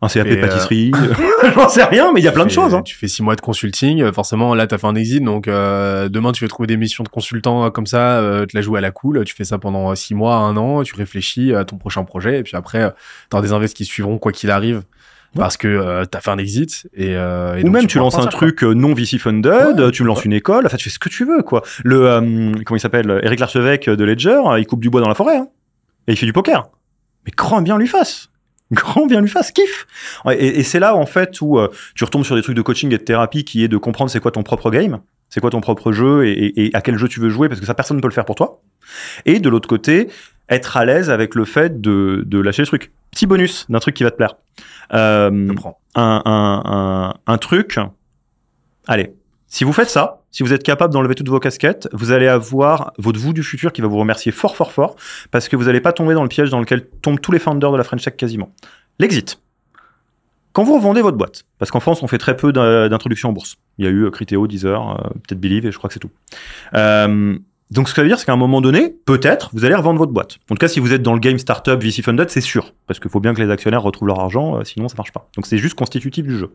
un 0.00 0.08
CAP 0.08 0.28
de 0.28 0.34
pâtisserie, 0.34 0.90
euh... 0.96 1.52
j'en 1.54 1.68
sais 1.68 1.84
rien, 1.84 2.12
mais 2.12 2.20
il 2.20 2.24
y 2.24 2.28
a 2.28 2.32
plein 2.32 2.42
fais, 2.42 2.48
de 2.48 2.54
choses. 2.54 2.74
Hein. 2.74 2.82
Tu 2.82 2.96
fais 2.96 3.06
six 3.06 3.22
mois 3.22 3.36
de 3.36 3.40
consulting, 3.40 4.12
forcément 4.12 4.52
là 4.54 4.66
tu 4.66 4.74
as 4.74 4.78
fait 4.78 4.86
un 4.88 4.96
exit, 4.96 5.22
donc 5.22 5.46
euh, 5.46 6.08
demain 6.08 6.32
tu 6.32 6.42
veux 6.42 6.48
trouver 6.48 6.66
des 6.66 6.76
missions 6.76 7.04
de 7.04 7.08
consultant 7.08 7.70
comme 7.70 7.86
ça, 7.86 8.18
euh, 8.18 8.44
te 8.44 8.56
la 8.56 8.62
jouer 8.62 8.78
à 8.78 8.80
la 8.80 8.90
cool, 8.90 9.22
tu 9.24 9.34
fais 9.34 9.44
ça 9.44 9.58
pendant 9.58 9.94
six 9.94 10.16
mois, 10.16 10.36
un 10.36 10.56
an, 10.56 10.82
tu 10.82 10.96
réfléchis 10.96 11.54
à 11.54 11.64
ton 11.64 11.78
prochain 11.78 12.02
projet, 12.04 12.40
et 12.40 12.42
puis 12.42 12.56
après 12.56 12.92
tu 13.30 13.36
as 13.36 13.40
des 13.40 13.52
invests 13.52 13.76
qui 13.76 13.84
suivront 13.84 14.18
quoi 14.18 14.32
qu'il 14.32 14.50
arrive. 14.50 14.82
Ouais. 15.34 15.40
Parce 15.40 15.56
que 15.56 15.66
euh, 15.66 16.04
tu 16.04 16.18
as 16.18 16.20
fait 16.20 16.30
un 16.30 16.36
exit 16.36 16.86
et, 16.94 17.16
euh, 17.16 17.56
et 17.56 17.64
ou 17.64 17.70
même 17.70 17.82
tu, 17.82 17.88
tu 17.88 17.98
lances 17.98 18.18
un 18.18 18.22
ça, 18.22 18.28
truc 18.28 18.58
quoi. 18.60 18.74
non 18.74 18.92
VC 18.92 19.18
funded, 19.18 19.80
ouais, 19.80 19.90
tu 19.90 20.02
me 20.02 20.08
lances 20.08 20.18
ouais. 20.18 20.24
une 20.26 20.34
école, 20.34 20.66
enfin 20.66 20.76
tu 20.76 20.84
fais 20.84 20.94
ce 20.94 20.98
que 20.98 21.08
tu 21.08 21.24
veux 21.24 21.42
quoi. 21.42 21.62
Le 21.84 22.06
euh, 22.06 22.20
comment 22.66 22.76
il 22.76 22.80
s'appelle, 22.80 23.18
Eric 23.22 23.40
Larchevêque 23.40 23.88
de 23.88 24.04
Ledger, 24.04 24.40
il 24.58 24.66
coupe 24.66 24.82
du 24.82 24.90
bois 24.90 25.00
dans 25.00 25.08
la 25.08 25.14
forêt 25.14 25.38
hein, 25.38 25.48
et 26.06 26.12
il 26.12 26.18
fait 26.18 26.26
du 26.26 26.34
poker. 26.34 26.68
Mais 27.24 27.32
grand 27.34 27.62
bien 27.62 27.78
lui 27.78 27.86
fasse 27.86 28.28
grand 28.72 29.06
bien 29.06 29.20
lui 29.20 29.28
fasse, 29.28 29.52
kiffe. 29.52 29.86
Et, 30.30 30.60
et 30.60 30.62
c'est 30.62 30.80
là 30.80 30.96
en 30.96 31.06
fait 31.06 31.40
où 31.40 31.58
euh, 31.58 31.68
tu 31.94 32.04
retombes 32.04 32.24
sur 32.24 32.34
des 32.34 32.42
trucs 32.42 32.56
de 32.56 32.62
coaching 32.62 32.92
et 32.92 32.98
de 32.98 33.02
thérapie 33.02 33.44
qui 33.44 33.62
est 33.62 33.68
de 33.68 33.76
comprendre 33.76 34.10
c'est 34.10 34.20
quoi 34.20 34.30
ton 34.30 34.42
propre 34.42 34.70
game, 34.70 35.00
c'est 35.28 35.40
quoi 35.40 35.50
ton 35.50 35.60
propre 35.60 35.92
jeu 35.92 36.26
et, 36.26 36.32
et, 36.32 36.66
et, 36.66 36.74
à 36.74 36.80
quel 36.80 36.96
jeu 36.96 37.08
tu 37.08 37.20
veux 37.20 37.30
jouer 37.30 37.48
parce 37.48 37.60
que 37.60 37.66
ça 37.66 37.74
personne 37.74 37.98
ne 37.98 38.02
peut 38.02 38.08
le 38.08 38.14
faire 38.14 38.24
pour 38.24 38.34
toi. 38.34 38.62
Et 39.26 39.38
de 39.38 39.48
l'autre 39.48 39.68
côté, 39.68 40.08
être 40.54 40.76
à 40.76 40.84
l'aise 40.84 41.10
avec 41.10 41.34
le 41.34 41.44
fait 41.44 41.80
de, 41.80 42.22
de 42.26 42.38
lâcher 42.40 42.62
le 42.62 42.66
truc. 42.66 42.92
Petit 43.10 43.26
bonus 43.26 43.66
d'un 43.68 43.78
truc 43.78 43.94
qui 43.94 44.04
va 44.04 44.10
te 44.10 44.16
plaire. 44.16 44.36
Euh, 44.94 45.52
un, 45.94 46.22
un, 46.24 46.62
un, 46.64 47.14
un 47.26 47.38
truc. 47.38 47.78
Allez, 48.86 49.14
si 49.46 49.64
vous 49.64 49.72
faites 49.72 49.90
ça, 49.90 50.22
si 50.30 50.42
vous 50.42 50.52
êtes 50.54 50.62
capable 50.62 50.94
d'enlever 50.94 51.14
toutes 51.14 51.28
vos 51.28 51.38
casquettes, 51.40 51.88
vous 51.92 52.10
allez 52.10 52.26
avoir 52.26 52.92
votre 52.96 53.18
vous 53.18 53.34
du 53.34 53.42
futur 53.42 53.72
qui 53.72 53.82
va 53.82 53.88
vous 53.88 53.98
remercier 53.98 54.32
fort, 54.32 54.56
fort, 54.56 54.72
fort, 54.72 54.96
parce 55.30 55.48
que 55.48 55.56
vous 55.56 55.64
n'allez 55.64 55.82
pas 55.82 55.92
tomber 55.92 56.14
dans 56.14 56.22
le 56.22 56.28
piège 56.28 56.48
dans 56.48 56.58
lequel 56.60 56.88
tombent 57.02 57.20
tous 57.20 57.32
les 57.32 57.38
founders 57.38 57.70
de 57.70 57.76
la 57.76 57.84
French 57.84 58.02
Tech 58.02 58.16
quasiment. 58.16 58.50
L'exit. 58.98 59.38
Quand 60.54 60.64
vous 60.64 60.74
revendez 60.74 61.00
votre 61.00 61.16
boîte, 61.16 61.44
parce 61.58 61.70
qu'en 61.70 61.80
France, 61.80 62.02
on 62.02 62.06
fait 62.06 62.18
très 62.18 62.36
peu 62.36 62.52
d'introductions 62.52 63.30
en 63.30 63.32
bourse. 63.32 63.56
Il 63.78 63.84
y 63.84 63.88
a 63.88 63.90
eu 63.90 64.10
Criteo, 64.10 64.46
Deezer, 64.46 64.90
euh, 64.90 65.08
peut-être 65.26 65.40
Believe, 65.40 65.66
et 65.66 65.72
je 65.72 65.78
crois 65.78 65.88
que 65.88 65.94
c'est 65.94 66.00
tout. 66.00 66.10
Euh, 66.74 67.38
donc, 67.72 67.88
ce 67.88 67.94
que 67.94 67.96
ça 67.96 68.02
veut 68.02 68.08
dire, 68.08 68.18
c'est 68.18 68.26
qu'à 68.26 68.34
un 68.34 68.36
moment 68.36 68.60
donné, 68.60 68.94
peut-être, 69.06 69.48
vous 69.54 69.64
allez 69.64 69.74
revendre 69.74 69.98
votre 69.98 70.12
boîte. 70.12 70.36
En 70.50 70.54
tout 70.54 70.58
cas, 70.58 70.68
si 70.68 70.78
vous 70.78 70.92
êtes 70.92 71.00
dans 71.00 71.14
le 71.14 71.20
game 71.20 71.38
startup 71.38 71.82
VC 71.82 72.02
funded, 72.02 72.28
c'est 72.28 72.42
sûr. 72.42 72.74
Parce 72.86 73.00
qu'il 73.00 73.10
faut 73.10 73.18
bien 73.18 73.32
que 73.32 73.40
les 73.40 73.50
actionnaires 73.50 73.80
retrouvent 73.80 74.08
leur 74.08 74.20
argent, 74.20 74.58
euh, 74.58 74.64
sinon 74.64 74.88
ça 74.88 74.96
marche 74.98 75.10
pas. 75.10 75.30
Donc, 75.36 75.46
c'est 75.46 75.56
juste 75.56 75.74
constitutif 75.74 76.26
du 76.26 76.36
jeu. 76.36 76.54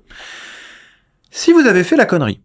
Si 1.32 1.54
vous 1.54 1.62
avez 1.62 1.84
fait 1.84 1.96
la 1.96 2.06
connerie, 2.06 2.40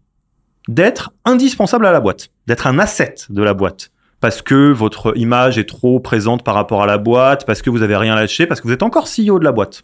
d'être 0.67 1.11
indispensable 1.23 1.85
à 1.85 1.91
la 1.91 1.99
boîte, 1.99 2.29
d'être 2.47 2.65
un 2.65 2.79
asset 2.79 3.13
de 3.29 3.43
la 3.43 3.53
boîte, 3.53 3.91
parce 4.21 4.41
que 4.41 4.71
votre 4.71 5.15
image 5.19 5.59
est 5.59 5.69
trop 5.69 5.99
présente 5.99 6.43
par 6.43 6.55
rapport 6.55 6.81
à 6.81 6.87
la 6.87 6.97
boîte, 6.97 7.45
parce 7.45 7.61
que 7.61 7.69
vous 7.69 7.83
avez 7.83 7.95
rien 7.95 8.15
lâché, 8.15 8.47
parce 8.47 8.59
que 8.59 8.67
vous 8.67 8.73
êtes 8.73 8.81
encore 8.81 9.05
CEO 9.05 9.37
de 9.37 9.43
la 9.43 9.51
boîte. 9.51 9.83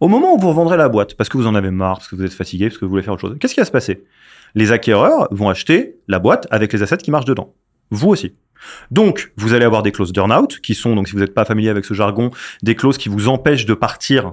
Au 0.00 0.08
moment 0.08 0.34
où 0.34 0.38
vous 0.38 0.48
revendrez 0.50 0.76
la 0.76 0.90
boîte, 0.90 1.14
parce 1.14 1.30
que 1.30 1.38
vous 1.38 1.46
en 1.46 1.54
avez 1.54 1.70
marre, 1.70 1.98
parce 2.00 2.08
que 2.08 2.16
vous 2.16 2.24
êtes 2.24 2.34
fatigué, 2.34 2.68
parce 2.68 2.76
que 2.76 2.84
vous 2.84 2.90
voulez 2.90 3.02
faire 3.02 3.14
autre 3.14 3.22
chose, 3.22 3.36
qu'est-ce 3.40 3.54
qui 3.54 3.60
va 3.60 3.64
se 3.64 3.70
passer? 3.70 4.04
Les 4.54 4.72
acquéreurs 4.72 5.26
vont 5.30 5.48
acheter 5.48 5.96
la 6.06 6.18
boîte 6.18 6.46
avec 6.50 6.70
les 6.74 6.82
assets 6.82 6.98
qui 6.98 7.10
marchent 7.10 7.24
dedans. 7.24 7.54
Vous 7.90 8.08
aussi. 8.08 8.34
Donc, 8.90 9.32
vous 9.36 9.52
allez 9.52 9.64
avoir 9.64 9.82
des 9.82 9.92
clauses 9.92 10.12
d'earn-out, 10.12 10.60
qui 10.60 10.74
sont, 10.74 10.94
donc 10.94 11.08
si 11.08 11.14
vous 11.14 11.20
n'êtes 11.20 11.34
pas 11.34 11.44
familier 11.44 11.68
avec 11.68 11.84
ce 11.84 11.94
jargon, 11.94 12.30
des 12.62 12.74
clauses 12.74 12.98
qui 12.98 13.08
vous 13.08 13.28
empêchent 13.28 13.66
de 13.66 13.74
partir 13.74 14.32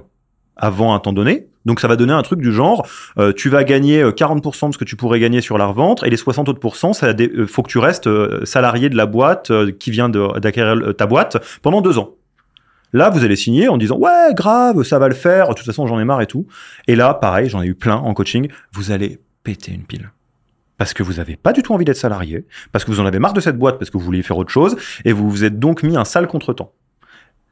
avant 0.56 0.94
un 0.94 0.98
temps 0.98 1.12
donné. 1.12 1.48
Donc 1.64 1.80
ça 1.80 1.88
va 1.88 1.96
donner 1.96 2.12
un 2.12 2.22
truc 2.22 2.40
du 2.40 2.52
genre, 2.52 2.86
euh, 3.18 3.32
tu 3.32 3.48
vas 3.48 3.64
gagner 3.64 4.02
40% 4.02 4.68
de 4.68 4.72
ce 4.74 4.78
que 4.78 4.84
tu 4.84 4.96
pourrais 4.96 5.20
gagner 5.20 5.40
sur 5.40 5.58
la 5.58 5.66
revente 5.66 6.02
et 6.02 6.10
les 6.10 6.16
60 6.16 6.48
autres 6.48 6.76
ça 6.94 7.06
euh, 7.06 7.46
faut 7.46 7.62
que 7.62 7.70
tu 7.70 7.78
restes 7.78 8.08
euh, 8.08 8.44
salarié 8.44 8.88
de 8.88 8.96
la 8.96 9.06
boîte 9.06 9.50
euh, 9.50 9.70
qui 9.70 9.90
vient 9.90 10.08
d'acquérir 10.08 10.94
ta 10.96 11.06
boîte 11.06 11.38
pendant 11.62 11.80
deux 11.80 11.98
ans. 11.98 12.16
Là, 12.92 13.08
vous 13.08 13.24
allez 13.24 13.36
signer 13.36 13.68
en 13.68 13.78
disant 13.78 13.96
ouais 13.96 14.34
grave, 14.34 14.82
ça 14.82 14.98
va 14.98 15.08
le 15.08 15.14
faire. 15.14 15.48
De 15.48 15.54
toute 15.54 15.64
façon, 15.64 15.86
j'en 15.86 15.98
ai 15.98 16.04
marre 16.04 16.20
et 16.20 16.26
tout. 16.26 16.46
Et 16.88 16.96
là, 16.96 17.14
pareil, 17.14 17.48
j'en 17.48 17.62
ai 17.62 17.66
eu 17.66 17.74
plein 17.74 17.96
en 17.96 18.12
coaching. 18.12 18.48
Vous 18.72 18.90
allez 18.90 19.18
péter 19.44 19.72
une 19.72 19.84
pile 19.84 20.10
parce 20.78 20.94
que 20.94 21.02
vous 21.02 21.14
n'avez 21.14 21.36
pas 21.36 21.52
du 21.52 21.62
tout 21.62 21.72
envie 21.72 21.84
d'être 21.84 21.96
salarié, 21.96 22.46
parce 22.72 22.84
que 22.84 22.90
vous 22.90 23.00
en 23.00 23.06
avez 23.06 23.18
marre 23.18 23.32
de 23.32 23.40
cette 23.40 23.58
boîte, 23.58 23.78
parce 23.78 23.90
que 23.90 23.98
vous 23.98 24.04
vouliez 24.04 24.22
faire 24.22 24.38
autre 24.38 24.50
chose, 24.50 24.76
et 25.04 25.12
vous 25.12 25.30
vous 25.30 25.44
êtes 25.44 25.58
donc 25.58 25.82
mis 25.82 25.96
un 25.96 26.04
sale 26.04 26.26
contretemps. 26.26 26.72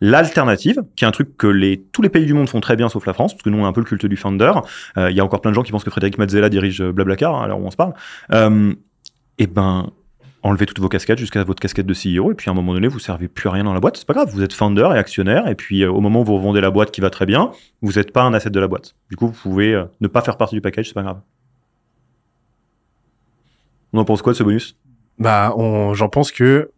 L'alternative, 0.01 0.83
qui 0.97 1.05
est 1.05 1.09
un 1.09 1.11
truc 1.11 1.37
que 1.37 1.75
tous 1.93 2.01
les 2.01 2.09
pays 2.09 2.25
du 2.25 2.33
monde 2.33 2.49
font 2.49 2.61
très 2.61 2.75
bien, 2.75 2.89
sauf 2.89 3.05
la 3.07 3.13
France, 3.13 3.35
parce 3.35 3.43
que 3.43 3.51
nous 3.51 3.59
on 3.59 3.67
a 3.67 3.69
un 3.69 3.73
peu 3.73 3.81
le 3.81 3.87
culte 3.87 4.07
du 4.07 4.17
founder. 4.17 4.53
Il 4.97 5.03
euh, 5.03 5.11
y 5.11 5.21
a 5.21 5.25
encore 5.25 5.43
plein 5.43 5.51
de 5.51 5.55
gens 5.55 5.63
qui 5.63 5.73
pensent 5.73 5.85
que 5.85 5.91
Frédéric 5.91 6.17
Mazzella 6.17 6.49
dirige 6.49 6.83
Blablacar, 6.83 7.35
hein, 7.35 7.45
alors 7.45 7.61
où 7.61 7.67
on 7.67 7.71
se 7.71 7.77
parle. 7.77 7.93
Euh, 8.33 8.75
et 9.39 9.47
ben, 9.47 9.91
enlevez 10.43 10.67
toutes 10.67 10.81
vos 10.81 10.89
casquettes 10.89 11.19
jusqu'à 11.19 11.45
votre 11.45 11.61
casquette 11.61 11.87
de 11.87 11.95
CEO, 11.95 12.33
et 12.33 12.35
puis 12.35 12.49
à 12.49 12.53
un 12.53 12.55
moment 12.55 12.73
donné, 12.73 12.89
vous 12.89 12.99
servez 12.99 13.29
plus 13.29 13.49
à 13.49 13.53
rien 13.53 13.65
dans 13.65 13.75
la 13.75 13.81
boîte. 13.81 13.97
C'est 13.97 14.07
pas 14.07 14.15
grave, 14.15 14.31
vous 14.33 14.43
êtes 14.43 14.53
founder 14.53 14.89
et 14.95 14.99
actionnaire, 14.99 15.49
et 15.49 15.55
puis 15.55 15.83
euh, 15.83 15.91
au 15.91 16.01
moment 16.01 16.23
où 16.23 16.25
vous 16.25 16.37
revendez 16.37 16.61
la 16.61 16.71
boîte 16.71 16.91
qui 16.91 17.01
va 17.01 17.11
très 17.11 17.27
bien, 17.27 17.51
vous 17.83 17.93
n'êtes 17.93 18.13
pas 18.13 18.23
un 18.23 18.35
asset 18.35 18.51
de 18.51 18.61
la 18.61 18.69
boîte. 18.69 18.95
Du 19.11 19.17
coup, 19.17 19.27
vous 19.27 19.33
pouvez 19.33 19.75
euh, 19.75 19.85
ne 20.01 20.09
pas 20.09 20.23
faire 20.23 20.37
partie 20.37 20.55
du 20.55 20.61
package, 20.61 20.89
c'est 20.89 20.95
pas 20.95 21.03
grave. 21.03 21.21
On 23.93 23.99
en 23.99 24.05
pense 24.05 24.23
quoi 24.23 24.33
de 24.33 24.39
ce 24.39 24.43
bonus? 24.43 24.77
Bah, 25.19 25.55
j'en 25.93 26.09
pense 26.09 26.33
que 26.33 26.71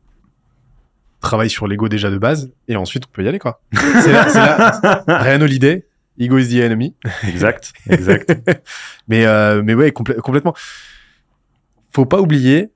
travaille 1.21 1.51
sur 1.51 1.69
l'ego 1.69 1.89
déjà 1.89 2.11
de 2.11 2.19
base 2.19 2.53
et 2.67 2.77
ensuite 2.77 3.05
on 3.07 3.11
peut 3.13 3.23
y 3.23 3.29
aller 3.29 3.39
quoi. 3.39 3.63
c'est 3.73 4.13
là, 4.13 4.29
c'est 4.29 4.39
là. 4.39 5.05
Rien 5.19 5.39
l'idée. 5.39 5.87
Ego 6.19 6.37
is 6.37 6.49
the 6.49 6.61
enemy. 6.61 6.95
Exact, 7.27 7.73
exact. 7.89 8.33
mais 9.09 9.25
euh, 9.25 9.63
mais 9.65 9.75
ouais 9.75 9.93
complè 9.93 10.17
complètement. 10.17 10.55
Faut 11.93 12.07
pas 12.07 12.21
oublier 12.21 12.71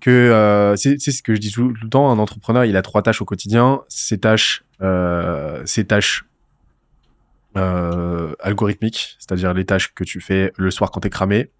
que 0.00 0.10
euh, 0.10 0.76
c'est 0.76 0.98
ce 0.98 1.22
que 1.22 1.34
je 1.34 1.40
dis 1.40 1.52
tout, 1.52 1.72
tout, 1.72 1.84
le 1.84 1.88
temps. 1.88 2.10
Un 2.10 2.18
entrepreneur 2.18 2.64
il 2.64 2.76
a 2.76 2.82
trois 2.82 3.02
tâches 3.02 3.22
au 3.22 3.24
quotidien. 3.24 3.80
Ces 3.88 4.18
tâches, 4.18 4.64
euh, 4.82 5.62
ces 5.64 5.86
tâches 5.86 6.24
euh, 7.56 8.34
algorithmiques, 8.40 9.16
c'est-à-dire 9.18 9.54
les 9.54 9.64
tâches 9.64 9.94
que 9.94 10.04
tu 10.04 10.20
fais 10.20 10.52
le 10.56 10.70
soir 10.70 10.90
quand 10.90 11.00
t'es 11.00 11.10
cramé. 11.10 11.50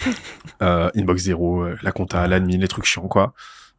Euh, 0.62 0.90
inbox 0.94 1.22
zéro, 1.22 1.64
la 1.82 1.90
compta, 1.92 2.26
l'admin, 2.26 2.58
les 2.58 2.68
trucs 2.68 2.84
chiants 2.84 3.08
quoi. 3.08 3.32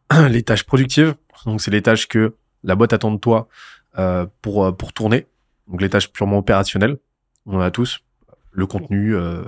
les 0.29 0.41
tâches 0.41 0.63
productives, 0.63 1.13
donc 1.45 1.61
c'est 1.61 1.69
les 1.71 1.81
tâches 1.83 2.07
que 2.07 2.35
la 2.63 2.75
boîte 2.75 2.93
attend 2.93 3.11
de 3.11 3.17
toi 3.19 3.47
euh, 3.99 4.25
pour, 4.41 4.65
euh, 4.65 4.71
pour 4.71 4.93
tourner. 4.93 5.27
Donc 5.67 5.81
les 5.81 5.89
tâches 5.89 6.11
purement 6.11 6.39
opérationnelles, 6.39 6.97
on 7.45 7.55
en 7.57 7.59
a 7.61 7.69
tous. 7.71 7.99
Le 8.51 8.65
contenu, 8.65 9.15
euh, 9.15 9.43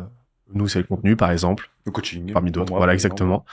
nous 0.53 0.67
c'est 0.67 0.79
le 0.79 0.85
contenu 0.85 1.15
par 1.15 1.31
exemple, 1.31 1.71
Le 1.85 1.91
coaching. 1.91 2.31
parmi 2.33 2.51
d'autres. 2.51 2.73
Voilà, 2.75 2.93
exactement. 2.93 3.45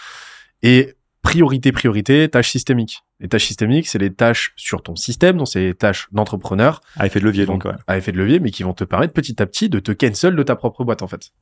Et 0.63 0.95
priorité, 1.23 1.73
priorité, 1.73 2.29
tâches 2.29 2.51
systémiques. 2.51 3.03
Les 3.19 3.29
tâches 3.29 3.47
systémiques, 3.47 3.89
c'est 3.89 3.99
les 3.99 4.13
tâches 4.13 4.53
sur 4.57 4.83
ton 4.83 4.95
système, 4.97 5.37
donc 5.39 5.49
c'est 5.49 5.61
les 5.61 5.75
tâches 5.75 6.09
d'entrepreneur 6.13 6.81
Ah, 6.97 7.07
effet 7.07 7.21
de 7.21 7.25
levier, 7.25 7.47
donc, 7.47 7.65
ouais. 7.65 7.73
à 7.87 7.97
effet 7.97 8.13
de 8.13 8.19
levier, 8.19 8.41
mais 8.41 8.51
qui 8.51 8.63
vont 8.63 8.75
te 8.75 8.85
permettre 8.85 9.13
petit 9.15 9.41
à 9.43 9.47
petit 9.47 9.69
de 9.69 9.81
te 9.81 9.93
cancel 9.93 10.37
de 10.37 10.43
ta 10.43 10.55
propre 10.57 10.85
boîte 10.85 11.03
en 11.03 11.09
fait, 11.09 11.33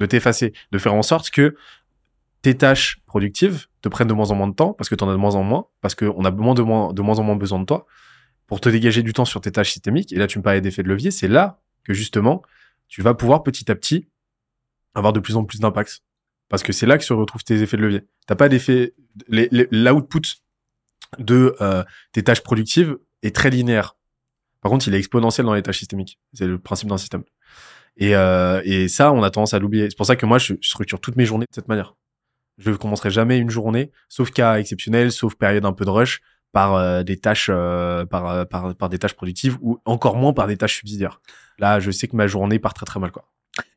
de 0.00 0.06
t'effacer, 0.06 0.52
de 0.72 0.78
faire 0.78 0.94
en 0.94 1.02
sorte 1.02 1.30
que 1.30 1.54
tes 2.42 2.56
tâches 2.56 3.00
productives 3.06 3.66
te 3.82 3.88
prennent 3.88 4.08
de 4.08 4.14
moins 4.14 4.30
en 4.30 4.34
moins 4.34 4.48
de 4.48 4.54
temps 4.54 4.72
parce 4.72 4.88
que 4.88 4.94
tu 4.94 5.04
en 5.04 5.08
as 5.08 5.12
de 5.12 5.18
moins 5.18 5.34
en 5.34 5.42
moins, 5.42 5.66
parce 5.82 5.94
qu'on 5.94 6.24
a 6.24 6.30
de, 6.30 7.02
moins 7.02 7.18
en 7.18 7.22
moins 7.22 7.36
besoin 7.36 7.60
de 7.60 7.66
toi 7.66 7.86
pour 8.46 8.60
te 8.60 8.68
dégager 8.68 9.02
du 9.02 9.12
temps 9.12 9.26
sur 9.26 9.40
tes 9.40 9.52
tâches 9.52 9.72
systémiques. 9.72 10.12
Et 10.12 10.16
là, 10.16 10.26
tu 10.26 10.38
me 10.38 10.42
parlais 10.42 10.60
d'effet 10.60 10.82
de 10.82 10.88
levier, 10.88 11.10
c'est 11.10 11.28
là 11.28 11.60
que 11.84 11.94
justement, 11.94 12.42
tu 12.88 13.02
vas 13.02 13.14
pouvoir 13.14 13.42
petit 13.42 13.70
à 13.70 13.74
petit 13.74 14.08
avoir 14.94 15.12
de 15.12 15.20
plus 15.20 15.36
en 15.36 15.44
plus 15.44 15.60
d'impact. 15.60 16.02
Parce 16.48 16.64
que 16.64 16.72
c'est 16.72 16.86
là 16.86 16.98
que 16.98 17.04
se 17.04 17.12
retrouvent 17.12 17.44
tes 17.44 17.62
effets 17.62 17.76
de 17.76 17.82
levier. 17.82 18.02
T'as 18.26 18.34
pas 18.34 18.48
d'effet, 18.48 18.94
l'output 19.28 20.42
de 21.18 21.54
euh, 21.60 21.84
tes 22.12 22.24
tâches 22.24 22.42
productives 22.42 22.98
est 23.22 23.34
très 23.34 23.50
linéaire. 23.50 23.96
Par 24.60 24.70
contre, 24.70 24.88
il 24.88 24.94
est 24.94 24.98
exponentiel 24.98 25.46
dans 25.46 25.54
les 25.54 25.62
tâches 25.62 25.78
systémiques. 25.78 26.18
C'est 26.32 26.46
le 26.46 26.58
principe 26.58 26.88
d'un 26.88 26.98
système. 26.98 27.22
Et, 28.00 28.16
euh, 28.16 28.60
et 28.64 28.88
ça, 28.88 29.12
on 29.12 29.22
a 29.22 29.30
tendance 29.30 29.54
à 29.54 29.58
l'oublier. 29.58 29.88
C'est 29.90 29.96
pour 29.96 30.06
ça 30.06 30.16
que 30.16 30.26
moi, 30.26 30.38
je 30.38 30.54
structure 30.62 31.00
toutes 31.00 31.16
mes 31.16 31.26
journées 31.26 31.46
de 31.48 31.54
cette 31.54 31.68
manière. 31.68 31.94
Je 32.58 32.70
ne 32.70 32.76
commencerai 32.76 33.10
jamais 33.10 33.38
une 33.38 33.50
journée, 33.50 33.92
sauf 34.08 34.30
cas 34.30 34.58
exceptionnel, 34.58 35.12
sauf 35.12 35.34
période 35.34 35.64
un 35.64 35.72
peu 35.72 35.84
de 35.84 35.90
rush, 35.90 36.20
par 36.52 36.74
euh, 36.74 37.02
des 37.02 37.18
tâches, 37.18 37.50
euh, 37.50 38.04
par, 38.06 38.46
par 38.48 38.88
des 38.88 38.98
tâches 38.98 39.14
productives 39.14 39.56
ou 39.60 39.78
encore 39.84 40.16
moins 40.16 40.32
par 40.32 40.46
des 40.46 40.56
tâches 40.56 40.78
subsidiaires. 40.78 41.20
Là, 41.58 41.78
je 41.78 41.90
sais 41.90 42.08
que 42.08 42.16
ma 42.16 42.26
journée 42.26 42.58
part 42.58 42.74
très 42.74 42.86
très 42.86 42.98
mal, 42.98 43.12
quoi. 43.12 43.26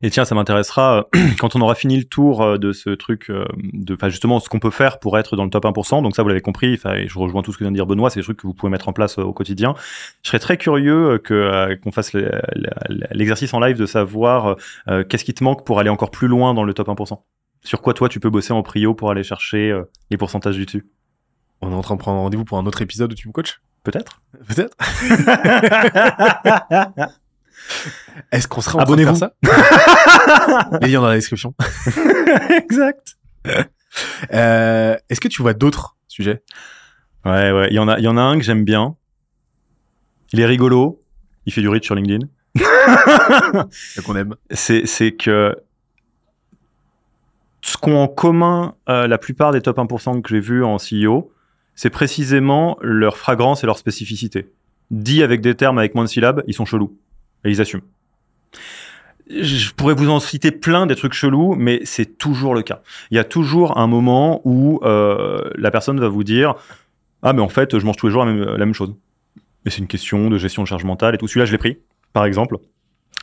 Et 0.02 0.10
tiens, 0.12 0.24
ça 0.24 0.36
m'intéressera 0.36 1.08
euh, 1.16 1.20
quand 1.40 1.56
on 1.56 1.62
aura 1.62 1.76
fini 1.76 1.98
le 1.98 2.06
tour 2.06 2.42
euh, 2.42 2.58
de 2.58 2.72
ce 2.72 2.92
truc, 2.92 3.30
euh, 3.30 3.46
de, 3.74 3.96
enfin 3.96 4.10
justement 4.10 4.40
ce 4.40 4.48
qu'on 4.48 4.60
peut 4.60 4.70
faire 4.70 5.00
pour 5.00 5.18
être 5.18 5.36
dans 5.36 5.44
le 5.44 5.50
top 5.50 5.66
1%. 5.66 6.04
Donc 6.04 6.16
ça, 6.16 6.22
vous 6.24 6.30
l'avez 6.30 6.42
compris. 6.42 6.80
Et 6.96 7.08
je 7.08 7.20
rejoins 7.20 7.42
tout 7.42 7.52
ce 7.52 7.58
que 7.58 7.64
vient 7.64 7.72
de 7.72 7.76
dire 7.76 7.86
Benoît. 7.88 8.10
C'est 8.10 8.20
des 8.20 8.24
trucs 8.24 8.38
que 8.38 8.48
vous 8.48 8.54
pouvez 8.54 8.70
mettre 8.70 8.88
en 8.88 8.94
place 8.94 9.18
au 9.18 9.34
quotidien. 9.34 9.74
Je 10.22 10.30
serais 10.30 10.40
très 10.40 10.58
curieux 10.58 11.18
que 11.18 11.76
qu'on 11.84 11.92
fasse 11.92 12.14
le- 12.14 12.40
le- 12.56 13.08
l'exercice 13.12 13.54
en 13.54 13.60
live 13.60 13.78
de 13.78 13.86
savoir 13.86 14.56
euh, 14.90 15.04
qu'est-ce 15.04 15.26
qui 15.26 15.34
te 15.34 15.44
manque 15.44 15.66
pour 15.66 15.80
aller 15.80 15.90
encore 15.90 16.12
plus 16.12 16.28
loin 16.28 16.54
dans 16.54 16.64
le 16.64 16.74
top 16.74 16.88
1%. 16.90 17.20
Sur 17.64 17.82
quoi 17.82 17.94
toi 17.94 18.10
tu 18.10 18.20
peux 18.20 18.30
bosser 18.30 18.54
en 18.54 18.62
prio 18.62 18.94
pour 18.94 19.10
aller 19.10 19.24
chercher 19.24 19.72
euh, 19.72 19.84
les 20.12 20.18
pourcentages 20.18 20.56
du 20.56 20.66
dessus? 20.66 20.86
On 21.62 21.72
est 21.72 21.76
en 21.76 21.82
train 21.82 21.96
de 21.96 22.00
prendre 22.00 22.20
rendez-vous 22.20 22.46
pour 22.46 22.58
un 22.58 22.66
autre 22.66 22.82
épisode 22.82 23.12
où 23.12 23.16
tu 23.16 23.28
me 23.28 23.34
coaches? 23.34 23.62
Peut-être. 23.84 24.22
Peut-être? 24.48 24.78
Est-ce 28.32 28.48
qu'on 28.48 28.62
sera 28.62 28.80
en 28.80 28.86
train 28.86 28.96
de 28.96 29.04
faire 29.04 29.18
ça 29.18 29.34
Les 30.82 30.90
liens 30.90 31.02
dans 31.02 31.08
la 31.08 31.16
description. 31.16 31.54
exact. 32.50 33.18
Euh, 34.34 34.96
Est-ce 35.10 35.20
que 35.20 35.28
tu 35.28 35.42
vois 35.42 35.54
d'autres 35.54 35.98
sujets? 36.08 36.44
Ouais, 37.26 37.52
ouais. 37.52 37.68
Il 37.72 37.76
y 37.76 37.80
en 37.80 37.88
a, 37.88 38.00
il 38.00 38.04
y 38.04 38.08
en 38.08 38.18
a 38.18 38.22
un 38.22 38.38
que 38.38 38.44
j'aime 38.44 38.64
bien. 38.64 38.96
Il 40.32 40.40
est 40.40 40.46
rigolo. 40.46 41.00
Il 41.46 41.54
fait 41.54 41.62
du 41.62 41.70
reach 41.70 41.86
sur 41.86 41.96
LinkedIn. 41.96 42.28
qu'on 44.06 44.16
aime 44.16 44.36
c'est 44.52 44.86
c'est 44.86 45.14
que 45.14 45.56
ce 47.62 47.78
qu'ont 47.78 47.98
en 47.98 48.08
commun 48.08 48.76
euh, 48.90 49.08
la 49.08 49.18
plupart 49.18 49.52
des 49.52 49.62
top 49.62 49.78
1% 49.78 50.22
que 50.22 50.30
j'ai 50.30 50.42
vus 50.42 50.64
en 50.64 50.78
CEO, 50.78 51.32
c'est 51.76 51.90
précisément 51.90 52.78
leur 52.82 53.18
fragrance 53.18 53.64
et 53.64 53.66
leur 53.66 53.78
spécificité. 53.78 54.52
Dit 54.92 55.24
avec 55.24 55.42
des 55.42 55.56
termes 55.56 55.80
avec 55.80 55.96
moins 55.96 56.04
de 56.04 56.10
syllabes, 56.10 56.44
ils 56.46 56.54
sont 56.54 56.66
chelous. 56.66 56.98
Et 57.44 57.52
ils 57.52 57.62
assument. 57.62 57.82
Je 59.30 59.72
pourrais 59.72 59.94
vous 59.94 60.10
en 60.10 60.20
citer 60.20 60.52
plein 60.52 60.86
des 60.86 60.96
trucs 60.96 61.14
chelous, 61.14 61.56
mais 61.56 61.80
c'est 61.86 62.18
toujours 62.18 62.54
le 62.54 62.62
cas. 62.62 62.82
Il 63.10 63.16
y 63.16 63.20
a 63.20 63.24
toujours 63.24 63.78
un 63.78 63.88
moment 63.88 64.42
où 64.44 64.80
euh, 64.84 65.50
la 65.56 65.72
personne 65.72 66.00
va 66.00 66.10
vous 66.10 66.24
dire 66.24 66.56
Ah, 67.22 67.34
mais 67.34 67.42
en 67.42 67.50
fait, 67.50 67.78
je 67.78 67.86
mange 67.86 67.96
tous 67.96 68.08
les 68.08 68.12
jours 68.12 68.26
la 68.26 68.66
même, 68.66 68.74
chose. 68.74 68.94
Et 69.66 69.70
c'est 69.70 69.80
une 69.80 69.88
question 69.88 70.30
de 70.30 70.38
gestion 70.38 70.64
de 70.64 70.68
charge 70.68 70.84
mentale 70.84 71.16
et 71.16 71.18
tout. 71.18 71.28
Celui-là, 71.28 71.46
je 71.46 71.52
l'ai 71.54 71.58
pris, 71.58 71.78
par 72.12 72.26
exemple. 72.26 72.58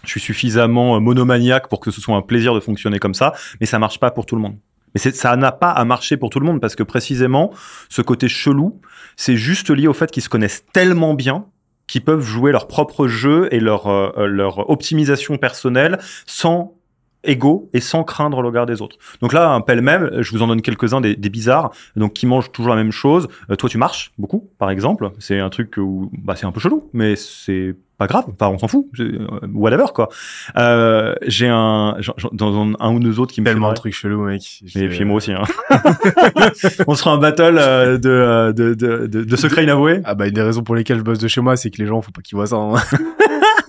Je 0.04 0.08
suis 0.08 0.20
suffisamment 0.20 0.96
euh, 0.96 1.00
monomaniaque 1.00 1.68
pour 1.68 1.80
que 1.80 1.90
ce 1.90 2.00
soit 2.00 2.16
un 2.16 2.22
plaisir 2.22 2.54
de 2.54 2.60
fonctionner 2.60 2.98
comme 2.98 3.14
ça, 3.14 3.34
mais 3.60 3.66
ça 3.66 3.78
marche 3.78 4.00
pas 4.00 4.10
pour 4.10 4.24
tout 4.24 4.36
le 4.36 4.40
monde. 4.40 4.56
Mais 4.94 5.00
ça 5.00 5.36
n'a 5.36 5.52
pas 5.52 5.70
à 5.70 5.84
marcher 5.84 6.16
pour 6.16 6.30
tout 6.30 6.40
le 6.40 6.46
monde 6.46 6.60
parce 6.60 6.74
que 6.74 6.82
précisément, 6.82 7.52
ce 7.88 8.02
côté 8.02 8.28
chelou, 8.28 8.80
c'est 9.16 9.36
juste 9.36 9.70
lié 9.70 9.86
au 9.86 9.92
fait 9.92 10.10
qu'ils 10.10 10.22
se 10.22 10.28
connaissent 10.28 10.64
tellement 10.72 11.14
bien 11.14 11.46
qu'ils 11.90 12.04
peuvent 12.04 12.22
jouer 12.22 12.52
leur 12.52 12.68
propre 12.68 13.08
jeu 13.08 13.48
et 13.50 13.58
leur, 13.58 13.88
euh, 13.88 14.10
euh, 14.16 14.64
optimisation 14.68 15.36
personnelle 15.36 15.98
sans 16.24 16.76
ego 17.24 17.68
et 17.74 17.80
sans 17.80 18.04
craindre 18.04 18.40
le 18.40 18.48
regard 18.48 18.64
des 18.64 18.80
autres. 18.80 18.96
Donc 19.20 19.32
là, 19.32 19.50
un 19.50 19.60
pêle-mêle, 19.60 20.18
je 20.20 20.30
vous 20.30 20.40
en 20.40 20.46
donne 20.46 20.62
quelques-uns 20.62 21.00
des, 21.00 21.16
des 21.16 21.28
bizarres, 21.28 21.72
donc 21.96 22.14
qui 22.14 22.26
mangent 22.26 22.52
toujours 22.52 22.70
la 22.70 22.76
même 22.76 22.92
chose. 22.92 23.28
Euh, 23.50 23.56
toi, 23.56 23.68
tu 23.68 23.76
marches 23.76 24.12
beaucoup, 24.18 24.48
par 24.58 24.70
exemple. 24.70 25.10
C'est 25.18 25.40
un 25.40 25.50
truc 25.50 25.76
où 25.78 26.10
bah, 26.16 26.36
c'est 26.36 26.46
un 26.46 26.52
peu 26.52 26.60
chelou, 26.60 26.88
mais 26.92 27.16
c'est 27.16 27.74
pas 28.00 28.06
grave. 28.08 28.24
Enfin, 28.32 28.50
on 28.52 28.58
s'en 28.58 28.66
fout. 28.66 28.86
Euh, 28.98 29.26
Whatever, 29.54 29.84
quoi. 29.94 30.08
Euh, 30.56 31.14
j'ai 31.26 31.48
un, 31.48 31.96
dans 32.32 32.62
un, 32.64 32.72
un 32.80 32.94
ou 32.94 32.98
deux 32.98 33.20
autres 33.20 33.32
qui 33.32 33.40
me 33.42 33.44
Tellement 33.46 33.60
de 33.60 33.70
marrer. 33.72 33.74
trucs 33.76 33.94
chelous, 33.94 34.22
mec. 34.24 34.62
Et 34.74 34.88
puis 34.88 35.04
moi 35.04 35.16
aussi. 35.18 35.32
Hein. 35.32 35.42
on 36.86 36.94
sera 36.94 37.12
un 37.12 37.18
battle 37.18 37.58
euh, 37.60 37.98
de, 37.98 38.08
euh, 38.10 38.52
de, 38.52 38.74
de, 38.74 39.06
de, 39.06 39.22
de 39.24 39.36
secrets 39.36 39.62
inavoués. 39.64 40.00
Ah 40.04 40.14
bah 40.14 40.26
une 40.26 40.32
des 40.34 40.42
raisons 40.42 40.62
pour 40.62 40.74
lesquelles 40.74 40.98
je 40.98 41.02
bosse 41.04 41.18
de 41.18 41.28
chez 41.28 41.40
moi, 41.40 41.56
c'est 41.56 41.70
que 41.70 41.76
les 41.78 41.86
gens, 41.86 42.00
faut 42.02 42.10
pas 42.10 42.22
qu'ils 42.22 42.36
voient 42.36 42.46
ça. 42.46 42.56
hein. 42.56 42.74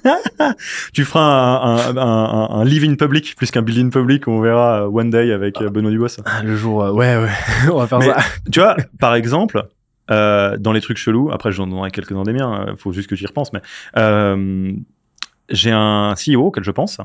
Tu 0.94 1.06
feras 1.06 1.22
un, 1.22 1.78
un, 1.78 1.98
un, 1.98 2.50
un 2.62 2.65
live 2.65 2.84
in 2.89 2.96
public 2.96 3.36
plus 3.38 3.52
qu'un 3.52 3.62
build 3.62 3.86
in 3.86 3.89
public. 3.89 4.28
On 4.28 4.41
verra 4.41 4.88
one 4.89 5.10
day 5.12 5.32
avec 5.32 5.60
Benoît 5.62 5.91
Dubois. 5.91 6.08
Le 6.44 6.56
jour, 6.56 6.78
ouais, 6.96 7.17
ouais, 7.17 7.30
on 7.72 7.78
va 7.78 7.86
faire 7.88 8.00
Mais- 8.00 8.06
ça. 8.08 8.17
tu 8.52 8.60
vois, 8.60 8.76
par 9.00 9.13
exemple, 9.13 9.67
euh, 10.12 10.58
dans 10.58 10.74
les 10.74 10.82
trucs 10.82 10.97
chelous, 10.97 11.32
après 11.32 11.52
j'en 11.52 11.67
donnerai 11.67 11.91
quelques-uns 11.91 12.24
des 12.24 12.34
miens, 12.34 12.67
euh, 12.67 12.76
faut 12.76 12.91
juste 12.91 13.10
que 13.10 13.15
j'y 13.15 13.26
repense, 13.26 13.54
mais 13.54 13.62
euh, 13.97 14.74
j'ai 15.50 15.71
un 15.71 16.13
CEO 16.15 16.47
auquel 16.47 16.63
je 16.63 16.71
pense, 16.71 17.00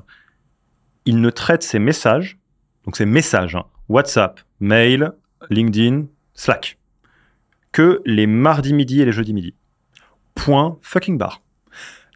il 1.05 1.21
ne 1.21 1.31
traite 1.31 1.62
ses 1.62 1.79
messages, 1.79 2.38
donc 2.85 2.97
ses 2.97 3.07
messages, 3.07 3.55
hein, 3.55 3.64
WhatsApp, 3.88 4.40
mail, 4.61 5.12
LinkedIn, 5.51 6.07
Slack, 6.35 6.79
que 7.73 8.03
les 8.05 8.27
mardis 8.27 8.75
midi 8.75 9.01
et 9.01 9.05
les 9.05 9.12
jeudis 9.12 9.35
midi. 9.35 9.55
Point 10.35 10.79
fucking 10.83 11.16
bar. 11.16 11.42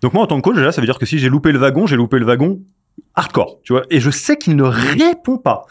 Donc 0.02 0.14
moi 0.14 0.24
en 0.24 0.26
tant 0.26 0.36
que 0.36 0.42
coach, 0.42 0.56
déjà, 0.56 0.72
ça 0.72 0.80
veut 0.80 0.86
dire 0.86 0.98
que 0.98 1.06
si 1.06 1.18
j'ai 1.18 1.28
loupé 1.28 1.52
le 1.52 1.58
wagon, 1.58 1.86
j'ai 1.86 1.96
loupé 1.96 2.18
le 2.18 2.26
wagon 2.26 2.60
hardcore, 3.14 3.60
tu 3.62 3.72
vois, 3.72 3.82
et 3.90 4.00
je 4.00 4.10
sais 4.10 4.36
qu'il 4.36 4.56
ne 4.56 4.64
répond 4.64 5.38
pas. 5.38 5.66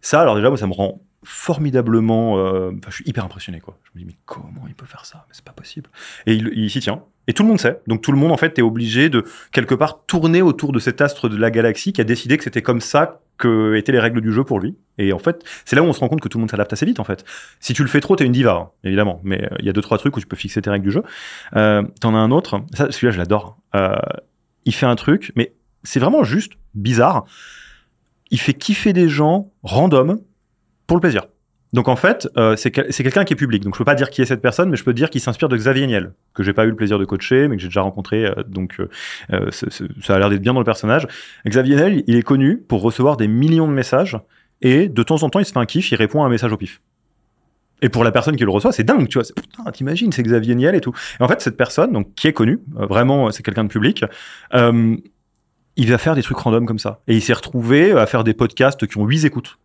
Ça, 0.00 0.20
alors 0.20 0.34
déjà, 0.34 0.48
moi, 0.48 0.58
ça 0.58 0.66
me 0.66 0.74
rend 0.74 1.00
formidablement. 1.24 2.38
euh, 2.38 2.72
je 2.88 2.94
suis 2.94 3.04
hyper 3.06 3.24
impressionné, 3.24 3.60
quoi. 3.60 3.78
Je 3.84 3.90
me 3.94 4.04
dis, 4.04 4.06
mais 4.06 4.16
comment 4.24 4.64
il 4.68 4.74
peut 4.74 4.86
faire 4.86 5.04
ça? 5.04 5.24
Mais 5.28 5.34
c'est 5.34 5.44
pas 5.44 5.52
possible. 5.52 5.90
Et 6.26 6.34
il, 6.34 6.50
il 6.54 6.70
s'y 6.70 6.80
tient. 6.80 7.02
Et 7.26 7.32
tout 7.32 7.42
le 7.42 7.48
monde 7.48 7.60
sait. 7.60 7.80
Donc 7.86 8.02
tout 8.02 8.12
le 8.12 8.18
monde, 8.18 8.32
en 8.32 8.36
fait, 8.36 8.58
est 8.58 8.62
obligé 8.62 9.08
de 9.08 9.24
quelque 9.50 9.74
part 9.74 10.04
tourner 10.06 10.42
autour 10.42 10.72
de 10.72 10.78
cet 10.78 11.00
astre 11.00 11.28
de 11.28 11.36
la 11.36 11.50
galaxie 11.50 11.92
qui 11.92 12.00
a 12.00 12.04
décidé 12.04 12.36
que 12.36 12.44
c'était 12.44 12.62
comme 12.62 12.80
ça 12.80 13.20
que 13.36 13.74
étaient 13.74 13.92
les 13.92 13.98
règles 13.98 14.20
du 14.20 14.30
jeu 14.32 14.44
pour 14.44 14.60
lui. 14.60 14.76
Et 14.98 15.12
en 15.12 15.18
fait, 15.18 15.42
c'est 15.64 15.74
là 15.74 15.82
où 15.82 15.86
on 15.86 15.92
se 15.92 16.00
rend 16.00 16.08
compte 16.08 16.20
que 16.20 16.28
tout 16.28 16.38
le 16.38 16.42
monde 16.42 16.50
s'adapte 16.50 16.72
assez 16.72 16.86
vite, 16.86 17.00
en 17.00 17.04
fait. 17.04 17.24
Si 17.58 17.72
tu 17.72 17.82
le 17.82 17.88
fais 17.88 18.00
trop, 18.00 18.14
t'es 18.14 18.24
une 18.24 18.32
diva, 18.32 18.52
hein, 18.52 18.70
évidemment. 18.84 19.20
Mais 19.24 19.42
euh, 19.44 19.56
il 19.58 19.64
y 19.64 19.68
a 19.68 19.72
deux 19.72 19.80
trois 19.80 19.98
trucs 19.98 20.16
où 20.16 20.20
tu 20.20 20.26
peux 20.26 20.36
fixer 20.36 20.62
tes 20.62 20.70
règles 20.70 20.84
du 20.84 20.92
jeu. 20.92 21.02
Euh, 21.56 21.82
T'en 22.00 22.14
as 22.14 22.18
un 22.18 22.30
autre. 22.30 22.60
Celui-là, 22.74 23.10
je 23.10 23.18
l'adore. 23.18 23.58
Euh, 23.74 23.96
il 24.66 24.74
fait 24.74 24.86
un 24.86 24.94
truc, 24.96 25.32
mais 25.34 25.52
c'est 25.82 25.98
vraiment 25.98 26.22
juste 26.24 26.52
bizarre. 26.74 27.24
Il 28.30 28.38
fait 28.38 28.54
kiffer 28.54 28.92
des 28.92 29.08
gens 29.08 29.50
random 29.62 30.20
pour 30.86 30.96
le 30.96 31.00
plaisir. 31.00 31.26
Donc 31.72 31.88
en 31.88 31.96
fait, 31.96 32.28
euh, 32.36 32.54
c'est 32.54 32.70
quel- 32.70 32.92
c'est 32.92 33.02
quelqu'un 33.02 33.24
qui 33.24 33.32
est 33.32 33.36
public. 33.36 33.64
Donc 33.64 33.74
je 33.74 33.78
peux 33.78 33.84
pas 33.84 33.96
dire 33.96 34.08
qui 34.10 34.22
est 34.22 34.26
cette 34.26 34.40
personne, 34.42 34.70
mais 34.70 34.76
je 34.76 34.84
peux 34.84 34.94
dire 34.94 35.10
qu'il 35.10 35.20
s'inspire 35.20 35.48
de 35.48 35.56
Xavier 35.56 35.86
Niel, 35.88 36.12
que 36.32 36.44
j'ai 36.44 36.52
pas 36.52 36.64
eu 36.66 36.68
le 36.68 36.76
plaisir 36.76 37.00
de 37.00 37.04
coacher, 37.04 37.48
mais 37.48 37.56
que 37.56 37.62
j'ai 37.62 37.68
déjà 37.68 37.80
rencontré. 37.82 38.26
euh, 38.26 38.34
donc 38.46 38.80
euh, 39.30 39.50
ça 39.50 40.14
a 40.14 40.18
l'air 40.20 40.30
d'être 40.30 40.40
bien 40.42 40.52
dans 40.54 40.60
le 40.60 40.64
personnage. 40.64 41.08
Xavier 41.46 41.74
Niel, 41.74 42.04
il 42.06 42.14
est 42.16 42.22
connu 42.22 42.58
pour 42.58 42.80
recevoir 42.82 43.16
des 43.16 43.26
millions 43.26 43.66
de 43.66 43.72
messages 43.72 44.16
et 44.62 44.88
de 44.88 45.02
temps 45.02 45.22
en 45.24 45.30
temps, 45.30 45.40
il 45.40 45.44
se 45.44 45.52
fait 45.52 45.58
un 45.58 45.66
kiff, 45.66 45.90
il 45.90 45.96
répond 45.96 46.22
à 46.22 46.26
un 46.26 46.30
message 46.30 46.52
au 46.52 46.56
pif. 46.56 46.80
Et 47.82 47.88
pour 47.88 48.04
la 48.04 48.12
personne 48.12 48.36
qui 48.36 48.44
le 48.44 48.50
reçoit, 48.50 48.70
c'est 48.72 48.84
dingue, 48.84 49.08
tu 49.08 49.18
vois. 49.18 49.26
Putain, 49.34 49.68
t'imagines, 49.72 50.12
c'est 50.12 50.22
Xavier 50.22 50.54
Niel 50.54 50.76
et 50.76 50.80
tout. 50.80 50.92
Et 51.18 51.22
en 51.24 51.28
fait, 51.28 51.40
cette 51.40 51.56
personne, 51.56 51.92
donc 51.92 52.14
qui 52.14 52.28
est 52.28 52.32
connue, 52.32 52.60
vraiment, 52.72 53.30
c'est 53.32 53.42
quelqu'un 53.42 53.64
de 53.64 53.68
public. 53.68 54.04
il 55.76 55.90
va 55.90 55.98
faire 55.98 56.14
des 56.14 56.22
trucs 56.22 56.38
random 56.38 56.66
comme 56.66 56.78
ça. 56.78 57.00
Et 57.08 57.16
il 57.16 57.20
s'est 57.20 57.32
retrouvé 57.32 57.92
à 57.92 58.06
faire 58.06 58.22
des 58.24 58.32
podcasts 58.32 58.86
qui 58.86 58.96
ont 58.98 59.04
8 59.06 59.24
écoutes. 59.24 59.58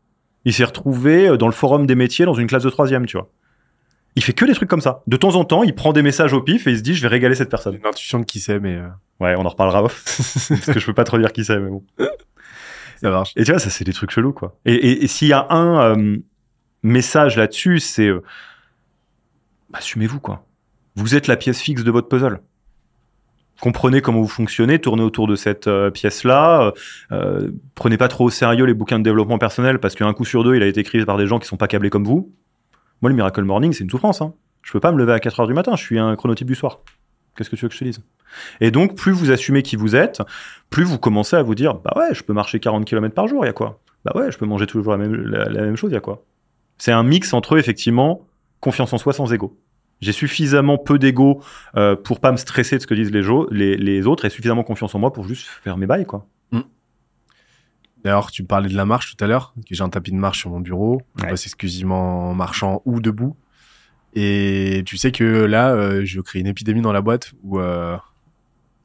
Il 0.45 0.53
s'est 0.53 0.63
retrouvé 0.63 1.37
dans 1.37 1.47
le 1.47 1.51
forum 1.53 1.85
des 1.85 1.95
métiers 1.95 2.25
dans 2.25 2.33
une 2.33 2.47
classe 2.47 2.63
de 2.63 2.69
troisième, 2.69 3.05
tu 3.05 3.17
vois. 3.17 3.29
Il 4.15 4.23
fait 4.23 4.33
que 4.33 4.45
des 4.45 4.53
trucs 4.53 4.69
comme 4.69 4.81
ça. 4.81 5.03
De 5.07 5.17
temps 5.17 5.35
en 5.35 5.45
temps, 5.45 5.63
il 5.63 5.75
prend 5.75 5.93
des 5.93 6.01
messages 6.01 6.33
au 6.33 6.41
pif 6.41 6.65
et 6.67 6.71
il 6.71 6.77
se 6.77 6.81
dit, 6.81 6.95
je 6.95 7.01
vais 7.01 7.07
régaler 7.07 7.35
cette 7.35 7.49
personne. 7.49 7.75
Une 7.75 7.85
intuition 7.85 8.19
de 8.19 8.25
qui 8.25 8.39
c'est, 8.39 8.59
mais 8.59 8.75
euh, 8.75 8.87
Ouais, 9.19 9.35
on 9.37 9.45
en 9.45 9.49
reparlera 9.49 9.83
off. 9.83 10.03
parce 10.49 10.65
que 10.65 10.79
je 10.79 10.85
peux 10.85 10.93
pas 10.93 11.03
trop 11.03 11.17
dire 11.17 11.31
qui 11.33 11.43
c'est, 11.45 11.59
mais 11.59 11.69
bon. 11.69 11.83
ça 13.01 13.09
marche. 13.11 13.33
Et 13.35 13.43
tu 13.43 13.51
vois, 13.51 13.59
ça, 13.59 13.69
c'est 13.69 13.83
des 13.83 13.93
trucs 13.93 14.11
chelous, 14.11 14.33
quoi. 14.33 14.57
Et, 14.65 14.73
et- 14.73 15.03
et 15.03 15.07
s'il 15.07 15.27
y 15.27 15.33
a 15.33 15.45
un 15.51 15.95
euh, 15.97 16.17
message 16.83 17.37
là-dessus, 17.37 17.79
c'est 17.79 18.07
euh, 18.07 18.23
assumez-vous, 19.73 20.19
quoi. 20.19 20.45
Vous 20.95 21.15
êtes 21.15 21.27
la 21.27 21.37
pièce 21.37 21.61
fixe 21.61 21.83
de 21.83 21.91
votre 21.91 22.07
puzzle. 22.07 22.41
Comprenez 23.59 24.01
comment 24.01 24.21
vous 24.21 24.27
fonctionnez, 24.27 24.79
tournez 24.79 25.03
autour 25.03 25.27
de 25.27 25.35
cette 25.35 25.67
euh, 25.67 25.89
pièce-là. 25.91 26.73
Euh, 27.11 27.51
prenez 27.75 27.97
pas 27.97 28.07
trop 28.07 28.25
au 28.25 28.29
sérieux 28.29 28.65
les 28.65 28.73
bouquins 28.73 28.99
de 28.99 29.03
développement 29.03 29.37
personnel 29.37 29.79
parce 29.79 29.95
qu'un 29.95 30.13
coup 30.13 30.25
sur 30.25 30.43
deux, 30.43 30.55
il 30.55 30.63
a 30.63 30.67
été 30.67 30.79
écrit 30.79 31.03
par 31.05 31.17
des 31.17 31.27
gens 31.27 31.39
qui 31.39 31.47
sont 31.47 31.57
pas 31.57 31.67
câblés 31.67 31.89
comme 31.89 32.05
vous. 32.05 32.31
Moi, 33.01 33.09
le 33.09 33.15
Miracle 33.15 33.43
Morning, 33.43 33.73
c'est 33.73 33.83
une 33.83 33.89
souffrance. 33.89 34.21
Hein. 34.21 34.33
Je 34.61 34.71
peux 34.71 34.79
pas 34.79 34.91
me 34.91 34.97
lever 34.97 35.13
à 35.13 35.19
4 35.19 35.39
heures 35.41 35.47
du 35.47 35.53
matin. 35.53 35.75
Je 35.75 35.83
suis 35.83 35.99
un 35.99 36.15
chronotype 36.15 36.47
du 36.47 36.55
soir. 36.55 36.79
Qu'est-ce 37.35 37.49
que 37.49 37.55
tu 37.55 37.63
veux 37.63 37.69
que 37.69 37.75
je 37.75 37.79
te 37.79 37.85
dise? 37.85 38.01
Et 38.59 38.71
donc, 38.71 38.95
plus 38.95 39.11
vous 39.11 39.31
assumez 39.31 39.63
qui 39.63 39.75
vous 39.75 39.95
êtes, 39.95 40.21
plus 40.69 40.83
vous 40.83 40.99
commencez 40.99 41.35
à 41.35 41.41
vous 41.41 41.55
dire, 41.55 41.75
bah 41.75 41.93
ouais, 41.95 42.13
je 42.13 42.23
peux 42.23 42.33
marcher 42.33 42.59
40 42.59 42.85
km 42.85 43.15
par 43.15 43.27
jour, 43.27 43.43
il 43.45 43.47
y 43.47 43.49
a 43.49 43.53
quoi? 43.53 43.79
Bah 44.05 44.11
ouais, 44.15 44.31
je 44.31 44.37
peux 44.37 44.45
manger 44.45 44.67
toujours 44.67 44.91
la 44.91 44.97
même, 44.97 45.15
la, 45.15 45.45
la 45.45 45.61
même 45.61 45.75
chose, 45.75 45.91
il 45.91 45.93
y 45.93 45.97
a 45.97 46.01
quoi? 46.01 46.23
C'est 46.77 46.91
un 46.91 47.03
mix 47.03 47.33
entre, 47.33 47.57
effectivement, 47.57 48.27
confiance 48.59 48.93
en 48.93 48.97
soi 48.97 49.13
sans 49.13 49.33
ego. 49.33 49.57
J'ai 50.01 50.11
suffisamment 50.13 50.77
peu 50.77 50.97
d'ego 50.97 51.41
euh, 51.75 51.95
pour 51.95 52.19
pas 52.21 52.31
me 52.31 52.37
stresser 52.37 52.77
de 52.77 52.81
ce 52.81 52.87
que 52.87 52.93
disent 52.93 53.11
les, 53.11 53.21
jo- 53.23 53.47
les, 53.51 53.75
les 53.75 54.07
autres 54.07 54.23
et 54.25 54.29
suffisamment 54.29 54.63
confiance 54.63 54.95
en 54.95 54.99
moi 54.99 55.11
pour 55.11 55.27
juste 55.27 55.45
faire 55.47 55.75
mes 55.77 55.85
bails, 55.87 56.05
quoi. 56.05 56.25
D'ailleurs, 58.03 58.31
tu 58.31 58.45
parlais 58.45 58.69
de 58.69 58.77
la 58.77 58.85
marche 58.85 59.13
tout 59.15 59.21
à 59.23 59.27
l'heure, 59.27 59.53
j'ai 59.69 59.83
un 59.83 59.89
tapis 59.89 60.11
de 60.11 60.15
marche 60.15 60.39
sur 60.39 60.49
mon 60.51 60.61
bureau. 60.61 61.01
Je 61.17 61.23
Ouais. 61.25 61.29
bosse 61.31 61.45
exclusivement 61.45 62.29
en 62.29 62.33
marchant 62.33 62.81
ou 62.85 63.01
debout. 63.01 63.35
Et 64.15 64.83
tu 64.85 64.95
sais 64.95 65.11
que 65.11 65.23
là, 65.43 65.71
euh, 65.71 66.01
je 66.05 66.21
crée 66.21 66.39
une 66.39 66.47
épidémie 66.47 66.81
dans 66.81 66.93
la 66.93 67.01
boîte 67.01 67.33
où 67.43 67.59
euh, 67.59 67.97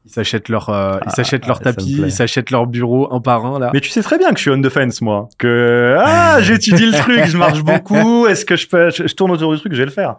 ils 0.05 0.11
s'achètent 0.11 0.49
leur, 0.49 0.69
euh, 0.69 0.99
ils 1.07 1.13
Ah, 1.17 1.47
leur 1.47 1.61
tapis, 1.61 1.93
ils 2.03 2.11
s'achètent 2.13 2.51
leur 2.51 2.67
bureau 2.67 3.13
un 3.15 3.21
par 3.21 3.47
un 3.47 3.61
là. 3.61 3.71
Mais 3.73 3.81
tu 3.81 3.89
sais 3.91 4.03
très 4.03 4.19
bien 4.19 4.31
que 4.33 4.37
je 4.37 4.43
suis 4.43 4.51
on 4.51 4.59
defense, 4.59 5.01
moi. 5.01 5.29
Que, 5.39 5.97
ah, 6.01 6.43
j'étudie 6.43 6.87
le 6.87 6.93
truc, 6.99 7.25
je 7.27 7.39
marche 7.39 7.63
beaucoup, 7.63 8.27
est-ce 8.27 8.45
que 8.45 8.57
je 8.57 8.67
peux, 8.67 8.91
je, 8.91 9.07
je 9.07 9.15
tourne 9.15 9.31
autour 9.31 9.55
du 9.55 9.61
truc, 9.61 9.75
je 9.75 9.79
vais 9.79 9.85
le 9.87 9.93
faire. 9.93 10.17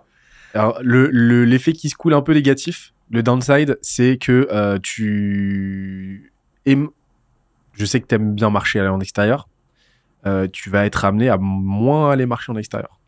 Alors, 0.55 0.79
le, 0.81 1.09
le- 1.11 1.45
l'effet 1.45 1.73
qui 1.73 1.89
se 1.89 1.95
coule 1.95 2.13
un 2.13 2.21
peu 2.21 2.33
négatif, 2.33 2.93
le 3.11 3.21
downside, 3.21 3.77
c'est 3.81 4.17
que 4.17 4.47
euh, 4.51 4.79
tu 4.81 6.31
aimes. 6.65 6.89
Je 7.73 7.85
sais 7.85 7.99
que 7.99 8.07
tu 8.07 8.15
aimes 8.15 8.33
bien 8.33 8.49
marcher 8.49 8.81
en 8.81 8.99
extérieur. 8.99 9.47
Euh, 10.25 10.47
tu 10.51 10.69
vas 10.69 10.85
être 10.85 11.05
amené 11.05 11.29
à 11.29 11.37
moins 11.37 12.09
aller 12.11 12.25
marcher 12.25 12.51
en 12.51 12.55
extérieur. 12.55 12.99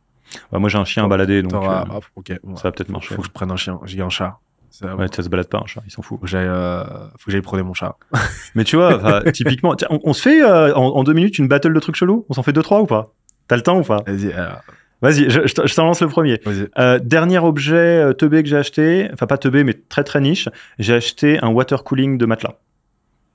Bah, 0.51 0.59
moi, 0.59 0.69
j'ai 0.69 0.77
un 0.77 0.85
chien 0.85 1.05
à 1.05 1.07
balader, 1.07 1.41
donc 1.41 1.53
euh, 1.53 1.81
hop, 1.89 2.05
ok, 2.15 2.25
ouais. 2.29 2.39
ça 2.57 2.63
va 2.63 2.71
peut-être 2.73 2.89
marcher. 2.89 3.15
faut 3.15 3.21
que 3.21 3.27
je 3.27 3.31
prenne 3.31 3.49
un 3.49 3.55
chien. 3.55 3.79
J'ai 3.85 4.01
un 4.01 4.09
chat. 4.09 4.37
Ça, 4.69 4.95
Ouais, 4.95 5.07
ça 5.11 5.23
se 5.23 5.29
balade 5.29 5.47
pas, 5.47 5.59
un 5.59 5.65
chat, 5.65 5.81
ils 5.87 5.91
s'en 5.91 6.01
foutent. 6.03 6.19
Faut 6.19 6.25
que 6.25 6.27
j'aille, 6.27 6.45
euh, 6.47 6.83
faut 7.17 7.25
que 7.27 7.31
j'aille 7.31 7.41
prôner 7.41 7.63
mon 7.63 7.73
chat. 7.73 7.95
Mais 8.55 8.63
tu 8.65 8.75
vois, 8.75 9.23
typiquement, 9.31 9.73
on, 9.89 9.99
on 10.03 10.13
se 10.13 10.21
fait 10.21 10.43
euh, 10.43 10.75
en, 10.75 10.83
en 10.97 11.03
deux 11.03 11.13
minutes 11.13 11.39
une 11.39 11.47
battle 11.47 11.73
de 11.73 11.79
trucs 11.79 11.95
chelous? 11.95 12.25
On 12.29 12.33
s'en 12.33 12.43
fait 12.43 12.53
deux, 12.53 12.61
trois 12.61 12.81
ou 12.81 12.85
pas? 12.85 13.13
T'as 13.47 13.55
le 13.55 13.63
temps 13.63 13.79
ou 13.79 13.83
pas? 13.83 14.03
Vas-y, 14.05 14.33
alors, 14.33 14.61
Vas-y, 15.01 15.29
je, 15.29 15.45
je 15.45 15.53
t'en- 15.75 15.85
lance 15.85 16.01
le 16.01 16.07
premier. 16.07 16.39
Euh, 16.79 16.99
dernier 16.99 17.37
objet 17.39 17.75
euh, 17.75 18.13
teubé 18.13 18.41
que 18.43 18.49
j'ai 18.49 18.57
acheté, 18.57 19.09
enfin 19.13 19.27
pas 19.27 19.37
teubé, 19.37 19.63
mais 19.63 19.73
très 19.73 20.03
très 20.03 20.19
niche, 20.21 20.49
j'ai 20.79 20.95
acheté 20.95 21.39
un 21.43 21.49
water 21.49 21.83
cooling 21.83 22.17
de 22.17 22.25
matelas. 22.25 22.55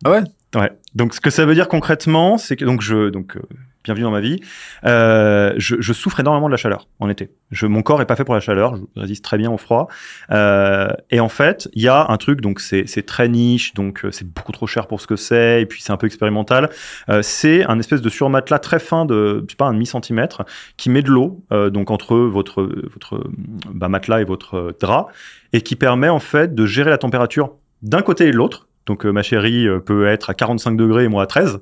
Ah 0.04 0.10
ouais? 0.10 0.20
Ouais. 0.56 0.72
Donc 0.94 1.14
ce 1.14 1.20
que 1.20 1.30
ça 1.30 1.46
veut 1.46 1.54
dire 1.54 1.68
concrètement, 1.68 2.36
c'est 2.36 2.56
que 2.56 2.64
donc 2.64 2.82
je 2.82 3.10
donc 3.10 3.36
euh, 3.36 3.42
bienvenue 3.84 4.04
dans 4.04 4.10
ma 4.10 4.20
vie. 4.20 4.40
Euh, 4.84 5.52
je, 5.56 5.76
je 5.80 5.92
souffre 5.92 6.20
énormément 6.20 6.46
de 6.46 6.52
la 6.52 6.56
chaleur 6.56 6.88
en 7.00 7.08
été. 7.08 7.30
Je, 7.50 7.66
mon 7.66 7.82
corps 7.82 8.00
est 8.00 8.06
pas 8.06 8.16
fait 8.16 8.24
pour 8.24 8.34
la 8.34 8.40
chaleur. 8.40 8.76
Je 8.76 9.00
résiste 9.00 9.24
très 9.24 9.38
bien 9.38 9.50
au 9.50 9.58
froid. 9.58 9.88
Euh, 10.30 10.88
et 11.10 11.20
en 11.20 11.28
fait, 11.28 11.68
il 11.74 11.82
y 11.82 11.88
a 11.88 12.06
un 12.08 12.16
truc 12.16 12.40
donc 12.40 12.60
c'est 12.60 13.06
très 13.06 13.28
niche, 13.28 13.74
donc 13.74 14.04
euh, 14.04 14.10
c'est 14.10 14.26
beaucoup 14.26 14.52
trop 14.52 14.66
cher 14.66 14.86
pour 14.86 15.00
ce 15.00 15.06
que 15.06 15.16
c'est. 15.16 15.62
Et 15.62 15.66
puis 15.66 15.82
c'est 15.82 15.92
un 15.92 15.96
peu 15.96 16.06
expérimental. 16.06 16.70
Euh, 17.08 17.20
c'est 17.22 17.64
un 17.64 17.78
espèce 17.78 18.02
de 18.02 18.08
surmatelas 18.08 18.58
très 18.58 18.78
fin 18.78 19.04
de 19.04 19.44
je 19.46 19.52
sais 19.52 19.56
pas 19.56 19.66
un 19.66 19.74
demi 19.74 19.86
centimètre 19.86 20.44
qui 20.76 20.90
met 20.90 21.02
de 21.02 21.10
l'eau 21.10 21.42
euh, 21.52 21.70
donc 21.70 21.90
entre 21.90 22.16
votre 22.16 22.62
votre 22.62 23.24
bah, 23.72 23.88
matelas 23.88 24.20
et 24.20 24.24
votre 24.24 24.74
drap 24.80 25.08
et 25.52 25.60
qui 25.60 25.76
permet 25.76 26.08
en 26.08 26.20
fait 26.20 26.54
de 26.54 26.66
gérer 26.66 26.90
la 26.90 26.98
température 26.98 27.56
d'un 27.82 28.02
côté 28.02 28.28
et 28.28 28.30
de 28.30 28.36
l'autre. 28.36 28.68
Donc 28.86 29.06
euh, 29.06 29.10
ma 29.10 29.22
chérie 29.22 29.66
peut 29.84 30.06
être 30.06 30.30
à 30.30 30.34
45 30.34 30.76
degrés 30.76 31.04
et 31.04 31.08
moi 31.08 31.22
à 31.22 31.26
13. 31.26 31.60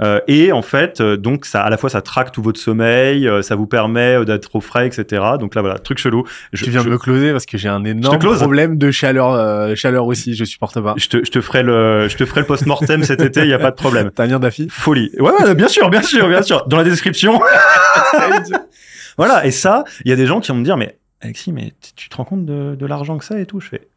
Euh, 0.00 0.20
et 0.28 0.52
en 0.52 0.62
fait, 0.62 1.00
euh, 1.00 1.16
donc 1.16 1.44
ça, 1.44 1.62
à 1.62 1.70
la 1.70 1.76
fois 1.76 1.90
ça 1.90 2.02
traque 2.02 2.30
tout 2.32 2.42
votre 2.42 2.60
sommeil, 2.60 3.26
euh, 3.26 3.42
ça 3.42 3.56
vous 3.56 3.66
permet 3.66 4.24
d'être 4.24 4.54
au 4.54 4.60
frais, 4.60 4.86
etc. 4.86 5.22
Donc 5.40 5.54
là 5.54 5.60
voilà, 5.60 5.78
truc 5.78 5.98
chelou. 5.98 6.24
Je, 6.52 6.64
tu 6.64 6.70
viens 6.70 6.80
je, 6.80 6.86
de 6.86 6.90
me 6.90 6.98
closer 6.98 7.32
parce 7.32 7.46
que 7.46 7.58
j'ai 7.58 7.68
un 7.68 7.84
énorme 7.84 8.18
problème 8.18 8.78
de 8.78 8.90
chaleur, 8.90 9.76
chaleur 9.76 10.06
aussi. 10.06 10.34
Je 10.34 10.44
supporte 10.44 10.80
pas. 10.80 10.94
je 10.96 11.08
te, 11.08 11.16
je 11.24 11.30
te 11.30 11.40
ferai 11.40 11.62
le, 11.62 12.08
je 12.08 12.16
te 12.16 12.24
ferai 12.24 12.40
le 12.42 12.46
post-mortem 12.46 13.02
cet 13.02 13.20
été, 13.22 13.40
il 13.42 13.48
y 13.48 13.54
a 13.54 13.58
pas 13.58 13.70
de 13.70 13.76
problème. 13.76 14.10
T'as 14.14 14.24
un 14.24 14.26
lien 14.28 14.38
d'affi 14.38 14.68
Folie. 14.70 15.10
Ouais, 15.18 15.32
ouais, 15.42 15.54
bien 15.54 15.68
sûr, 15.68 15.90
bien 15.90 16.02
sûr, 16.02 16.28
bien 16.28 16.42
sûr. 16.42 16.66
Dans 16.68 16.76
la 16.76 16.84
description. 16.84 17.40
voilà. 19.16 19.46
Et 19.46 19.50
ça, 19.50 19.84
il 20.04 20.10
y 20.10 20.12
a 20.12 20.16
des 20.16 20.26
gens 20.26 20.40
qui 20.40 20.50
vont 20.52 20.58
me 20.58 20.64
dire, 20.64 20.76
mais 20.76 20.98
Alexis, 21.20 21.52
mais 21.52 21.72
tu- 21.80 21.92
tu 21.96 22.08
te 22.08 22.16
rends 22.16 22.24
compte 22.24 22.44
de, 22.46 22.74
de 22.76 22.86
l'argent 22.86 23.18
que 23.18 23.24
ça 23.24 23.40
et 23.40 23.46
tout? 23.46 23.60
Je 23.60 23.68
fais, 23.68 23.88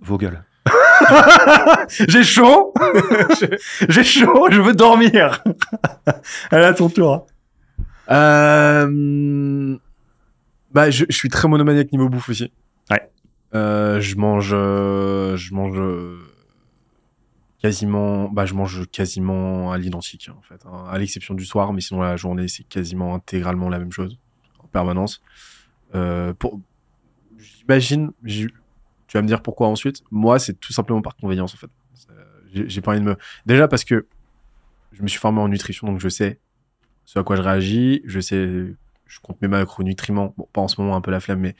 vos 0.00 0.16
gueules. 0.18 0.42
J'ai 2.08 2.22
chaud. 2.22 2.72
J'ai 3.88 4.04
chaud. 4.04 4.48
Je 4.50 4.60
veux 4.60 4.74
dormir. 4.74 5.42
Allez, 6.50 6.64
à 6.64 6.74
ton 6.74 6.88
tour. 6.88 7.26
Euh... 8.10 9.76
Bah, 10.72 10.90
je, 10.90 11.04
je 11.08 11.16
suis 11.16 11.28
très 11.28 11.48
monomaniaque 11.48 11.92
niveau 11.92 12.08
bouffe 12.08 12.28
aussi. 12.28 12.52
Ouais. 12.90 13.10
Euh, 13.54 14.00
je 14.00 14.16
mange, 14.16 14.50
euh, 14.52 15.36
je 15.36 15.54
mange 15.54 15.78
euh, 15.78 16.18
quasiment, 17.58 18.28
bah, 18.28 18.46
je 18.46 18.54
mange 18.54 18.86
quasiment 18.90 19.72
à 19.72 19.78
l'identique 19.78 20.30
en 20.36 20.42
fait, 20.42 20.64
hein, 20.66 20.84
à 20.90 20.98
l'exception 20.98 21.34
du 21.34 21.44
soir, 21.44 21.72
mais 21.72 21.80
sinon 21.80 22.02
la 22.02 22.16
journée 22.16 22.48
c'est 22.48 22.64
quasiment 22.64 23.14
intégralement 23.14 23.68
la 23.68 23.78
même 23.78 23.92
chose 23.92 24.18
en 24.62 24.66
permanence. 24.66 25.22
Euh, 25.94 26.34
pour, 26.34 26.60
j'imagine, 27.38 28.10
tu 29.08 29.16
vas 29.18 29.22
me 29.22 29.28
dire 29.28 29.42
pourquoi 29.42 29.68
ensuite. 29.68 30.02
Moi, 30.12 30.38
c'est 30.38 30.54
tout 30.60 30.72
simplement 30.72 31.02
par 31.02 31.16
convenience 31.16 31.54
en 31.54 31.58
fait. 31.58 31.70
C'est- 31.94 32.68
J'ai 32.68 32.80
pas 32.80 32.92
envie 32.92 33.00
de 33.00 33.04
me, 33.06 33.16
déjà 33.46 33.68
parce 33.68 33.84
que 33.84 34.06
je 34.92 35.02
me 35.02 35.08
suis 35.08 35.18
formé 35.20 35.40
en 35.40 35.48
nutrition, 35.48 35.86
donc 35.86 36.00
je 36.00 36.08
sais 36.08 36.40
ce 37.04 37.18
à 37.18 37.24
quoi 37.24 37.36
je 37.36 37.42
réagis, 37.42 38.02
je 38.04 38.20
sais, 38.20 38.46
je 39.06 39.20
compte 39.22 39.40
mes 39.42 39.48
macronutriments, 39.48 40.34
bon, 40.38 40.48
pas 40.52 40.60
en 40.62 40.68
ce 40.68 40.80
moment, 40.80 40.96
un 40.96 41.00
peu 41.00 41.10
la 41.10 41.20
flemme, 41.20 41.40
mais 41.40 41.56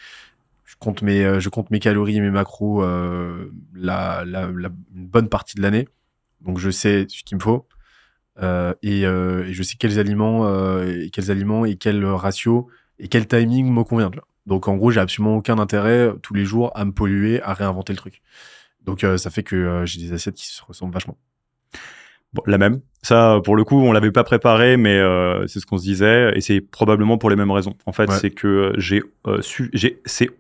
je 0.64 0.76
compte 0.78 1.02
mes, 1.02 1.24
euh, 1.24 1.40
je 1.40 1.48
compte 1.48 1.70
mes 1.70 1.80
calories 1.80 2.20
mes 2.20 2.30
macros 2.30 2.82
euh, 2.82 3.52
la, 3.74 4.24
la, 4.26 4.44
une 4.48 4.70
bonne 4.94 5.28
partie 5.28 5.56
de 5.56 5.62
l'année. 5.62 5.88
Donc 6.42 6.58
je 6.58 6.70
sais 6.70 7.06
ce 7.08 7.24
qu'il 7.24 7.38
me 7.38 7.42
faut. 7.42 7.66
Euh, 8.42 8.74
et, 8.82 9.06
euh, 9.06 9.46
je 9.52 9.62
sais 9.62 9.76
quels 9.78 9.98
aliments, 9.98 10.46
euh, 10.46 11.04
et 11.04 11.10
quels 11.10 11.30
aliments 11.30 11.64
et 11.64 11.76
quel 11.76 12.04
ratio 12.04 12.68
et 12.98 13.08
quel 13.08 13.26
timing 13.26 13.72
me 13.72 13.84
convient. 13.84 14.10
tu 14.10 14.18
vois. 14.18 14.28
Donc 14.48 14.66
en 14.66 14.76
gros, 14.76 14.90
j'ai 14.90 14.98
absolument 15.00 15.36
aucun 15.36 15.58
intérêt 15.58 16.08
euh, 16.08 16.12
tous 16.22 16.34
les 16.34 16.44
jours 16.44 16.72
à 16.74 16.84
me 16.84 16.90
polluer, 16.92 17.40
à 17.42 17.52
réinventer 17.54 17.92
le 17.92 17.98
truc. 17.98 18.22
Donc 18.84 19.04
euh, 19.04 19.18
ça 19.18 19.28
fait 19.30 19.42
que 19.42 19.54
euh, 19.54 19.86
j'ai 19.86 20.00
des 20.00 20.12
assiettes 20.14 20.34
qui 20.36 20.46
se 20.46 20.62
ressemblent 20.64 20.94
vachement. 20.94 21.16
Bon, 22.32 22.42
la 22.46 22.58
même. 22.58 22.80
Ça, 23.02 23.40
pour 23.44 23.56
le 23.56 23.64
coup, 23.64 23.76
on 23.78 23.92
l'avait 23.92 24.10
pas 24.10 24.24
préparé, 24.24 24.76
mais 24.76 24.96
euh, 24.98 25.46
c'est 25.46 25.60
ce 25.60 25.66
qu'on 25.66 25.78
se 25.78 25.82
disait, 25.84 26.32
et 26.34 26.40
c'est 26.40 26.60
probablement 26.60 27.16
pour 27.18 27.30
les 27.30 27.36
mêmes 27.36 27.50
raisons. 27.50 27.74
En 27.86 27.92
fait, 27.92 28.08
Ouais. 28.08 28.16
c'est 28.18 28.30
que 28.30 28.72
j'ai 28.78 29.02
su, 29.40 29.70
j'ai, 29.72 30.00
c'est 30.04 30.30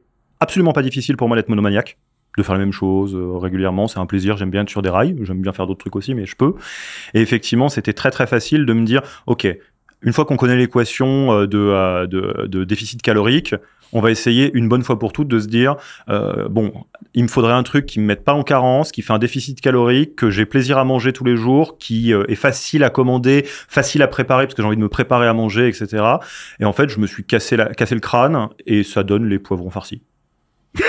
absolument 0.40 0.72
pas 0.72 0.82
difficile 0.82 1.16
pour 1.16 1.28
moi 1.28 1.36
d'être 1.36 1.48
monomaniaque, 1.48 1.98
de 2.36 2.42
faire 2.42 2.54
la 2.54 2.60
même 2.60 2.72
chose 2.72 3.14
régulièrement. 3.42 3.88
C'est 3.88 3.98
un 4.00 4.06
plaisir. 4.06 4.36
J'aime 4.36 4.50
bien 4.50 4.62
être 4.62 4.68
sur 4.70 4.82
des 4.82 4.90
rails. 4.90 5.16
J'aime 5.22 5.40
bien 5.40 5.52
faire 5.52 5.66
d'autres 5.66 5.80
trucs 5.80 5.96
aussi, 5.96 6.14
mais 6.14 6.26
je 6.26 6.36
peux. 6.36 6.54
Et 7.14 7.20
effectivement, 7.20 7.68
c'était 7.68 7.94
très 7.94 8.10
très 8.10 8.26
facile 8.26 8.66
de 8.66 8.72
me 8.74 8.84
dire, 8.84 9.00
ok, 9.26 9.46
une 10.02 10.12
fois 10.12 10.24
qu'on 10.24 10.36
connaît 10.36 10.56
l'équation 10.56 11.32
euh, 11.32 11.46
de, 11.46 11.58
euh, 11.58 12.06
de, 12.06 12.46
de 12.46 12.64
déficit 12.64 13.02
calorique, 13.02 13.54
on 13.92 14.00
va 14.00 14.10
essayer 14.10 14.50
une 14.54 14.68
bonne 14.68 14.82
fois 14.82 14.98
pour 14.98 15.12
toutes 15.12 15.28
de 15.28 15.38
se 15.38 15.46
dire, 15.46 15.76
euh, 16.08 16.48
bon, 16.48 16.72
il 17.14 17.22
me 17.22 17.28
faudrait 17.28 17.52
un 17.52 17.62
truc 17.62 17.86
qui 17.86 18.00
me 18.00 18.06
mette 18.06 18.24
pas 18.24 18.34
en 18.34 18.42
carence, 18.42 18.92
qui 18.92 19.02
fait 19.02 19.12
un 19.12 19.18
déficit 19.18 19.60
calorique, 19.60 20.16
que 20.16 20.30
j'ai 20.30 20.46
plaisir 20.46 20.78
à 20.78 20.84
manger 20.84 21.12
tous 21.12 21.24
les 21.24 21.36
jours, 21.36 21.78
qui 21.78 22.12
euh, 22.12 22.24
est 22.28 22.34
facile 22.34 22.84
à 22.84 22.90
commander, 22.90 23.44
facile 23.46 24.02
à 24.02 24.08
préparer, 24.08 24.46
parce 24.46 24.54
que 24.54 24.62
j'ai 24.62 24.66
envie 24.66 24.76
de 24.76 24.82
me 24.82 24.88
préparer 24.88 25.26
à 25.26 25.32
manger, 25.32 25.68
etc. 25.68 26.04
Et 26.60 26.64
en 26.64 26.72
fait, 26.72 26.88
je 26.90 26.98
me 26.98 27.06
suis 27.06 27.24
cassé, 27.24 27.56
la, 27.56 27.66
cassé 27.66 27.94
le 27.94 28.00
crâne, 28.00 28.48
et 28.66 28.82
ça 28.82 29.02
donne 29.02 29.28
les 29.28 29.38
poivrons 29.38 29.70
farcis. 29.70 30.02
que 30.74 30.82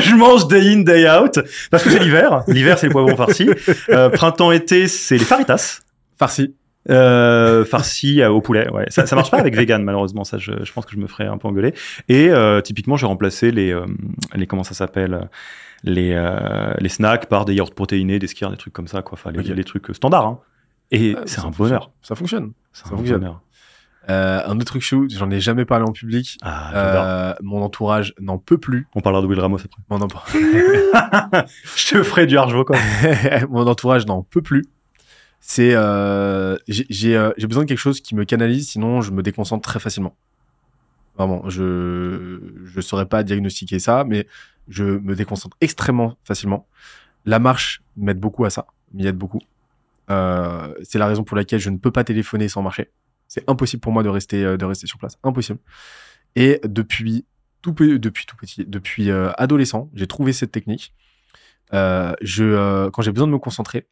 je 0.00 0.14
mange 0.14 0.46
day 0.48 0.72
in, 0.72 0.80
day 0.80 1.08
out, 1.10 1.40
parce 1.70 1.82
que 1.82 1.90
c'est 1.90 1.98
l'hiver. 1.98 2.42
L'hiver, 2.46 2.78
c'est 2.78 2.86
les 2.86 2.92
poivrons 2.92 3.16
farcis. 3.16 3.50
Euh, 3.90 4.08
Printemps-été, 4.10 4.86
c'est 4.88 5.18
les 5.18 5.24
faritas. 5.24 5.80
Farci. 6.18 6.54
Euh, 6.90 7.64
farci 7.64 8.20
euh, 8.20 8.28
au 8.30 8.40
poulet, 8.40 8.68
ouais. 8.70 8.84
Ça, 8.88 9.06
ça 9.06 9.16
marche 9.16 9.30
pas 9.30 9.38
avec 9.38 9.56
vegan 9.56 9.82
malheureusement, 9.82 10.24
ça 10.24 10.36
je, 10.38 10.52
je 10.64 10.72
pense 10.72 10.84
que 10.84 10.92
je 10.92 10.98
me 10.98 11.06
ferais 11.06 11.26
un 11.26 11.38
peu 11.38 11.48
engueuler. 11.48 11.72
Et 12.08 12.28
euh, 12.30 12.60
typiquement, 12.60 12.96
j'ai 12.96 13.06
remplacé 13.06 13.50
les, 13.50 13.72
euh, 13.72 13.86
les 14.34 14.46
comment 14.46 14.64
ça 14.64 14.74
s'appelle, 14.74 15.28
les, 15.82 16.12
euh, 16.12 16.72
les 16.78 16.88
snacks 16.90 17.26
par 17.26 17.44
des 17.46 17.54
yaourts 17.54 17.74
protéinés, 17.74 18.18
des 18.18 18.26
skiers, 18.26 18.50
des 18.50 18.56
trucs 18.56 18.72
comme 18.74 18.88
ça, 18.88 19.02
quoi. 19.02 19.14
Enfin, 19.14 19.30
les, 19.32 19.38
Ok. 19.40 19.46
les 19.46 19.64
trucs 19.64 19.86
standards. 19.94 20.26
Hein. 20.26 20.38
Et 20.90 21.14
Ah, 21.16 21.22
c'est 21.26 21.40
un 21.40 21.50
bonheur. 21.50 21.90
Ça 22.02 22.14
fonctionne. 22.14 22.52
C'est 22.72 22.86
Ça 22.86 22.90
un 22.94 22.96
fonctionne. 22.98 23.20
bonheur. 23.20 23.40
Euh, 24.10 24.42
un 24.46 24.56
autre 24.56 24.66
truc 24.66 24.82
chou, 24.82 25.06
j'en 25.10 25.30
ai 25.30 25.40
jamais 25.40 25.64
parlé 25.64 25.86
en 25.88 25.92
public. 25.92 26.36
Ah. 26.42 27.30
Euh, 27.30 27.34
mon 27.42 27.62
entourage 27.62 28.12
n'en 28.20 28.36
peut 28.36 28.58
plus. 28.58 28.86
On 28.94 29.00
parlera 29.00 29.22
de 29.22 29.26
Will 29.26 29.40
Ramos 29.40 29.56
après. 29.64 29.82
Mon, 29.88 29.98
je 31.76 31.88
te 31.94 32.02
ferai 32.02 32.26
du 32.26 32.36
Arjo, 32.36 32.64
quoi. 32.66 32.76
mon 33.48 33.66
entourage 33.66 34.04
n'en 34.06 34.22
peut 34.22 34.42
plus. 34.42 34.66
C'est 35.46 35.74
euh, 35.74 36.56
j'ai 36.68 37.18
euh, 37.18 37.30
besoin 37.38 37.64
de 37.64 37.68
quelque 37.68 37.76
chose 37.76 38.00
qui 38.00 38.14
me 38.14 38.24
canalise, 38.24 38.70
sinon 38.70 39.02
je 39.02 39.10
me 39.10 39.22
déconcentre 39.22 39.60
très 39.68 39.78
facilement. 39.78 40.16
Vraiment, 41.18 41.50
je 41.50 42.40
je 42.64 42.80
saurais 42.80 43.04
pas 43.04 43.22
diagnostiquer 43.22 43.78
ça, 43.78 44.04
mais 44.04 44.26
je 44.68 44.84
me 44.84 45.14
déconcentre 45.14 45.54
extrêmement 45.60 46.16
facilement. 46.24 46.66
La 47.26 47.40
marche 47.40 47.82
m'aide 47.94 48.18
beaucoup 48.18 48.46
à 48.46 48.50
ça, 48.50 48.68
m'y 48.94 49.06
aide 49.06 49.18
beaucoup. 49.18 49.42
Euh, 50.10 50.72
c'est 50.82 50.98
la 50.98 51.06
raison 51.06 51.24
pour 51.24 51.36
laquelle 51.36 51.60
je 51.60 51.68
ne 51.68 51.76
peux 51.76 51.90
pas 51.90 52.04
téléphoner 52.04 52.48
sans 52.48 52.62
marcher. 52.62 52.90
C'est 53.28 53.44
impossible 53.46 53.82
pour 53.82 53.92
moi 53.92 54.02
de 54.02 54.08
rester 54.08 54.42
euh, 54.42 54.56
de 54.56 54.64
rester 54.64 54.86
sur 54.86 54.98
place, 54.98 55.18
impossible. 55.22 55.58
Et 56.36 56.58
depuis 56.64 57.26
tout 57.60 57.72
depuis 57.72 58.24
tout 58.24 58.36
petit, 58.36 58.64
depuis 58.64 59.10
euh, 59.10 59.30
adolescent, 59.36 59.90
j'ai 59.92 60.06
trouvé 60.06 60.32
cette 60.32 60.52
technique. 60.52 60.94
Euh, 61.74 62.14
je 62.22 62.88
quand 62.88 63.02
j'ai 63.02 63.12
besoin 63.12 63.26
de 63.26 63.32
me 63.32 63.38
concentrer, 63.38 63.86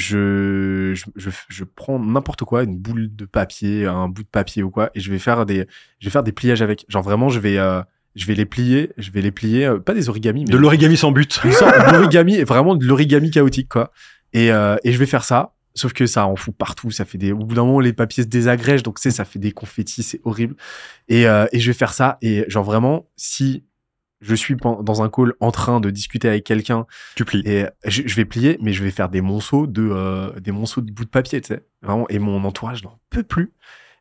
je, 0.00 0.92
je, 0.94 1.04
je, 1.16 1.30
je 1.48 1.64
prends 1.64 1.98
n'importe 1.98 2.44
quoi, 2.44 2.62
une 2.64 2.76
boule 2.76 3.14
de 3.14 3.24
papier, 3.24 3.86
un 3.86 4.08
bout 4.08 4.22
de 4.22 4.28
papier 4.28 4.62
ou 4.62 4.70
quoi, 4.70 4.90
et 4.94 5.00
je 5.00 5.10
vais 5.10 5.18
faire 5.18 5.46
des, 5.46 5.66
je 5.98 6.06
vais 6.06 6.10
faire 6.10 6.22
des 6.22 6.32
pliages 6.32 6.62
avec. 6.62 6.84
Genre 6.88 7.02
vraiment, 7.02 7.28
je 7.28 7.38
vais, 7.38 7.58
euh, 7.58 7.82
je 8.16 8.26
vais 8.26 8.34
les 8.34 8.46
plier, 8.46 8.92
je 8.96 9.10
vais 9.10 9.20
les 9.20 9.30
plier, 9.30 9.66
euh, 9.66 9.78
pas 9.78 9.94
des 9.94 10.08
origamis, 10.08 10.44
mais 10.46 10.52
De 10.52 10.58
l'origami 10.58 10.96
sans 10.96 11.12
but. 11.12 11.40
une 11.44 11.52
sorte 11.52 11.74
d'origami, 11.92 12.42
vraiment 12.42 12.74
de 12.74 12.84
l'origami 12.84 13.30
chaotique, 13.30 13.68
quoi. 13.68 13.92
Et, 14.32 14.50
euh, 14.52 14.76
et 14.84 14.92
je 14.92 14.98
vais 14.98 15.06
faire 15.06 15.24
ça. 15.24 15.54
Sauf 15.74 15.92
que 15.92 16.06
ça 16.06 16.26
en 16.26 16.34
fout 16.34 16.54
partout, 16.56 16.90
ça 16.90 17.04
fait 17.04 17.18
des. 17.18 17.30
Au 17.30 17.38
bout 17.38 17.54
d'un 17.54 17.64
moment, 17.64 17.78
les 17.78 17.92
papiers 17.92 18.24
se 18.24 18.28
désagrègent, 18.28 18.82
donc 18.82 18.98
sais, 18.98 19.12
ça 19.12 19.24
fait 19.24 19.38
des 19.38 19.52
confettis, 19.52 20.02
c'est 20.02 20.20
horrible. 20.24 20.56
Et, 21.08 21.28
euh, 21.28 21.46
et 21.52 21.60
je 21.60 21.70
vais 21.70 21.78
faire 21.78 21.92
ça. 21.92 22.18
Et 22.22 22.44
genre 22.48 22.64
vraiment, 22.64 23.08
si 23.16 23.64
je 24.20 24.34
suis 24.34 24.54
dans 24.56 25.02
un 25.02 25.08
call 25.08 25.32
en 25.40 25.50
train 25.50 25.80
de 25.80 25.90
discuter 25.90 26.28
avec 26.28 26.44
quelqu'un 26.44 26.86
Tu 27.16 27.24
plies. 27.24 27.42
et 27.46 27.66
je, 27.86 28.02
je 28.06 28.14
vais 28.16 28.24
plier, 28.24 28.58
mais 28.60 28.72
je 28.72 28.82
vais 28.84 28.90
faire 28.90 29.08
des 29.08 29.20
monceaux 29.22 29.66
de 29.66 29.88
euh, 29.90 30.38
des 30.40 30.52
monceaux 30.52 30.80
de 30.82 30.90
bouts 30.92 31.04
de 31.04 31.10
papier, 31.10 31.40
tu 31.40 31.48
sais. 31.48 31.64
Vraiment. 31.82 32.06
Et 32.10 32.18
mon 32.18 32.44
entourage 32.44 32.82
n'en 32.84 32.98
peut 33.10 33.22
plus. 33.22 33.52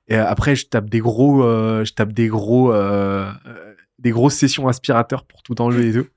Et 0.08 0.16
euh, 0.18 0.26
après, 0.28 0.56
je 0.56 0.66
tape 0.68 0.90
des 0.90 1.00
gros, 1.00 1.44
euh, 1.44 1.86
je 1.86 1.94
tape 1.94 2.12
des 2.14 2.28
gros, 2.28 2.74
euh, 2.74 3.32
euh, 3.48 3.74
des 4.00 4.12
grosses 4.12 4.36
sessions 4.36 4.68
aspirateurs 4.68 5.24
pour 5.26 5.42
tout 5.44 5.62
enlever 5.62 5.90
et 5.90 5.94
tout. 6.02 6.08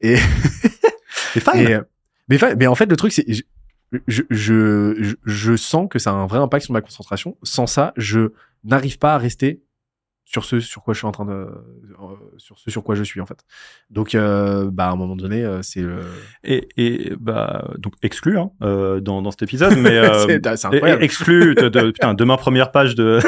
Et, 0.00 0.16
C'est 1.32 1.40
fine. 1.40 1.60
et 1.60 1.74
euh, 1.74 1.82
mais, 2.28 2.38
fa- 2.38 2.54
mais 2.54 2.66
en 2.66 2.74
fait, 2.74 2.86
le 2.86 2.96
truc, 2.96 3.12
c'est 3.12 3.26
je, 4.06 4.22
je- 4.30 5.14
je 5.24 5.56
sens 5.56 5.88
que 5.90 5.98
ça 5.98 6.10
a 6.10 6.14
un 6.14 6.26
vrai 6.26 6.38
impact 6.38 6.64
sur 6.64 6.72
ma 6.72 6.80
concentration. 6.80 7.36
Sans 7.42 7.66
ça, 7.66 7.92
je 7.96 8.32
n'arrive 8.64 8.98
pas 8.98 9.14
à 9.14 9.18
rester 9.18 9.62
sur 10.32 10.44
ce 10.44 10.60
sur 10.60 10.82
quoi 10.84 10.94
je 10.94 10.98
suis 10.98 11.06
en 11.08 11.12
train 11.12 11.24
de 11.24 11.32
euh, 11.32 11.46
sur 12.36 12.56
ce 12.58 12.70
sur 12.70 12.84
quoi 12.84 12.94
je 12.94 13.02
suis 13.02 13.20
en 13.20 13.26
fait. 13.26 13.38
Donc, 13.90 14.14
euh, 14.14 14.70
bah, 14.72 14.86
à 14.86 14.90
un 14.92 14.96
moment 14.96 15.16
donné, 15.16 15.42
euh, 15.44 15.60
c'est 15.62 15.80
le 15.80 15.98
Et, 16.44 16.68
et 16.76 17.12
bah 17.18 17.68
donc 17.78 17.94
exclu 18.02 18.38
hein, 18.38 18.50
euh, 18.62 19.00
dans, 19.00 19.22
dans 19.22 19.32
cet 19.32 19.42
épisode, 19.42 19.76
mais 19.76 19.96
euh, 19.98 20.26
c'est 20.28 20.46
incroyable. 20.66 21.02
exclu 21.02 21.54
de, 21.56 21.68
de- 21.68 21.90
putain, 21.90 22.14
demain 22.14 22.36
première 22.36 22.70
page 22.70 22.94
de 22.94 23.18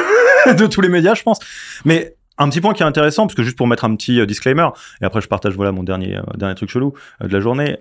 de 0.57 0.65
tous 0.67 0.79
les 0.79 0.87
médias, 0.87 1.13
je 1.13 1.23
pense. 1.23 1.39
Mais 1.83 2.15
un 2.37 2.47
petit 2.49 2.61
point 2.61 2.73
qui 2.73 2.83
est 2.83 2.85
intéressant, 2.85 3.27
parce 3.27 3.35
que 3.35 3.43
juste 3.43 3.57
pour 3.57 3.67
mettre 3.67 3.83
un 3.83 3.93
petit 3.97 4.25
disclaimer, 4.25 4.67
et 5.01 5.05
après 5.05 5.19
je 5.19 5.27
partage 5.27 5.55
voilà 5.55 5.71
mon 5.73 5.83
dernier 5.83 6.19
dernier 6.37 6.55
truc 6.55 6.69
chelou 6.69 6.93
de 7.19 7.27
la 7.27 7.39
journée. 7.41 7.77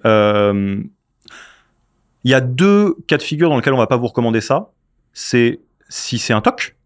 Il 2.24 2.30
y 2.30 2.34
a 2.34 2.40
deux 2.40 2.94
cas 3.06 3.16
de 3.18 3.22
figure 3.22 3.48
dans 3.48 3.56
lesquels 3.56 3.72
on 3.74 3.78
va 3.78 3.86
pas 3.86 3.96
vous 3.96 4.06
recommander 4.06 4.40
ça. 4.40 4.70
C'est 5.12 5.60
si 5.88 6.18
c'est 6.18 6.32
un 6.32 6.40
TOC, 6.40 6.76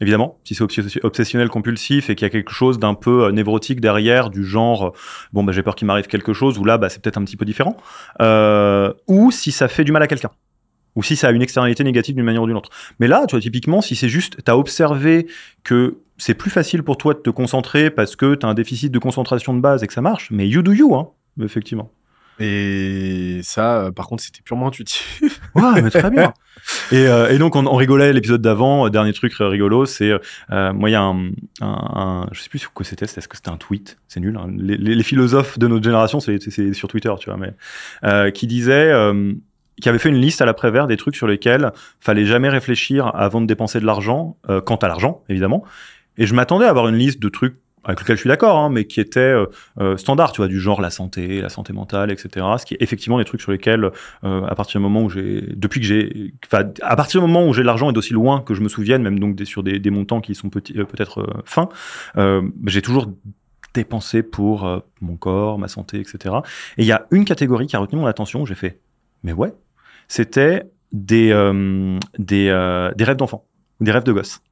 évidemment, 0.00 0.38
si 0.44 0.54
c'est 0.54 0.64
obsessi- 0.64 1.00
obsessionnel 1.02 1.48
compulsif 1.48 2.10
et 2.10 2.14
qu'il 2.14 2.24
y 2.24 2.26
a 2.26 2.30
quelque 2.30 2.52
chose 2.52 2.78
d'un 2.78 2.94
peu 2.94 3.24
euh, 3.24 3.32
névrotique 3.32 3.80
derrière, 3.80 4.30
du 4.30 4.44
genre 4.44 4.86
euh, 4.88 4.92
bon 5.32 5.44
bah 5.44 5.52
j'ai 5.52 5.62
peur 5.62 5.74
qu'il 5.74 5.86
m'arrive 5.86 6.06
quelque 6.06 6.32
chose, 6.32 6.58
ou 6.58 6.64
là 6.64 6.78
bah 6.78 6.88
c'est 6.88 7.02
peut-être 7.02 7.18
un 7.18 7.24
petit 7.24 7.36
peu 7.36 7.44
différent, 7.44 7.76
euh, 8.20 8.92
ou 9.06 9.30
si 9.30 9.52
ça 9.52 9.68
fait 9.68 9.84
du 9.84 9.92
mal 9.92 10.02
à 10.02 10.06
quelqu'un 10.06 10.30
ou 10.96 11.04
si 11.04 11.14
ça 11.14 11.28
a 11.28 11.30
une 11.30 11.42
externalité 11.42 11.84
négative 11.84 12.16
d'une 12.16 12.24
manière 12.24 12.42
ou 12.42 12.46
d'une 12.46 12.56
autre. 12.56 12.70
Mais 12.98 13.06
là, 13.06 13.24
tu 13.28 13.36
vois, 13.36 13.40
typiquement, 13.40 13.80
si 13.80 13.94
c'est 13.94 14.08
juste, 14.08 14.44
tu 14.44 14.50
as 14.50 14.58
observé 14.58 15.28
que 15.62 15.98
c'est 16.18 16.34
plus 16.34 16.50
facile 16.50 16.82
pour 16.82 16.98
toi 16.98 17.14
de 17.14 17.20
te 17.20 17.30
concentrer 17.30 17.90
parce 17.90 18.16
que 18.16 18.34
tu 18.34 18.44
as 18.44 18.48
un 18.48 18.54
déficit 18.54 18.92
de 18.92 18.98
concentration 18.98 19.54
de 19.54 19.60
base 19.60 19.84
et 19.84 19.86
que 19.86 19.92
ça 19.92 20.02
marche, 20.02 20.32
mais 20.32 20.48
you 20.48 20.62
do 20.62 20.72
you, 20.72 20.94
hein, 20.96 21.10
effectivement. 21.40 21.92
Et 22.40 23.40
ça, 23.42 23.76
euh, 23.84 23.90
par 23.92 24.06
contre, 24.06 24.22
c'était 24.22 24.40
purement 24.42 24.68
intuitif. 24.68 25.20
Ouais, 25.54 25.82
mais 25.82 25.90
très 25.90 26.10
bien. 26.10 26.32
Et, 26.92 27.06
euh, 27.08 27.28
et 27.30 27.38
donc, 27.38 27.56
on, 27.56 27.66
on 27.66 27.74
rigolait 27.74 28.12
l'épisode 28.12 28.40
d'avant. 28.42 28.86
euh, 28.86 28.90
Dernier 28.90 29.12
truc 29.12 29.32
rigolo, 29.38 29.84
c'est 29.86 30.12
euh, 30.52 30.72
moi, 30.72 30.88
il 30.90 30.92
y 30.92 30.96
a 30.96 31.02
un, 31.02 31.28
un, 31.60 31.62
un- 31.62 32.26
je 32.32 32.40
sais 32.40 32.48
plus 32.48 32.66
quoi 32.68 32.84
c'était. 32.84 33.04
Est-ce 33.06 33.26
que 33.28 33.36
c'était 33.36 33.48
un 33.50 33.56
tweet? 33.56 33.98
C'est 34.08 34.20
nul. 34.20 34.36
hein. 34.36 34.48
Les, 34.56 34.76
les- 34.76 34.94
les 34.94 35.02
philosophes 35.02 35.58
de 35.58 35.66
notre 35.66 35.82
génération, 35.84 36.20
c'est 36.20 36.38
sur 36.72 36.88
Twitter, 36.88 37.12
tu 37.18 37.30
vois, 37.30 37.38
mais 37.38 37.52
euh, 38.04 38.30
qui 38.30 38.46
disait, 38.46 38.90
euh, 38.92 39.32
qui 39.80 39.88
avait 39.88 39.98
fait 39.98 40.10
une 40.10 40.20
liste 40.20 40.40
à 40.42 40.44
l'après-vert 40.46 40.86
des 40.86 40.96
trucs 40.96 41.16
sur 41.16 41.26
lesquels 41.26 41.72
fallait 42.00 42.26
jamais 42.26 42.48
réfléchir 42.48 43.10
avant 43.14 43.40
de 43.40 43.46
dépenser 43.46 43.80
de 43.80 43.86
l'argent, 43.86 44.36
euh, 44.48 44.60
quant 44.60 44.76
à 44.76 44.86
l'argent, 44.88 45.22
évidemment. 45.28 45.64
Et 46.18 46.26
je 46.26 46.34
m'attendais 46.34 46.66
à 46.66 46.70
avoir 46.70 46.86
une 46.88 46.96
liste 46.96 47.20
de 47.20 47.28
trucs 47.28 47.56
avec 47.84 48.00
lesquels 48.00 48.16
je 48.16 48.20
suis 48.20 48.28
d'accord, 48.28 48.58
hein, 48.58 48.70
mais 48.70 48.84
qui 48.84 49.00
étaient 49.00 49.20
euh, 49.20 49.46
euh, 49.80 49.96
standards, 49.96 50.32
tu 50.32 50.38
vois, 50.38 50.48
du 50.48 50.60
genre 50.60 50.80
la 50.80 50.90
santé, 50.90 51.40
la 51.40 51.48
santé 51.48 51.72
mentale, 51.72 52.10
etc. 52.10 52.46
Ce 52.58 52.66
qui 52.66 52.74
est 52.74 52.82
effectivement 52.82 53.18
des 53.18 53.24
trucs 53.24 53.40
sur 53.40 53.52
lesquels, 53.52 53.90
euh, 54.24 54.44
à 54.44 54.54
partir 54.54 54.80
du 54.80 54.82
moment 54.82 55.02
où 55.02 55.10
j'ai, 55.10 55.42
depuis 55.54 55.80
que 55.80 55.86
j'ai, 55.86 56.34
enfin, 56.46 56.70
à 56.82 56.96
partir 56.96 57.20
du 57.20 57.26
moment 57.26 57.46
où 57.46 57.54
j'ai 57.54 57.62
de 57.62 57.66
l'argent 57.66 57.90
et 57.90 57.92
d'aussi 57.92 58.12
loin 58.12 58.40
que 58.40 58.54
je 58.54 58.60
me 58.60 58.68
souvienne, 58.68 59.02
même 59.02 59.18
donc 59.18 59.40
sur 59.44 59.62
des, 59.62 59.90
montants 59.90 60.20
qui 60.20 60.34
sont 60.34 60.50
petits, 60.50 60.78
euh, 60.78 60.84
peut-être 60.84 61.20
euh, 61.20 61.42
fins, 61.44 61.68
j'ai 62.66 62.82
toujours 62.82 63.06
dépensé 63.72 64.22
pour 64.22 64.82
mon 65.00 65.16
corps, 65.16 65.58
ma 65.58 65.68
santé, 65.68 66.00
etc. 66.00 66.34
Et 66.76 66.82
il 66.82 66.86
y 66.86 66.92
a 66.92 67.06
une 67.12 67.24
catégorie 67.24 67.66
qui 67.66 67.76
a 67.76 67.78
retenu 67.78 68.00
mon 68.00 68.06
attention, 68.06 68.44
j'ai 68.44 68.56
fait, 68.56 68.80
mais 69.22 69.32
ouais, 69.32 69.52
c'était 70.08 70.64
des, 70.92 71.28
des, 72.18 72.90
des 72.96 73.04
rêves 73.04 73.16
d'enfants, 73.16 73.46
des 73.80 73.92
rêves 73.92 74.02
de 74.02 74.12
gosses. 74.12 74.42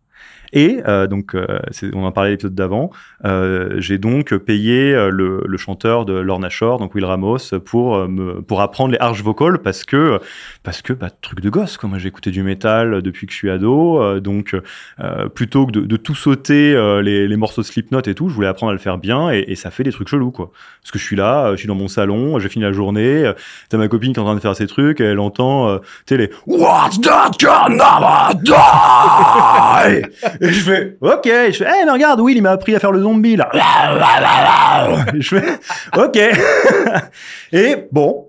Et 0.52 0.78
euh, 0.86 1.06
donc, 1.06 1.34
euh, 1.34 1.58
on 1.94 2.04
en 2.04 2.12
parlait 2.12 2.30
l'épisode 2.30 2.54
d'avant, 2.54 2.90
euh, 3.24 3.74
j'ai 3.78 3.98
donc 3.98 4.34
payé 4.36 4.94
euh, 4.94 5.10
le, 5.10 5.42
le 5.46 5.56
chanteur 5.58 6.04
de 6.04 6.14
Lorna 6.14 6.48
Shore, 6.48 6.78
donc 6.78 6.94
Will 6.94 7.04
Ramos, 7.04 7.38
pour, 7.64 7.96
euh, 7.96 8.08
me, 8.08 8.40
pour 8.42 8.60
apprendre 8.60 8.92
les 8.92 8.98
arches 8.98 9.22
vocales 9.22 9.58
parce 9.58 9.84
que, 9.84 10.20
parce 10.62 10.82
que 10.82 10.92
bah, 10.92 11.08
truc 11.10 11.40
de 11.40 11.50
gosse, 11.50 11.76
quoi. 11.76 11.88
Moi, 11.88 11.98
j'ai 11.98 12.08
écouté 12.08 12.30
du 12.30 12.42
métal 12.42 13.02
depuis 13.02 13.26
que 13.26 13.32
je 13.32 13.38
suis 13.38 13.50
ado, 13.50 14.00
euh, 14.02 14.20
donc 14.20 14.54
euh, 15.00 15.28
plutôt 15.28 15.66
que 15.66 15.72
de, 15.72 15.80
de 15.80 15.96
tout 15.96 16.14
sauter 16.14 16.74
euh, 16.74 17.02
les, 17.02 17.28
les 17.28 17.36
morceaux 17.36 17.62
de 17.62 17.66
Slipknot 17.66 18.00
et 18.06 18.14
tout, 18.14 18.28
je 18.28 18.34
voulais 18.34 18.48
apprendre 18.48 18.70
à 18.70 18.72
le 18.72 18.78
faire 18.78 18.98
bien 18.98 19.30
et, 19.30 19.44
et 19.48 19.54
ça 19.54 19.70
fait 19.70 19.82
des 19.84 19.92
trucs 19.92 20.08
chelous, 20.08 20.30
quoi. 20.30 20.50
Parce 20.82 20.92
que 20.92 20.98
je 20.98 21.04
suis 21.04 21.16
là, 21.16 21.46
euh, 21.46 21.52
je 21.52 21.56
suis 21.58 21.68
dans 21.68 21.74
mon 21.74 21.88
salon, 21.88 22.38
j'ai 22.38 22.48
fini 22.48 22.64
la 22.64 22.72
journée, 22.72 23.26
euh, 23.26 23.32
t'as 23.68 23.78
ma 23.78 23.88
copine 23.88 24.12
qui 24.12 24.18
est 24.18 24.22
en 24.22 24.26
train 24.26 24.34
de 24.34 24.40
faire 24.40 24.56
ses 24.56 24.66
trucs, 24.66 25.00
elle 25.00 25.18
entend, 25.18 25.68
euh, 25.68 25.78
tu 26.06 26.14
sais, 26.14 26.16
les 26.16 26.30
What's 26.46 27.00
that 27.00 27.32
gonna 27.40 28.32
die? 28.42 30.02
Et 30.40 30.48
je 30.52 30.60
fais, 30.62 30.96
ok, 31.00 31.22
je 31.24 31.52
fais, 31.58 31.66
eh, 31.66 31.84
mais 31.84 31.90
regarde, 31.90 32.20
Will, 32.20 32.36
il 32.36 32.42
m'a 32.42 32.50
appris 32.52 32.74
à 32.74 32.80
faire 32.80 32.92
le 32.92 33.00
zombie, 33.02 33.36
là. 33.36 33.48
Et 35.14 35.20
je 35.20 35.36
fais, 35.36 35.58
ok. 35.96 36.16
Et 37.52 37.76
bon, 37.92 38.28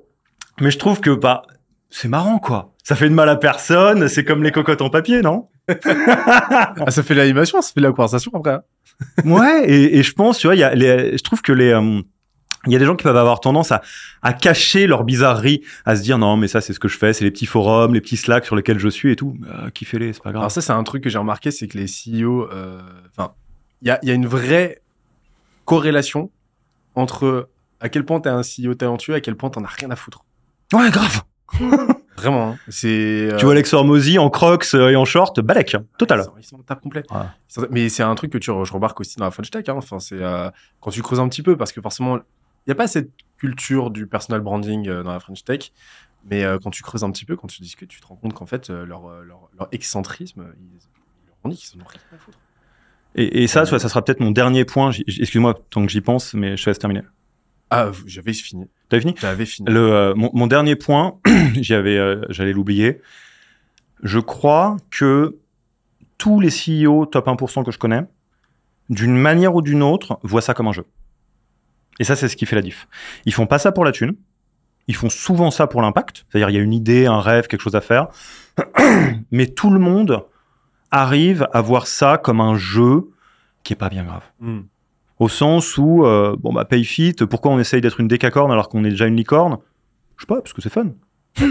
mais 0.62 0.72
je 0.72 0.78
trouve 0.78 0.99
que, 1.01 1.12
bah, 1.12 1.43
c'est 1.89 2.07
marrant, 2.07 2.39
quoi. 2.39 2.74
Ça 2.84 2.95
fait 2.95 3.10
de 3.10 3.14
mal 3.14 3.30
à 3.30 3.36
personne, 3.36 4.07
c'est 4.07 4.24
comme 4.24 4.43
les 4.43 4.51
cocottes 4.51 4.82
en 4.82 4.89
papier, 4.89 5.22
non? 5.22 5.47
Ah, 5.86 6.89
ça 6.89 7.03
fait 7.03 7.14
l'animation, 7.14 7.62
ça 7.62 7.72
fait 7.74 7.82
la 7.82 7.91
conversation 7.91 8.32
après. 8.34 8.53
hein. 8.53 8.64
Ouais, 9.26 9.64
et, 9.70 9.99
et 9.99 10.03
je 10.03 10.14
pense, 10.14 10.39
tu 10.39 10.47
vois, 10.47 10.55
il 10.55 10.60
y 10.60 10.64
a 10.64 10.74
les, 10.74 11.18
je 11.18 11.24
trouve 11.24 11.41
que 11.41 11.51
les, 11.53 11.70
euh, 11.72 12.01
il 12.68 12.74
y 12.74 12.76
a 12.76 12.80
des 12.80 12.86
gens 12.86 12.95
qui 12.95 13.03
peuvent 13.03 13.16
avoir 13.18 13.39
tendance 13.39 13.72
à, 13.72 13.82
à 14.22 14.34
cacher 14.34 14.86
leur 14.88 15.03
bizarrerie, 15.03 15.62
à 15.86 15.95
se 15.95 16.01
dire 16.01 16.18
non, 16.18 16.36
mais 16.38 16.47
ça, 16.47 16.60
c'est 16.62 16.74
ce 16.74 16.80
que 16.80 16.88
je 16.89 16.97
fais, 16.97 17.14
c'est 17.14 17.24
les 17.24 17.32
petits 17.32 17.45
forums, 17.45 17.93
les 17.93 18.01
petits 18.01 18.18
slacks 18.18 18.45
sur 18.45 18.55
lesquels 18.55 18.80
je 18.80 18.89
suis 18.89 19.12
et 19.12 19.16
tout. 19.16 19.38
Euh, 19.47 19.70
Kiffez-les, 19.70 20.14
c'est 20.14 20.22
pas 20.24 20.32
grave. 20.32 20.41
Alors 20.41 20.51
ça, 20.51 20.62
c'est 20.62 20.74
un 20.74 20.84
truc 20.84 21.03
que 21.03 21.10
j'ai 21.10 21.18
remarqué, 21.18 21.51
c'est 21.51 21.68
que 21.68 21.78
les 21.78 21.86
CEO, 21.86 22.49
euh, 22.51 22.82
enfin, 23.18 23.32
il 23.82 23.88
y 23.88 23.91
a, 23.91 23.99
il 24.03 24.10
y 24.10 24.12
a 24.12 24.16
une 24.16 24.28
vraie 24.28 24.82
corrélation 25.66 26.32
entre 26.95 27.49
à 27.80 27.89
quel 27.89 28.03
point 28.05 28.20
t'es 28.20 28.30
un 28.30 28.41
CEO 28.41 28.74
talentueux, 28.74 29.14
à 29.16 29.22
quel 29.22 29.36
point 29.36 29.49
t'en 29.49 29.64
as 29.64 29.68
rien 29.70 29.89
à 29.91 29.95
foutre. 29.95 30.26
Ouais, 30.74 30.89
grave. 30.89 31.22
Vraiment, 32.18 32.49
hein. 32.51 32.57
c'est. 32.68 33.30
Tu 33.38 33.45
vois 33.45 33.53
Alex 33.53 33.74
Hormozy 33.74 34.20
en 34.20 34.30
crocs 34.30 34.68
euh, 34.74 34.89
et 34.89 34.95
en 34.97 35.05
short, 35.05 35.39
balèque, 35.39 35.78
total. 35.97 36.20
Ils 36.20 36.24
sont, 36.26 36.34
ils 36.39 36.43
sont 36.43 36.55
en 36.57 36.64
tape 36.64 36.82
complet. 36.82 37.03
Ouais. 37.12 37.66
Mais 37.72 37.88
c'est 37.88 38.03
un 38.03 38.14
truc 38.16 38.32
que 38.34 38.38
tu, 38.38 38.51
re- 38.51 38.66
je 38.66 38.74
remarque 38.74 38.99
aussi 38.99 39.16
dans 39.16 39.24
la 39.26 39.32
French 39.32 39.49
Tech. 39.49 39.64
Hein. 39.70 39.76
Enfin, 39.78 39.99
c'est 39.99 40.22
euh, 40.22 40.49
quand 40.82 40.91
tu 40.91 41.01
creuses 41.01 41.22
un 41.22 41.30
petit 41.30 41.41
peu, 41.41 41.55
parce 41.55 41.72
que 41.72 41.80
forcément, 41.82 42.20
n'y 42.68 42.72
a 42.72 42.76
pas 42.76 42.88
cette 42.88 43.12
culture 43.38 43.89
du 43.89 44.07
personal 44.07 44.41
branding 44.41 44.88
euh, 44.88 45.03
dans 45.03 45.14
la 45.14 45.20
French 45.20 45.43
Tech. 45.43 45.72
Mais 46.26 46.43
euh, 46.43 46.60
quand 46.62 46.70
tu 46.70 46.84
creuses 46.84 47.03
un 47.03 47.12
petit 47.12 47.26
peu, 47.26 47.36
quand 47.36 47.47
tu 47.47 47.62
discutes, 47.62 47.89
tu 47.89 48.01
te 48.01 48.07
rends 48.07 48.18
compte 48.18 48.34
qu'en 48.34 48.45
fait, 48.45 48.70
euh, 48.70 48.86
leur, 48.86 49.10
leur, 49.24 49.49
leur 49.57 49.68
excentrisme, 49.72 50.45
ils, 50.60 50.66
ils 50.66 51.28
leur 51.28 51.38
ont 51.43 51.49
dit 51.49 51.57
qu'ils 51.57 51.80
en 51.80 51.84
ont 51.84 51.88
rien 51.88 52.01
à 52.14 52.18
foutre. 52.18 52.38
Et, 53.16 53.43
et 53.43 53.47
ça, 53.47 53.64
vois, 53.64 53.80
ça 53.80 53.89
sera 53.89 54.03
peut-être 54.03 54.20
mon 54.20 54.32
dernier 54.32 54.66
point. 54.66 54.91
Excuse-moi 54.91 55.55
tant 55.70 55.86
que 55.86 55.91
j'y 55.91 56.01
pense, 56.01 56.34
mais 56.34 56.57
je 56.57 56.64
te 56.64 56.70
laisse 56.70 56.80
terminer. 56.80 57.01
Ah, 57.72 57.91
j'avais 58.05 58.34
fini. 58.34 58.68
T'avais 58.89 59.01
fini 59.01 59.16
J'avais 59.20 59.45
fini. 59.45 59.70
Le, 59.70 59.93
euh, 59.93 60.16
mon, 60.16 60.32
mon 60.34 60.47
dernier 60.47 60.76
point, 60.76 61.20
j'y 61.55 61.74
avais, 61.74 61.97
euh, 61.97 62.22
j'allais 62.30 62.53
l'oublier. 62.53 63.01
Je 64.01 64.20
crois 64.20 64.78
que 64.89 65.38
tous 66.18 66.39
les 66.39 66.49
CEO 66.49 67.05
top 67.05 67.28
1% 67.28 67.64
que 67.64 67.72
je 67.72 67.78
connais, 67.78 68.03
d'une 68.89 69.16
manière 69.16 69.55
ou 69.55 69.62
d'une 69.62 69.84
autre, 69.84 70.20
voient 70.24 70.41
ça 70.41 70.53
comme 70.53 70.68
un 70.68 70.72
jeu. 70.72 70.86
Et 72.00 72.04
ça, 72.04 72.16
c'est 72.16 72.28
ce 72.28 72.36
qui 72.36 72.45
fait 72.45 72.56
la 72.56 72.62
diff. 72.62 72.88
Ils 73.26 73.34
font 73.34 73.45
pas 73.45 73.60
ça 73.60 73.72
pour 73.72 73.86
la 73.86 73.91
thune. 73.91 74.16
Ils 74.88 74.95
font 74.95 75.10
souvent 75.10 75.52
ça 75.52 75.68
pour 75.68 75.82
l'impact. 75.82 76.26
C'est-à-dire, 76.30 76.50
il 76.50 76.56
y 76.56 76.60
a 76.60 76.62
une 76.62 76.74
idée, 76.74 77.06
un 77.06 77.20
rêve, 77.20 77.47
quelque 77.47 77.62
chose 77.62 77.76
à 77.76 77.82
faire. 77.82 78.08
Mais 79.32 79.47
tout 79.47 79.70
le 79.70 79.80
monde 79.80 80.26
arrive 80.91 81.47
à 81.54 81.62
voir 81.62 81.88
ça 81.88 82.18
comme 82.18 82.41
un 82.41 82.56
jeu 82.56 83.10
qui 83.64 83.74
est 83.74 83.76
pas 83.76 83.89
bien 83.89 84.04
grave. 84.04 84.24
Hmm. 84.39 84.62
Au 85.20 85.28
sens 85.28 85.78
où, 85.78 86.06
euh, 86.06 86.36
bon, 86.39 86.54
bah, 86.54 86.66
Payfit, 86.66 87.14
pourquoi 87.30 87.52
on 87.52 87.60
essaye 87.60 87.82
d'être 87.82 88.00
une 88.00 88.08
décacorne 88.08 88.52
alors 88.52 88.70
qu'on 88.70 88.84
est 88.84 88.89
déjà 88.89 89.06
une 89.06 89.18
licorne? 89.18 89.58
Je 90.18 90.24
sais 90.24 90.28
pas, 90.28 90.41
parce 90.41 90.54
que 90.54 90.62
c'est 90.62 90.72
fun. 90.72 90.88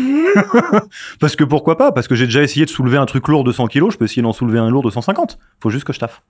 parce 1.20 1.36
que 1.36 1.44
pourquoi 1.44 1.76
pas? 1.76 1.92
Parce 1.92 2.08
que 2.08 2.14
j'ai 2.14 2.24
déjà 2.24 2.42
essayé 2.42 2.64
de 2.64 2.70
soulever 2.70 2.96
un 2.96 3.06
truc 3.06 3.28
lourd 3.28 3.44
de 3.44 3.52
100 3.52 3.68
kilos, 3.68 3.92
je 3.92 3.98
peux 3.98 4.06
essayer 4.06 4.22
d'en 4.22 4.32
soulever 4.32 4.58
un 4.58 4.70
lourd 4.70 4.82
de 4.82 4.90
150. 4.90 5.38
Faut 5.60 5.70
juste 5.70 5.84
que 5.84 5.92
je 5.92 6.00
taffe. 6.00 6.22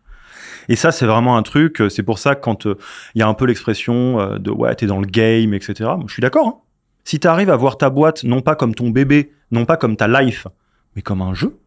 Et 0.69 0.77
ça, 0.77 0.93
c'est 0.93 1.07
vraiment 1.07 1.37
un 1.37 1.43
truc, 1.43 1.81
euh, 1.81 1.89
c'est 1.89 2.03
pour 2.03 2.19
ça 2.19 2.35
que 2.35 2.41
quand 2.41 2.67
il 2.67 3.19
y 3.19 3.23
a 3.23 3.29
un 3.29 3.35
peu 3.35 3.47
l'expression 3.47 4.21
euh, 4.21 4.39
de 4.39 4.51
ouais, 4.51 4.75
t'es 4.75 4.87
dans 4.87 5.01
le 5.01 5.07
game, 5.07 5.55
etc., 5.55 5.75
moi, 5.81 6.05
je 6.07 6.13
suis 6.13 6.21
d'accord. 6.21 6.47
Hein. 6.47 6.59
Si 7.05 7.19
t'arrives 7.19 7.51
à 7.51 7.57
voir 7.57 7.79
ta 7.79 7.89
boîte, 7.89 8.25
non 8.25 8.43
pas 8.43 8.55
comme 8.55 8.75
ton 8.75 8.91
bébé, 8.91 9.33
non 9.51 9.65
pas 9.65 9.77
comme 9.77 9.97
ta 9.97 10.09
life, 10.09 10.47
mais 10.95 11.03
comme 11.03 11.23
un 11.23 11.33
jeu, 11.33 11.59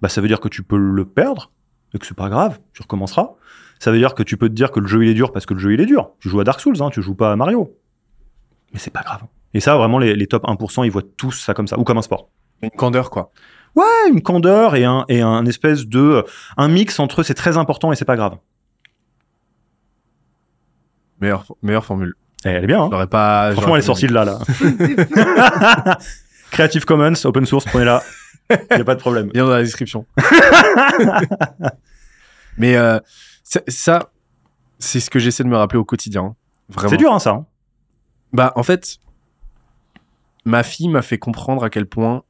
bah 0.00 0.08
ça 0.08 0.20
veut 0.20 0.28
dire 0.28 0.40
que 0.40 0.48
tu 0.48 0.62
peux 0.62 0.78
le 0.78 1.04
perdre, 1.04 1.50
et 1.94 1.98
que 1.98 2.06
c'est 2.06 2.16
pas 2.16 2.30
grave, 2.30 2.58
tu 2.72 2.82
recommenceras. 2.82 3.32
Ça 3.78 3.90
veut 3.90 3.98
dire 3.98 4.14
que 4.14 4.22
tu 4.22 4.36
peux 4.36 4.48
te 4.48 4.54
dire 4.54 4.70
que 4.70 4.80
le 4.80 4.86
jeu 4.86 5.04
il 5.04 5.10
est 5.10 5.14
dur 5.14 5.32
parce 5.32 5.44
que 5.44 5.54
le 5.54 5.60
jeu 5.60 5.74
il 5.74 5.80
est 5.80 5.86
dur. 5.86 6.12
Tu 6.20 6.28
joues 6.28 6.40
à 6.40 6.44
Dark 6.44 6.60
Souls, 6.60 6.80
hein, 6.80 6.88
tu 6.90 7.02
joues 7.02 7.14
pas 7.14 7.32
à 7.32 7.36
Mario. 7.36 7.76
Mais 8.72 8.78
c'est 8.78 8.92
pas 8.92 9.02
grave. 9.02 9.24
Et 9.54 9.60
ça, 9.60 9.76
vraiment, 9.76 9.98
les, 9.98 10.16
les 10.16 10.26
top 10.26 10.44
1%, 10.44 10.84
ils 10.86 10.90
voient 10.90 11.02
tous 11.16 11.32
ça 11.32 11.52
comme 11.52 11.66
ça, 11.66 11.78
ou 11.78 11.84
comme 11.84 11.98
un 11.98 12.02
sport. 12.02 12.30
Une 12.62 12.70
candeur, 12.70 13.10
quoi. 13.10 13.30
Ouais, 13.74 13.84
une 14.10 14.22
candeur 14.22 14.74
et 14.76 14.84
un, 14.84 15.04
et 15.08 15.22
un 15.22 15.46
espèce 15.46 15.86
de. 15.86 16.24
Un 16.56 16.68
mix 16.68 16.98
entre 17.00 17.20
eux, 17.20 17.24
c'est 17.24 17.34
très 17.34 17.56
important 17.56 17.90
et 17.92 17.96
c'est 17.96 18.04
pas 18.04 18.16
grave. 18.16 18.36
Meilleure, 21.20 21.46
meilleure 21.62 21.84
formule. 21.84 22.14
Et 22.44 22.48
elle 22.48 22.64
est 22.64 22.66
bien, 22.66 22.82
hein. 22.82 22.88
J'aurais 22.90 23.06
pas. 23.06 23.52
Franchement, 23.52 23.76
elle 23.76 23.82
est 23.82 23.86
sortie 23.86 24.06
de 24.08 24.12
là, 24.12 24.24
là. 24.24 24.38
Creative 26.50 26.84
Commons, 26.84 27.14
open 27.24 27.46
source, 27.46 27.64
prenez-la. 27.64 28.02
Il 28.50 28.80
a 28.80 28.84
pas 28.84 28.94
de 28.94 29.00
problème. 29.00 29.30
Lien 29.32 29.44
dans 29.44 29.50
la 29.52 29.62
description. 29.62 30.04
Mais 32.58 32.76
euh, 32.76 32.98
ça, 33.68 34.10
c'est 34.78 35.00
ce 35.00 35.08
que 35.08 35.18
j'essaie 35.18 35.44
de 35.44 35.48
me 35.48 35.56
rappeler 35.56 35.78
au 35.78 35.84
quotidien. 35.84 36.34
Vraiment. 36.68 36.90
C'est 36.90 36.96
dur, 36.98 37.12
hein, 37.12 37.18
ça. 37.18 37.30
hein. 37.30 37.46
Bah, 38.32 38.52
en 38.56 38.62
fait, 38.62 38.98
ma 40.44 40.62
fille 40.62 40.88
m'a 40.88 41.02
fait 41.02 41.18
comprendre 41.18 41.64
à 41.64 41.70
quel 41.70 41.86
point. 41.86 42.24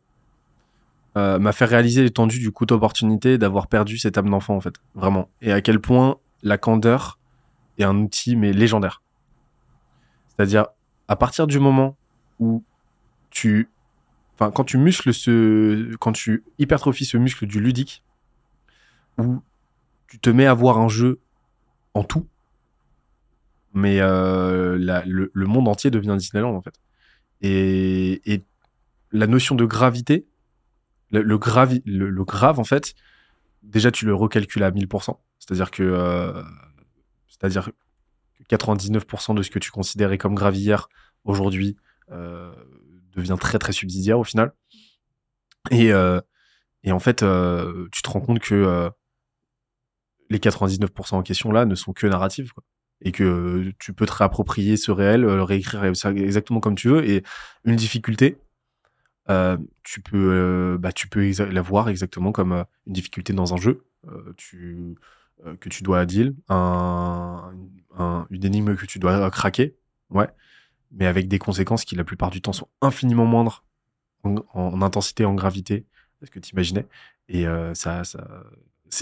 Euh, 1.17 1.39
m'a 1.39 1.53
fait 1.53 1.65
réaliser 1.65 2.03
l'étendue 2.03 2.39
du 2.39 2.51
coup 2.53 2.67
d'opportunité 2.67 3.39
d'avoir 3.39 3.67
perdu 3.67 3.99
cette 3.99 4.17
âme 4.19 4.31
d'enfant, 4.31 4.57
en 4.57 4.61
fait. 4.61 4.75
Vraiment. 4.95 5.29
Et 5.41 5.53
à 5.53 5.61
quel 5.61 5.81
point 5.81 6.17
la 6.43 6.59
candeur 6.59 7.19
est 7.79 7.85
un 7.85 7.97
outil, 7.97 8.37
mais 8.37 8.53
légendaire. 8.53 9.03
C'est-à-dire, 10.29 10.67
à 11.09 11.17
partir 11.17 11.47
du 11.47 11.59
moment 11.59 11.97
où 12.39 12.65
tu. 13.31 13.69
Enfin, 14.35 14.51
quand 14.51 14.65
tu 14.65 14.79
muscles 14.79 15.13
ce. 15.13 15.95
Quand 15.97 16.13
tu 16.13 16.45
hypertrophies 16.59 17.05
ce 17.05 17.17
muscle 17.19 17.47
du 17.47 17.61
ludique, 17.61 18.03
où 19.19 19.43
tu 20.09 20.19
te 20.19 20.31
mets 20.31 20.47
à 20.47 20.55
voir 20.55 20.79
un 20.79 20.89
jeu 20.89 21.21
en 21.95 22.05
tout, 22.05 22.27
mais 23.75 24.01
euh, 24.01 24.77
le, 25.07 25.31
le 25.33 25.47
monde 25.47 25.69
entier 25.69 25.91
devient 25.91 26.17
Disneyland 26.19 26.55
en 26.55 26.63
fait. 26.63 26.75
Et, 27.41 28.33
et 28.33 28.43
la 29.11 29.27
notion 29.27 29.55
de 29.55 29.65
gravité, 29.65 30.27
le, 31.21 31.39
gravi- 31.39 31.83
le, 31.85 32.25
grave 32.25 32.59
en 32.59 32.65
fait, 32.65 32.95
déjà 33.63 33.91
tu 33.91 34.07
le 34.07 34.15
recalcules 34.15 34.63
à 34.63 34.71
1000%. 34.71 35.19
C'est-à-dire 35.39 35.71
que, 35.71 35.83
euh, 35.83 36.43
c'est-à-dire 37.29 37.71
que 38.49 38.57
99% 38.57 39.35
de 39.35 39.43
ce 39.43 39.51
que 39.51 39.59
tu 39.59 39.71
considérais 39.71 40.19
comme 40.19 40.35
grave 40.35 40.57
hier, 40.57 40.89
aujourd'hui, 41.25 41.77
euh, 42.11 42.53
devient 43.15 43.37
très 43.39 43.59
très 43.59 43.73
subsidiaire 43.73 44.19
au 44.19 44.25
final. 44.25 44.53
Et, 45.71 45.93
euh, 45.93 46.21
en 46.91 46.99
fait, 46.99 47.23
euh, 47.23 47.89
tu 47.93 48.03
te 48.03 48.11
rends 48.11 48.21
compte 48.21 48.41
que 48.41 48.55
euh, 48.55 48.91
les 50.31 50.39
99% 50.39 51.15
en 51.17 51.23
question 51.23 51.53
là 51.53 51.65
ne 51.65 51.75
sont 51.75 51.93
que 51.93 52.07
narratives. 52.07 52.53
Et 53.05 53.11
que 53.13 53.25
euh, 53.25 53.73
tu 53.79 53.93
peux 53.93 54.07
te 54.07 54.13
réapproprier 54.13 54.77
ce 54.77 54.91
réel, 54.93 55.25
euh, 55.25 55.37
le 55.37 55.43
réécrire 55.43 55.85
exactement 55.85 56.61
comme 56.61 56.77
tu 56.77 56.89
veux. 56.89 57.09
Et 57.09 57.23
une 57.65 57.77
difficulté, 57.77 58.37
euh, 58.37 58.39
tu 59.83 60.01
peux, 60.01 60.31
euh, 60.33 60.79
bah, 60.79 60.93
tu 60.93 61.09
peux 61.09 61.31
la 61.45 61.63
voir 61.63 61.89
exactement 61.89 62.33
comme 62.33 62.53
euh, 62.53 62.65
une 62.87 62.93
difficulté 62.93 63.33
dans 63.33 63.55
un 63.55 63.57
jeu. 63.57 63.85
Euh, 64.09 64.35
euh, 65.47 65.57
que 65.57 65.69
tu 65.69 65.83
dois 65.83 66.07
deal, 66.07 66.35
un, 66.49 67.53
un- 67.99 68.27
une 68.31 68.45
énigme 68.45 68.77
que 68.77 68.87
tu 68.87 68.99
dois 68.99 69.31
craquer, 69.31 69.77
ouais, 70.11 70.29
mais 70.93 71.07
avec 71.07 71.29
des 71.29 71.39
conséquences 71.39 71.85
qui 71.85 71.97
la 71.97 72.05
plupart 72.05 72.31
du 72.31 72.41
temps 72.41 72.53
sont 72.53 72.69
infiniment 72.81 73.25
moindres 73.27 73.65
en, 74.25 74.37
en 74.55 74.83
intensité, 74.83 75.25
en 75.25 75.35
gravité, 75.35 75.87
ce 76.23 76.31
que 76.31 76.39
tu 76.39 76.53
imaginais. 76.53 76.87
Et 77.29 77.47
euh, 77.47 77.75
ça, 77.75 78.05
ça, 78.05 78.45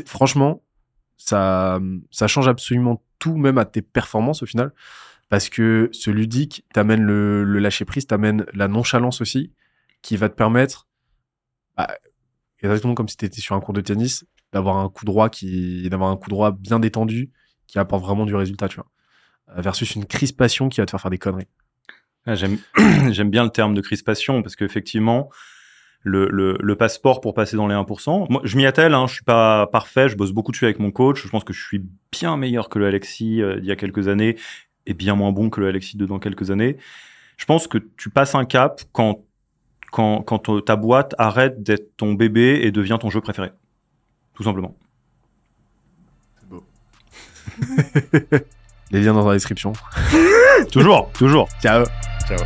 franchement, 0.07 0.63
ça, 1.17 1.81
ça 2.11 2.27
change 2.27 2.49
absolument 2.49 3.03
tout, 3.19 3.37
même 3.37 3.59
à 3.59 3.65
tes 3.67 3.83
performances 3.83 4.43
au 4.43 4.47
final, 4.47 4.73
parce 5.29 5.49
que 5.49 5.91
ce 5.93 6.11
ludique 6.11 6.65
t'amène 6.73 7.03
le, 7.03 7.45
le 7.45 7.59
lâcher 7.59 7.85
prise, 7.85 8.07
t'amène 8.07 8.47
la 8.55 8.69
nonchalance 8.69 9.21
aussi, 9.21 9.53
qui 10.03 10.17
va 10.17 10.29
te 10.29 10.35
permettre, 10.35 10.87
bah, 11.77 11.89
exactement 12.61 12.95
comme 12.95 13.09
si 13.09 13.17
tu 13.17 13.25
étais 13.25 13.41
sur 13.41 13.55
un 13.55 13.61
cours 13.61 13.75
de 13.75 13.81
tennis, 13.81 14.25
d'avoir 14.53 14.79
un 14.79 14.89
coup 14.89 15.05
droit 15.05 15.29
qui, 15.29 15.89
d'avoir 15.89 16.11
un 16.11 16.17
coup 16.17 16.31
droit 16.31 16.51
bien 16.53 16.81
détendu, 16.81 17.31
qui 17.67 17.79
apporte 17.79 18.03
vraiment 18.03 18.27
du 18.27 18.35
résultat, 18.35 18.69
tu 18.69 18.77
vois, 18.77 18.87
Euh, 19.57 19.63
versus 19.63 19.95
une 19.97 20.07
crispation 20.07 20.69
qui 20.69 20.81
va 20.81 20.87
te 20.87 20.91
faire 20.93 21.01
faire 21.01 21.11
des 21.11 21.19
conneries. 21.19 21.49
Ah, 22.27 22.35
J'aime 22.35 22.59
bien 23.31 23.43
le 23.45 23.51
terme 23.51 23.75
de 23.75 23.81
crispation 23.81 24.43
parce 24.43 24.55
qu'effectivement, 24.55 25.29
le, 26.03 26.29
le, 26.31 26.57
le 26.61 26.77
passeport 26.77 27.21
pour 27.21 27.35
passer 27.35 27.57
dans 27.57 27.67
les 27.67 27.75
1%, 27.75 28.27
moi, 28.31 28.41
je 28.45 28.57
m'y 28.57 28.65
attelle, 28.67 28.95
hein, 28.95 29.07
je 29.07 29.15
suis 29.15 29.25
pas 29.25 29.67
parfait, 29.67 30.09
je 30.09 30.17
bosse 30.17 30.33
beaucoup 30.33 30.53
dessus 30.53 30.65
avec 30.65 30.79
mon 30.79 30.91
coach, 30.91 31.23
je 31.23 31.29
pense 31.29 31.45
que 31.45 31.53
je 31.53 31.63
suis 31.65 31.83
bien 32.13 32.37
meilleur 32.37 32.69
que 32.69 32.79
le 32.79 32.87
Alexis 32.87 33.43
euh, 33.43 33.59
d'il 33.59 33.67
y 33.67 33.73
a 33.73 33.77
quelques 33.77 34.09
années 34.09 34.37
et 34.87 34.95
bien 34.95 35.15
moins 35.15 35.33
bon 35.33 35.51
que 35.51 35.61
le 35.61 35.69
Alexis 35.69 35.97
de 35.97 36.07
dans 36.07 36.19
quelques 36.19 36.51
années. 36.51 36.77
Je 37.37 37.45
pense 37.45 37.67
que 37.67 37.79
tu 37.97 38.09
passes 38.11 38.35
un 38.35 38.45
cap 38.45 38.83
quand, 38.93 39.25
quand, 39.91 40.65
ta 40.65 40.77
boîte 40.77 41.15
arrête 41.19 41.63
d'être 41.63 41.97
ton 41.97 42.15
bébé 42.15 42.61
et 42.63 42.71
devient 42.71 42.99
ton 43.01 43.11
jeu 43.11 43.21
préféré. 43.21 43.51
Tout 44.35 44.43
simplement. 44.43 44.77
Les 48.91 49.03
liens 49.03 49.13
dans 49.13 49.27
la 49.27 49.35
description. 49.35 49.73
toujours, 50.73 51.11
toujours. 51.13 51.49
Ciao. 51.61 51.85
Ciao. 52.27 52.39